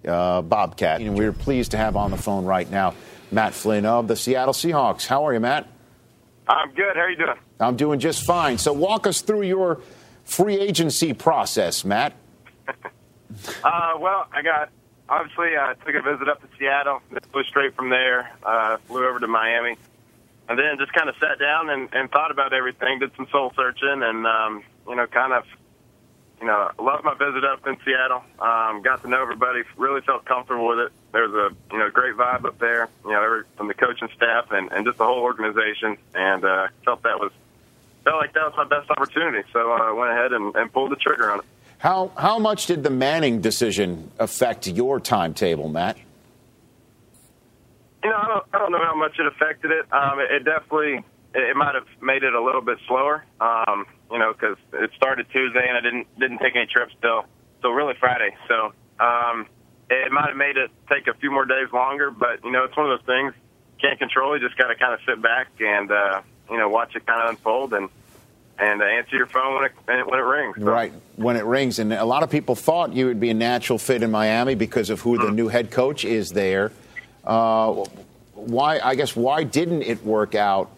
[0.06, 1.02] uh, Bobcat.
[1.02, 2.96] And we're pleased to have on the phone right now
[3.32, 5.08] Matt Flynn of the Seattle Seahawks.
[5.08, 5.68] How are you, Matt?
[6.48, 6.96] I'm good.
[6.96, 7.38] How are you doing?
[7.60, 8.58] I'm doing just fine.
[8.58, 9.82] So walk us through your
[10.28, 12.14] free agency process, Matt.
[13.64, 14.70] Uh, well, I got
[15.10, 17.02] obviously I took a visit up to Seattle,
[17.32, 19.78] flew straight from there, uh, flew over to Miami,
[20.50, 23.52] and then just kind of sat down and, and thought about everything, did some soul
[23.56, 25.46] searching, and um, you know, kind of,
[26.40, 28.24] you know, loved my visit up in Seattle.
[28.40, 30.92] Um, got to know everybody, really felt comfortable with it.
[31.12, 34.10] There was a you know great vibe up there, you know, every, from the coaching
[34.16, 37.32] staff and, and just the whole organization, and uh, felt that was
[38.08, 39.48] felt like that was my best opportunity.
[39.52, 41.46] So uh, I went ahead and, and pulled the trigger on it.
[41.80, 45.98] How how much did the Manning decision affect your timetable, Matt?
[48.04, 49.92] You know, I don't, I don't know how much it affected it.
[49.92, 51.04] Um, it, it definitely,
[51.36, 53.26] it, it might have made it a little bit slower.
[53.42, 57.26] Um, you know, because it started Tuesday and I didn't didn't take any trips till
[57.62, 58.36] till really Friday.
[58.48, 59.46] So um,
[59.90, 62.10] it might have made it take a few more days longer.
[62.10, 63.34] But you know, it's one of those things
[63.80, 64.36] can't control.
[64.36, 67.22] You just got to kind of sit back and uh, you know watch it kind
[67.22, 67.90] of unfold and
[68.60, 70.56] and uh, answer your phone when it when it rings.
[70.58, 70.64] So.
[70.64, 73.78] Right when it rings, and a lot of people thought you would be a natural
[73.78, 76.72] fit in Miami because of who the new head coach is there.
[77.24, 77.86] Uh,
[78.34, 78.80] why?
[78.80, 80.72] I guess why didn't it work out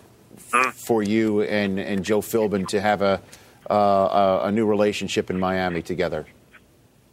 [0.73, 3.21] for you and, and Joe Philbin to have a,
[3.69, 6.25] uh, a a new relationship in Miami together?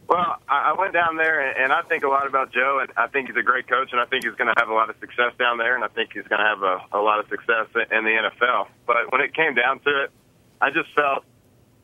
[0.08, 3.08] Well, I went down there, and- and I think a lot about Joe, and I
[3.08, 4.96] think he's a great coach, and I think he's going to have a lot of
[5.00, 7.66] success down there, and I think he's going to have a, a lot of success
[7.90, 8.68] in the NFL.
[8.86, 10.10] But when it came down to it,
[10.60, 11.24] I just felt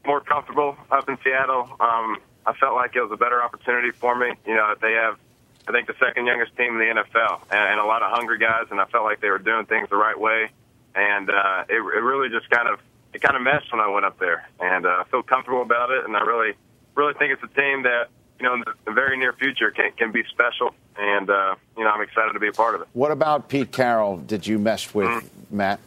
[0.07, 1.69] more comfortable up in Seattle.
[1.81, 4.33] Um, I felt like it was a better opportunity for me.
[4.47, 5.19] You know, they have,
[5.67, 8.39] I think, the second youngest team in the NFL, and, and a lot of hungry
[8.39, 10.49] guys, and I felt like they were doing things the right way,
[10.95, 12.79] and uh, it, it really just kind of
[13.13, 15.91] it kind of meshed when I went up there, and uh, I feel comfortable about
[15.91, 16.55] it, and I really
[16.95, 18.09] really think it's a team that
[18.39, 21.91] you know in the, very near future can can be special, and uh, you know
[21.91, 22.89] I'm excited to be a part of it.
[22.93, 24.19] What about Pete Carroll?
[24.19, 25.81] Did you mesh with Matt?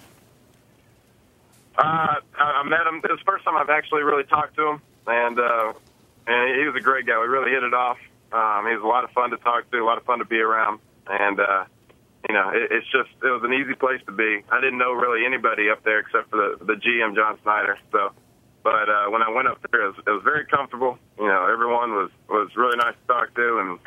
[1.78, 3.02] Uh, I I met him.
[3.04, 5.74] It was the first time I've actually really talked to him, and uh,
[6.28, 7.20] and he was a great guy.
[7.20, 7.98] We really hit it off.
[8.32, 10.26] Um, he was a lot of fun to talk to, a lot of fun to
[10.26, 11.66] be around, and uh,
[12.28, 14.42] you know, it, it's just it was an easy place to be.
[14.52, 17.78] I didn't know really anybody up there except for the the GM John Schneider.
[17.92, 18.12] So,
[18.66, 20.98] but uh, when I went up there, it was, it was very comfortable.
[21.20, 23.80] You know, everyone was was really nice to talk to, and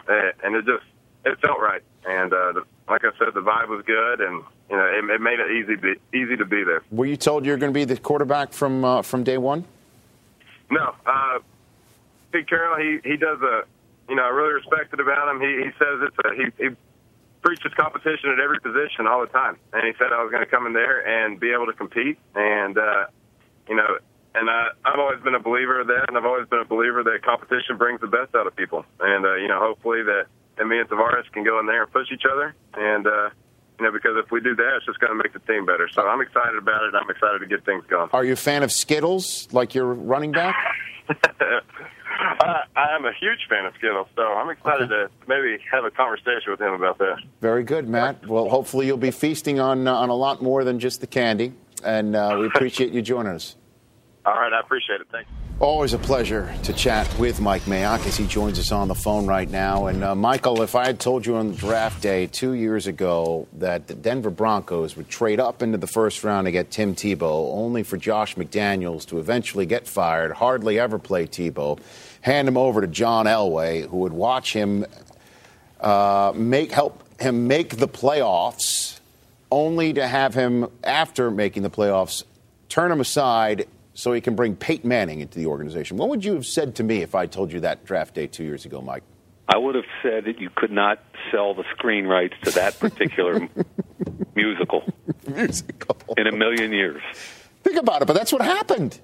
[0.44, 0.86] and it just
[1.26, 1.82] it felt right.
[2.08, 5.20] And uh, the, like I said, the vibe was good, and you know, it, it
[5.20, 6.84] made it easy be, easy to be there.
[6.92, 9.64] Were you told you're going to be the quarterback from uh, from day one?
[10.70, 11.40] No, uh,
[12.30, 13.64] Pete Carroll, he he does a,
[14.08, 15.40] you know, I really respect it about him.
[15.40, 16.76] He he says it's a he he
[17.42, 20.50] preaches competition at every position all the time, and he said I was going to
[20.50, 23.06] come in there and be able to compete, and uh,
[23.68, 23.98] you know,
[24.34, 27.02] and I I've always been a believer of that, and I've always been a believer
[27.04, 30.26] that competition brings the best out of people, and uh, you know, hopefully that
[30.58, 33.30] and me and Tarvaris can go in there and push each other, and uh,
[33.78, 35.88] you know, because if we do that, it's just going to make the team better.
[35.92, 36.94] So I'm excited about it.
[36.94, 38.10] I'm excited to get things going.
[38.12, 40.56] Are you a fan of Skittles, like your running back?
[42.20, 45.90] I, I am a huge fan of Skittles, so I'm excited to maybe have a
[45.90, 47.18] conversation with him about that.
[47.40, 48.26] Very good, Matt.
[48.26, 51.52] Well, hopefully you'll be feasting on uh, on a lot more than just the candy,
[51.84, 53.56] and uh, we appreciate you joining us.
[54.28, 55.06] All right, I appreciate it.
[55.10, 55.30] Thanks.
[55.58, 59.26] Always a pleasure to chat with Mike Mayock as he joins us on the phone
[59.26, 59.86] right now.
[59.86, 63.86] And uh, Michael, if I had told you on draft day two years ago that
[63.88, 67.82] the Denver Broncos would trade up into the first round to get Tim Tebow, only
[67.82, 71.80] for Josh McDaniels to eventually get fired, hardly ever play Tebow,
[72.20, 74.84] hand him over to John Elway, who would watch him
[75.80, 79.00] uh, make help him make the playoffs,
[79.50, 82.22] only to have him after making the playoffs
[82.68, 83.66] turn him aside
[83.98, 85.96] so he can bring Peyton Manning into the organization.
[85.96, 88.44] What would you have said to me if I told you that draft day two
[88.44, 89.02] years ago, Mike?
[89.48, 91.02] I would have said that you could not
[91.32, 93.48] sell the screen rights to that particular
[94.36, 94.84] musical.
[95.26, 95.96] Musical.
[96.16, 97.02] In a million years.
[97.64, 99.00] Think about it, but that's what happened.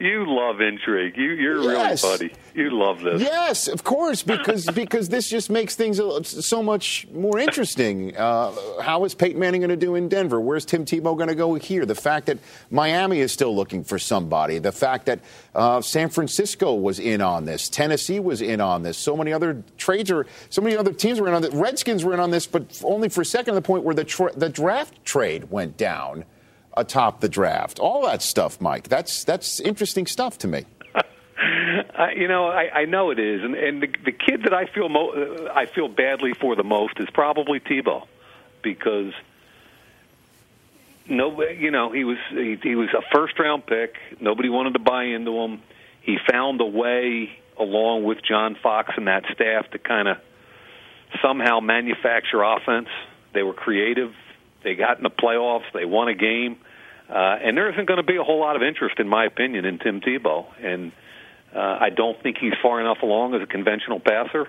[0.00, 1.16] You love intrigue.
[1.16, 2.02] You, you're Yes.
[2.02, 2.32] really funny.
[2.54, 3.20] You love this.
[3.20, 8.16] Yes, of course, because because this just makes things so much more interesting.
[8.16, 10.40] Uh, how is Peyton Manning going to do in Denver?
[10.40, 11.84] Where's Tim Tebow going to go here?
[11.84, 12.38] The fact that
[12.70, 14.58] Miami is still looking for somebody.
[14.58, 15.20] The fact that
[15.54, 18.96] uh, San Francisco was in on this, Tennessee was in on this.
[18.96, 21.52] So many other trades are, so many other teams were in on this.
[21.54, 23.52] Redskins were in on this, but only for a second.
[23.54, 26.24] To the point where the tra- the draft trade went down
[26.78, 27.78] atop the draft.
[27.78, 28.88] All that stuff, Mike.
[28.88, 30.64] That's that's interesting stuff to me.
[30.94, 34.66] I, you know, I, I know it is, and and the, the kid that I
[34.66, 38.06] feel mo- I feel badly for the most is probably Tebow,
[38.62, 39.12] because
[41.08, 43.94] no, you know, he was he, he was a first round pick.
[44.20, 45.62] Nobody wanted to buy into him.
[46.02, 50.18] He found a way, along with John Fox and that staff, to kind of
[51.22, 52.88] somehow manufacture offense.
[53.32, 54.12] They were creative.
[54.62, 55.70] They got in the playoffs.
[55.72, 56.58] They won a game.
[57.08, 59.64] Uh, and there isn't going to be a whole lot of interest, in my opinion,
[59.64, 60.46] in Tim Tebow.
[60.62, 60.92] And
[61.54, 64.46] uh, I don't think he's far enough along as a conventional passer.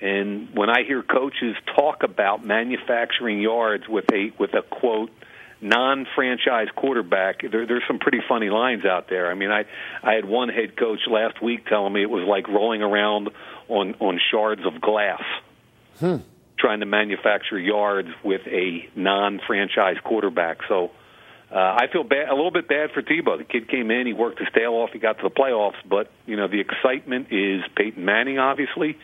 [0.00, 5.10] And when I hear coaches talk about manufacturing yards with a with a quote
[5.60, 9.30] non-franchise quarterback, there, there's some pretty funny lines out there.
[9.30, 9.64] I mean, I
[10.02, 13.30] I had one head coach last week telling me it was like rolling around
[13.68, 15.22] on on shards of glass
[16.02, 16.24] 嗯
[16.58, 20.58] trying to manufacture yards with a non-franchise quarterback.
[20.68, 20.92] So
[21.52, 23.36] Uh, I feel bad, a little bit bad for Tebow.
[23.36, 26.10] The kid came in, he worked his tail off, he got to the playoffs, but
[26.26, 28.96] you know the excitement is Peyton Manning, obviously,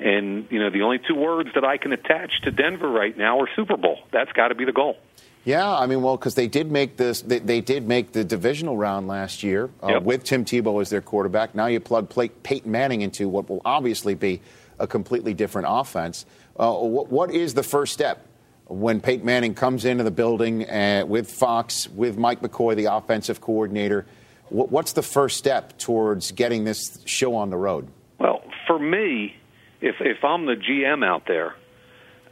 [0.00, 3.38] and you know the only two words that I can attach to Denver right now
[3.40, 4.00] are Super Bowl.
[4.10, 4.96] That's got to be the goal.
[5.44, 8.76] Yeah, I mean, well, because they did make this, they, they did make the divisional
[8.76, 10.02] round last year uh, Yep.
[10.04, 11.54] with Tim Tebow as their quarterback.
[11.54, 12.08] Now you plug
[12.44, 14.40] Peyton Manning into what will obviously be
[14.78, 16.26] a completely different offense.
[16.56, 18.24] Uh, what, what is the first step
[18.72, 23.40] when Peyton Manning comes into the building uh, with Fox, with Mike McCoy, the offensive
[23.40, 24.06] coordinator?
[24.48, 27.88] What, what's the first step towards getting this show on the road?
[28.18, 29.36] Well, for me,
[29.80, 31.54] if if I'm the GM out there,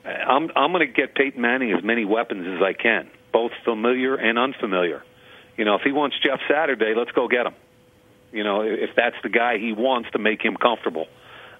[0.04, 4.14] I'm I'm going to get Peyton Manning as many weapons as I can, both familiar
[4.14, 5.02] and unfamiliar.
[5.56, 7.54] You know, if he wants Jeff Saturday, let's go get him.
[8.32, 11.06] You know, if that's the guy he wants to make him comfortable.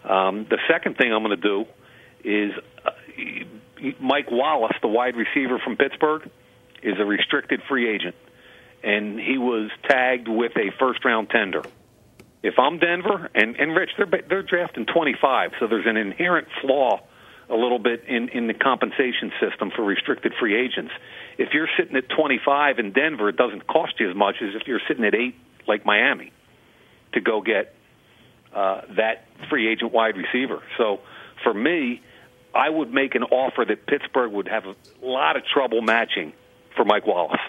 [0.04, 1.66] Um, the second thing I'm going to do
[2.24, 2.52] is
[2.86, 2.90] uh,
[4.00, 6.30] Mike Wallace, the wide receiver from Pittsburgh,
[6.82, 8.14] is a restricted free agent,
[8.82, 11.62] and he was tagged with a first round tender
[12.42, 17.00] if I'm Denver and and Rich, they're they're drafting 25, so there's an inherent flaw
[17.48, 20.92] a little bit in in the compensation system for restricted free agents.
[21.36, 24.66] If you're sitting at 25 in Denver, it doesn't cost you as much as if
[24.66, 25.34] you're sitting at eight
[25.68, 26.32] like Miami
[27.12, 27.74] to go get
[28.54, 30.62] uh, that free agent wide receiver.
[30.78, 31.00] So
[31.44, 32.00] for me,
[32.54, 36.32] I would make an offer that Pittsburgh would have a lot of trouble matching
[36.76, 37.40] for Mike Wallace.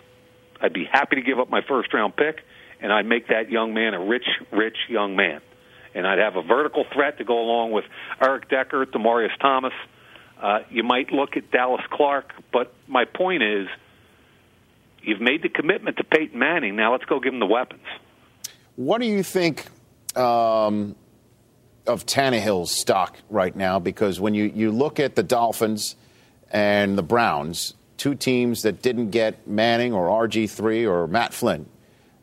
[0.62, 2.42] I'd be happy to give up my first round pick,
[2.80, 5.42] and I'd make that young man a rich, rich young man.
[5.94, 7.86] And I'd have a vertical threat to go along with
[8.24, 9.74] Eric Decker, Demaryius Thomas.
[10.42, 13.68] Uh, you might look at Dallas Clark, but my point is,
[15.02, 16.76] you've made the commitment to Peyton Manning.
[16.76, 17.84] Now let's go give him the weapons.
[18.76, 19.66] What do you think
[20.16, 20.96] um,
[21.88, 23.80] of Tannehill's stock right now?
[23.80, 25.96] Because when you, you look at the Dolphins
[26.52, 31.66] and the Browns, two teams that didn't get Manning or RG3 or Matt Flynn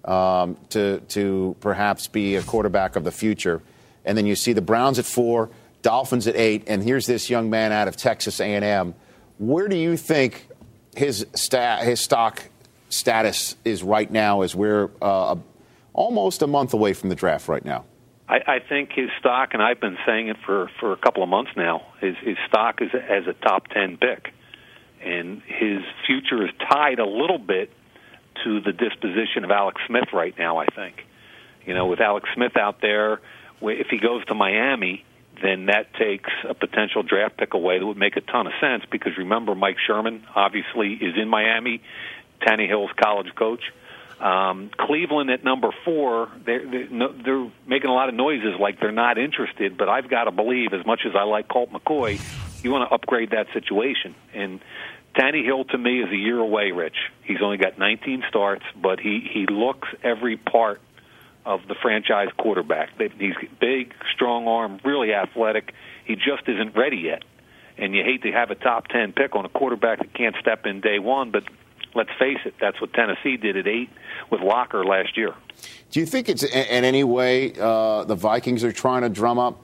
[0.05, 3.63] um, to, to perhaps be a quarterback of the future,
[4.05, 5.51] and then you see the Browns at four,
[5.83, 8.95] Dolphins at eight, and here's this young man out of Texas A&M.
[9.39, 10.49] Where do you think
[10.97, 12.43] his, sta- his stock
[12.89, 15.37] status is right now as we're uh,
[15.93, 17.85] almost a month away from the draft right now?
[18.29, 21.29] I, I think his stock, and I've been saying it for, for a couple of
[21.29, 24.33] months now, his, his stock is as a top 10 pick.
[25.03, 27.73] And his future is tied a little bit
[28.45, 31.05] to the disposition of Alex Smith right now, I think.
[31.65, 33.21] You know, with Alex Smith out there,
[33.63, 35.05] if he goes to Miami,
[35.43, 38.83] then that takes a potential draft pick away that would make a ton of sense
[38.91, 41.81] because remember, Mike Sherman obviously is in Miami,
[42.43, 43.63] Tannehill's college coach.
[44.21, 48.91] Um, Cleveland at number four, they're, they're, they're making a lot of noises like they're
[48.91, 52.21] not interested, but I've got to believe, as much as I like Colt McCoy,
[52.65, 54.17] you want to upgrade that situation.
[54.35, 54.61] And
[55.17, 56.97] Tannehill to me is a year away, Rich.
[57.23, 60.81] He's only got 19 starts, but he, he looks every part
[61.45, 62.91] of the franchise quarterback.
[63.19, 65.73] He's big, strong arm, really athletic.
[66.05, 67.23] He just isn't ready yet.
[67.79, 70.67] And you hate to have a top 10 pick on a quarterback that can't step
[70.67, 71.45] in day one, but
[71.95, 73.91] let's face it, that's what Tennessee did at eight
[74.31, 75.35] with Locker last year.
[75.91, 79.59] Do you think it's in any way uh, the Vikings are trying to drum up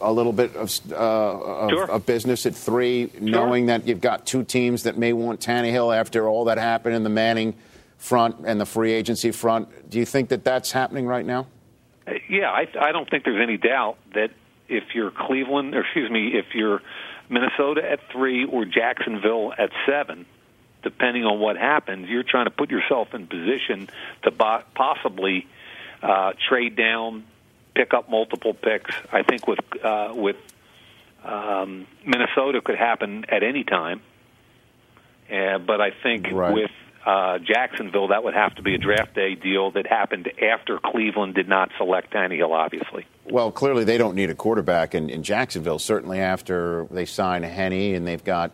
[0.00, 1.90] a little bit of, uh, of, Sure.
[1.90, 6.28] of business at three, knowing that you've got two teams that may want Tannehill after
[6.28, 7.54] all that happened in the Manning
[7.98, 9.90] front and the free agency front?
[9.90, 11.46] Do you think that that's happening right now?
[12.06, 14.30] Uh, Yeah, I, I don't think there's any doubt that
[14.68, 16.82] if you're Cleveland, or excuse me, if you're
[17.28, 20.26] Minnesota at three or Jacksonville at seven,
[20.84, 23.88] depending on what happens, you're trying to put yourself in position
[24.22, 25.46] to possibly
[26.02, 27.24] uh, trade down,
[27.74, 28.94] pick up multiple picks.
[29.12, 30.36] I think with uh, with
[31.24, 34.02] um, Minnesota could happen at any time,
[35.32, 36.70] uh, but I think with
[37.06, 41.34] uh, Jacksonville that would have to be a draft day deal that happened after Cleveland
[41.34, 43.06] did not select Tannehill, obviously.
[43.28, 45.78] Well, clearly they don't need a quarterback in, in Jacksonville.
[45.78, 48.52] Certainly after they sign Henne and they've got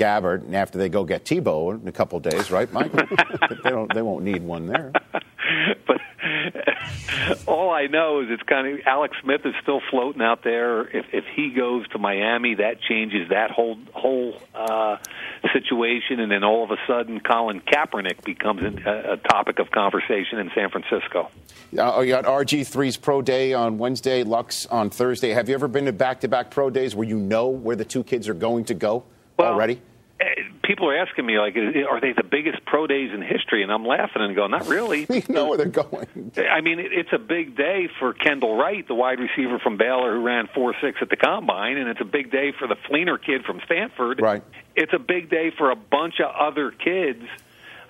[0.00, 2.92] Gabbert, and after they go get Tebow in a couple of days, right, Mike?
[3.62, 3.92] they don't.
[3.92, 4.92] They won't need one there.
[5.86, 6.00] but
[7.46, 10.82] All I know is it's kind of Alex Smith is still floating out there.
[10.82, 14.96] If if he goes to Miami, that changes that whole whole uh,
[15.52, 20.38] situation, and then all of a sudden, Colin Kaepernick becomes a, a topic of conversation
[20.38, 21.30] in San Francisco.
[21.76, 25.30] Uh, you got RG3's pro day on Wednesday, Luck's on Thursday.
[25.30, 28.28] Have you ever been to back-to-back pro days where you know where the two kids
[28.28, 29.04] are going to go
[29.38, 29.80] already?
[30.62, 33.62] People are asking me like, are they the biggest pro days in history?
[33.62, 35.06] And I'm laughing and going, not really.
[35.10, 36.32] you know where they're going.
[36.36, 40.22] I mean, it's a big day for Kendall Wright, the wide receiver from Baylor who
[40.22, 43.44] ran four six at the combine, and it's a big day for the Fleener kid
[43.44, 44.20] from Stanford.
[44.20, 44.42] Right.
[44.76, 47.24] It's a big day for a bunch of other kids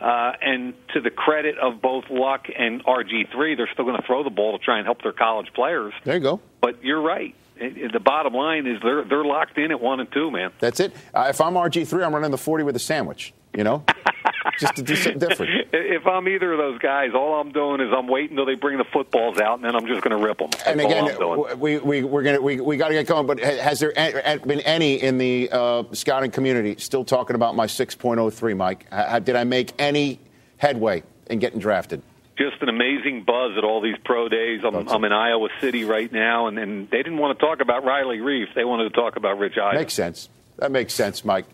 [0.01, 4.25] Uh, and to the credit of both Luck and RG3, they're still going to throw
[4.25, 5.93] the ball to try and help their college players.
[6.05, 6.41] There you go.
[6.63, 7.35] But you're right.
[7.61, 10.51] The bottom line is they're they're locked in at one and two, man.
[10.61, 10.93] That's it.
[11.15, 13.85] Uh, if I'm RG3, I'm running the 40 with a sandwich, you know?
[14.59, 15.69] Just to do something different.
[15.73, 18.79] If I'm either of those guys, all I'm doing is I'm waiting until they bring
[18.79, 20.49] the footballs out, and then I'm just going to rip them.
[20.51, 21.43] That's And again, I'm doing.
[21.43, 23.27] w- we we we're gonna we, we got to get going.
[23.27, 28.57] But has there been any in the uh, scouting community still talking about my 6.03,
[28.57, 28.87] Mike?
[28.91, 30.21] Ha- did I make any
[30.59, 32.03] headway in getting drafted?
[32.41, 34.63] Just an amazing buzz at all these pro days.
[34.65, 37.85] I'm, I'm in Iowa City right now, and, and they didn't want to talk about
[37.85, 38.55] Riley Reiff.
[38.55, 39.79] They wanted to talk about Rich Eisen.
[39.79, 40.29] Makes sense.
[40.57, 41.45] That makes sense, Mike.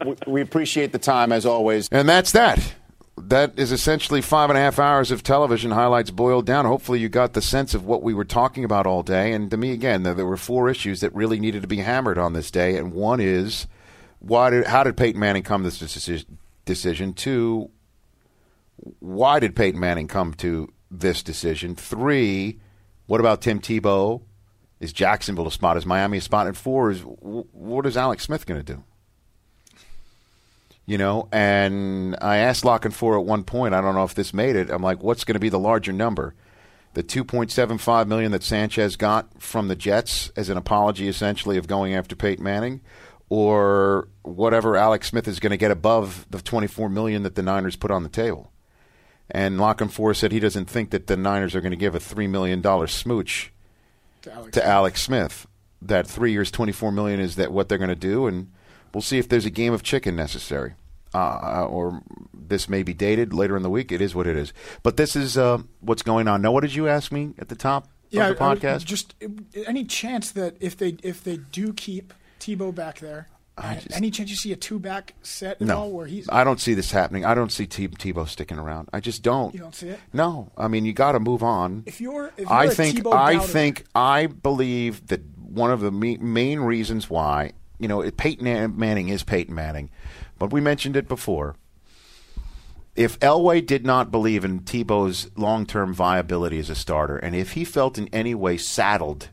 [0.00, 1.88] W- we appreciate the time as always.
[1.92, 2.74] And that's that.
[3.16, 6.64] That is essentially five and a half hours of television highlights boiled down.
[6.64, 9.32] Hopefully, you got the sense of what we were talking about all day.
[9.32, 12.18] And to me, again, there, there were four issues that really needed to be hammered
[12.18, 12.76] on this day.
[12.76, 13.68] And one is
[14.18, 16.38] why did how did Peyton Manning come to this decision?
[16.64, 17.12] decision?
[17.12, 17.70] Two,
[18.76, 21.74] why did Peyton Manning come to this decision?
[21.74, 22.60] Three,
[23.06, 24.22] what about Tim Tebow?
[24.80, 25.76] Is Jacksonville a spot?
[25.76, 26.46] Is Miami a spot?
[26.46, 28.82] And four is what is Alex Smith going to do?
[30.86, 33.74] You know, and I asked La Canfora at one point.
[33.74, 34.68] I don't know if this made it.
[34.68, 36.34] I'm like, what's going to be the larger number?
[36.92, 41.94] The 2.75 million that Sanchez got from the Jets as an apology, essentially, of going
[41.94, 42.82] after Peyton Manning,
[43.30, 47.76] or whatever Alex Smith is going to get above the 24 million that the Niners
[47.76, 48.52] put on the table.
[49.30, 52.00] And La Canfora said he doesn't think that the Niners are going to give a
[52.00, 53.52] three million dollar smooch
[54.22, 55.46] To Alex to Alex Smith.
[55.80, 58.52] That three years, twenty four million is that what they're going to do, and
[58.92, 60.74] we'll see if there's a game of chicken necessary.
[61.14, 62.02] Uh, or
[62.32, 63.92] this may be dated later in the week.
[63.92, 64.52] It is what it is.
[64.82, 66.42] But this is uh, what's going on.
[66.42, 68.84] Now, what did you ask me at the top yeah, of the podcast?
[68.84, 69.28] Just uh,
[69.66, 74.30] any chance that if they if they do keep Tebow back there, uh, any chance
[74.30, 76.90] you see a two back set at all no, where he's I don't see this
[76.90, 77.24] happening.
[77.24, 78.88] I don't see T- Tebow sticking around.
[78.92, 79.54] I just don't.
[79.54, 80.00] You don't see it?
[80.12, 81.84] No, I mean you got to move on.
[81.86, 85.70] If you're, if you're I a think Tebow I doubter- think I believe that one
[85.70, 89.90] of the me- main reasons why you know Peyton Manning is Peyton Manning,
[90.38, 91.54] but we mentioned it before.
[92.96, 97.64] If Elway did not believe in Tebow's long-term viability as a starter, and if he
[97.64, 99.30] felt in any way saddled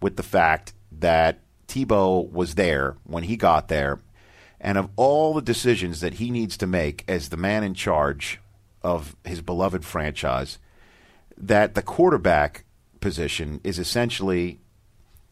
[0.00, 1.40] with the fact that
[1.72, 3.98] Tebow was there when he got there,
[4.60, 8.38] and of all the decisions that he needs to make as the man in charge
[8.82, 10.58] of his beloved franchise,
[11.38, 12.66] that the quarterback
[13.00, 14.60] position is essentially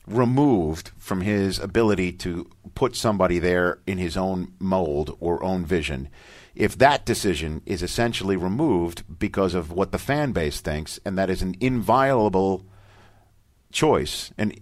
[0.06, 6.08] removed from his ability to put somebody there in his own mold or own vision.
[6.54, 11.28] If that decision is essentially removed because of what the fan base thinks, and that
[11.28, 12.64] is an inviolable
[13.70, 14.58] choice, and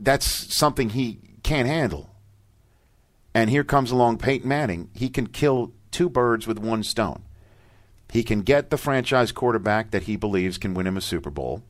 [0.00, 2.10] that's something he can't handle.
[3.34, 4.90] And here comes along Peyton Manning.
[4.94, 7.22] He can kill two birds with one stone.
[8.12, 11.62] He can get the franchise quarterback that he believes can win him a Super Bowl.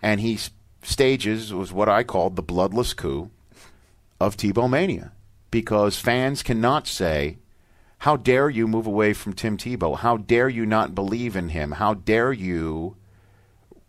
[0.00, 0.38] And he
[0.82, 3.30] stages was what I called the bloodless coup
[4.18, 5.12] of Tebow mania.
[5.50, 7.38] Because fans cannot say,
[7.98, 9.98] How dare you move away from Tim Tebow?
[9.98, 11.72] How dare you not believe in him?
[11.72, 12.96] How dare you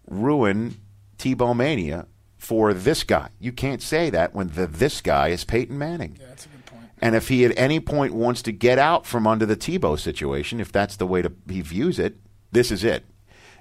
[0.09, 0.81] ruin
[1.17, 2.07] Tebow mania
[2.47, 3.27] for this guy?
[3.41, 6.17] You can't say that when the this guy is Peyton Manning.
[6.17, 6.85] Yeah, that's a good point.
[7.01, 10.61] And if he at any point wants to get out from under the Tebow situation,
[10.61, 12.15] if that's the way to, he views it,
[12.53, 13.03] this is it.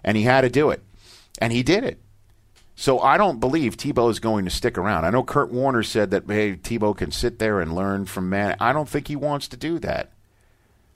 [0.04, 0.84] And he had to do it.
[1.38, 2.00] And he did it.
[2.76, 5.04] So I don't believe Tebow is going to stick around.
[5.04, 8.54] I know Kurt Warner said that, hey, Tebow can sit there and learn from man.
[8.60, 10.12] I don't think he wants to do that.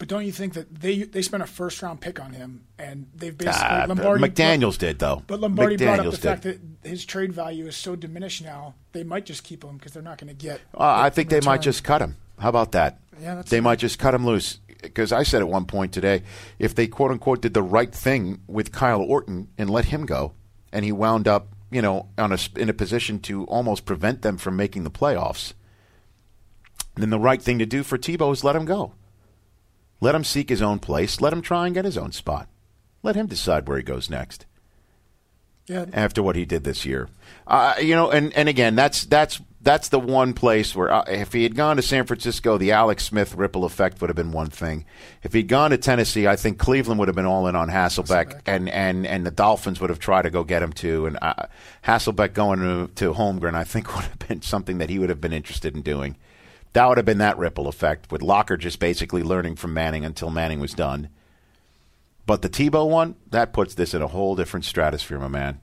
[0.00, 3.06] But don't you think that they they spent a first round pick on him and
[3.14, 5.22] they've basically Ah, Lombardi McDaniels did, though.
[5.26, 8.74] But Lombardi brought up the McDaniels fact that his trade value is so diminished now.
[8.92, 10.62] They might just keep him because they're not going to get.
[10.72, 12.16] Uh, I think they might just cut him.
[12.38, 12.98] How about that?
[13.20, 14.60] Yeah, that's they might just cut him loose.
[14.80, 16.22] Because I said at one point today,
[16.58, 20.32] if they quote unquote did the right thing with Kyle Orton and let him go,
[20.72, 24.38] and he wound up, you know, on a, in a position to almost prevent them
[24.38, 25.52] from making the playoffs,
[26.96, 28.94] then the right thing to do for Tebow is let him go.
[30.00, 31.20] Let him seek his own place.
[31.20, 32.48] Let him try and get his own spot.
[33.02, 34.46] Let him decide where he goes next
[35.66, 37.08] Yeah, after what he did this year.
[37.46, 41.32] Uh, you know, and, and again, that's that's that's the one place where uh, if
[41.32, 44.48] he had gone to San Francisco, the Alex Smith ripple effect would have been one
[44.48, 44.86] thing.
[45.22, 48.40] If he'd gone to Tennessee, I think Cleveland would have been all in on Hasselbeck,
[48.46, 51.04] and, and, and the Dolphins would have tried to go get him too.
[51.04, 51.46] And uh,
[51.84, 55.20] Hasselbeck going to, to Holmgren, I think would have been something that he would have
[55.20, 56.16] been interested in doing.
[56.72, 60.30] That would have been that ripple effect with Locker just basically learning from Manning until
[60.30, 61.08] Manning was done.
[62.26, 65.60] But the Tebow one, that puts this in a whole different stratosphere, my man.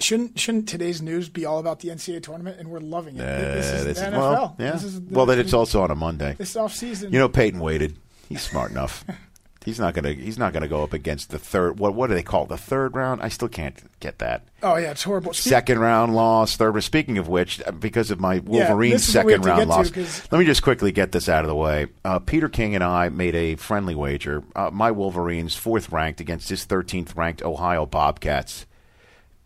[0.00, 2.60] Shouldn't shouldn't today's news be all about the NCAA tournament?
[2.60, 3.20] And we're loving it.
[3.22, 4.18] Uh, this is this the is- NFL.
[4.18, 4.70] well, yeah.
[4.72, 6.34] This is the- well, then it's also on a Monday.
[6.38, 7.12] this off season.
[7.12, 7.96] You know, Peyton waited.
[8.28, 9.04] He's smart enough.
[9.64, 10.12] He's not gonna.
[10.12, 11.78] He's not gonna go up against the third.
[11.78, 12.48] What What do they call it?
[12.48, 13.20] the third round?
[13.22, 14.44] I still can't get that.
[14.62, 15.34] Oh yeah, it's horrible.
[15.34, 16.70] Speak- Second round loss, third.
[16.70, 16.84] round.
[16.84, 20.06] Speaking of which, because of my Wolverines this is what we second round loss, to,
[20.30, 21.88] let me just quickly get this out of the way.
[22.04, 24.42] Uh, Peter King and I made a friendly wager.
[24.56, 28.64] Uh, my Wolverines, fourth ranked against his 13th ranked Ohio Bobcats,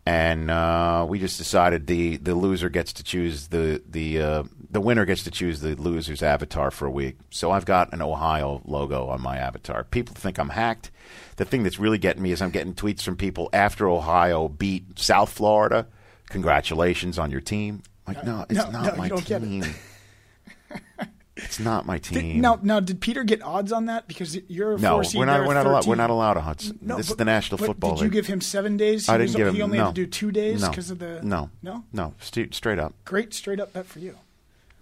[0.05, 4.81] and uh, we just decided the, the loser gets to choose the the uh, the
[4.81, 7.17] winner gets to choose the loser's avatar for a week.
[7.29, 9.83] So I've got an Ohio logo on my avatar.
[9.85, 10.91] People think I'm hacked.
[11.37, 14.99] The thing that's really getting me is I'm getting tweets from people after Ohio beat
[14.99, 15.87] South Florida.
[16.29, 17.83] Congratulations on your team.
[18.07, 19.39] Like, no, it's no, not no, my get it.
[19.45, 19.63] team.
[21.37, 22.41] it's not my Did- team.
[22.41, 24.07] now, now, did Peter get odds on that?
[24.07, 25.47] Because you're a no, four seed, we're not.
[25.47, 25.75] We're not allowed.
[25.81, 25.89] 13.
[25.89, 26.81] We're not allowed to hunt.
[26.81, 29.07] No, this but- is the National Football Did you give him seven days?
[29.07, 29.55] I didn't was- give him.
[29.55, 29.85] He only no.
[29.85, 30.69] had to do two days No.
[30.69, 31.83] because of the no, no.
[31.93, 32.93] no, st- straight up.
[33.05, 34.17] Great straight up bet for you.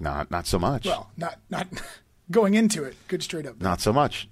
[0.01, 0.85] Not not so much.
[0.85, 1.67] Well, not not
[2.31, 2.95] going into it.
[3.07, 3.61] Good straight up.
[3.61, 4.27] Not so much.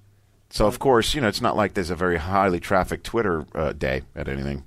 [0.49, 3.73] So of course, you know, it's not like there's a very highly trafficked Twitter uh,
[3.73, 4.63] day at anything.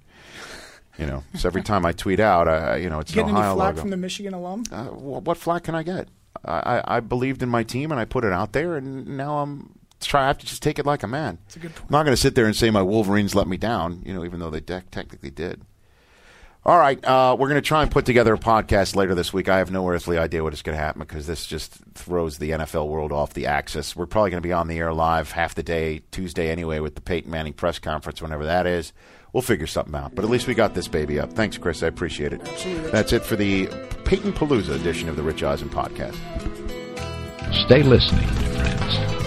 [0.99, 3.51] You know, so every time I tweet out, I, you know, it's Getting an Ohio
[3.53, 3.81] any flack logo.
[3.81, 4.63] from the Michigan alum?
[4.71, 6.09] uh, wh- what flack can I get?
[6.45, 9.79] I, I, believed in my team and I put it out there, and now I'm
[10.01, 10.25] try.
[10.25, 11.39] I have to just take it like a man.
[11.45, 11.87] That's a good point.
[11.89, 14.03] I'm not going to sit there and say my Wolverines let me down.
[14.05, 15.63] You know, even though they de- technically did.
[16.65, 19.49] All right, uh, we're going to try and put together a podcast later this week.
[19.49, 22.51] I have no earthly idea what is going to happen because this just throws the
[22.51, 23.97] NFL world off the axis.
[23.97, 26.95] We're probably going to be on the air live half the day Tuesday anyway with
[26.95, 28.93] the Peyton Manning press conference, whenever that is.
[29.33, 30.15] We'll figure something out.
[30.15, 31.33] But at least we got this baby up.
[31.33, 31.83] Thanks, Chris.
[31.83, 32.45] I appreciate it.
[32.93, 33.67] That's it for the
[34.05, 36.15] Peyton Palooza edition of the Rich Eisen podcast.
[37.67, 39.22] Stay listening, friends.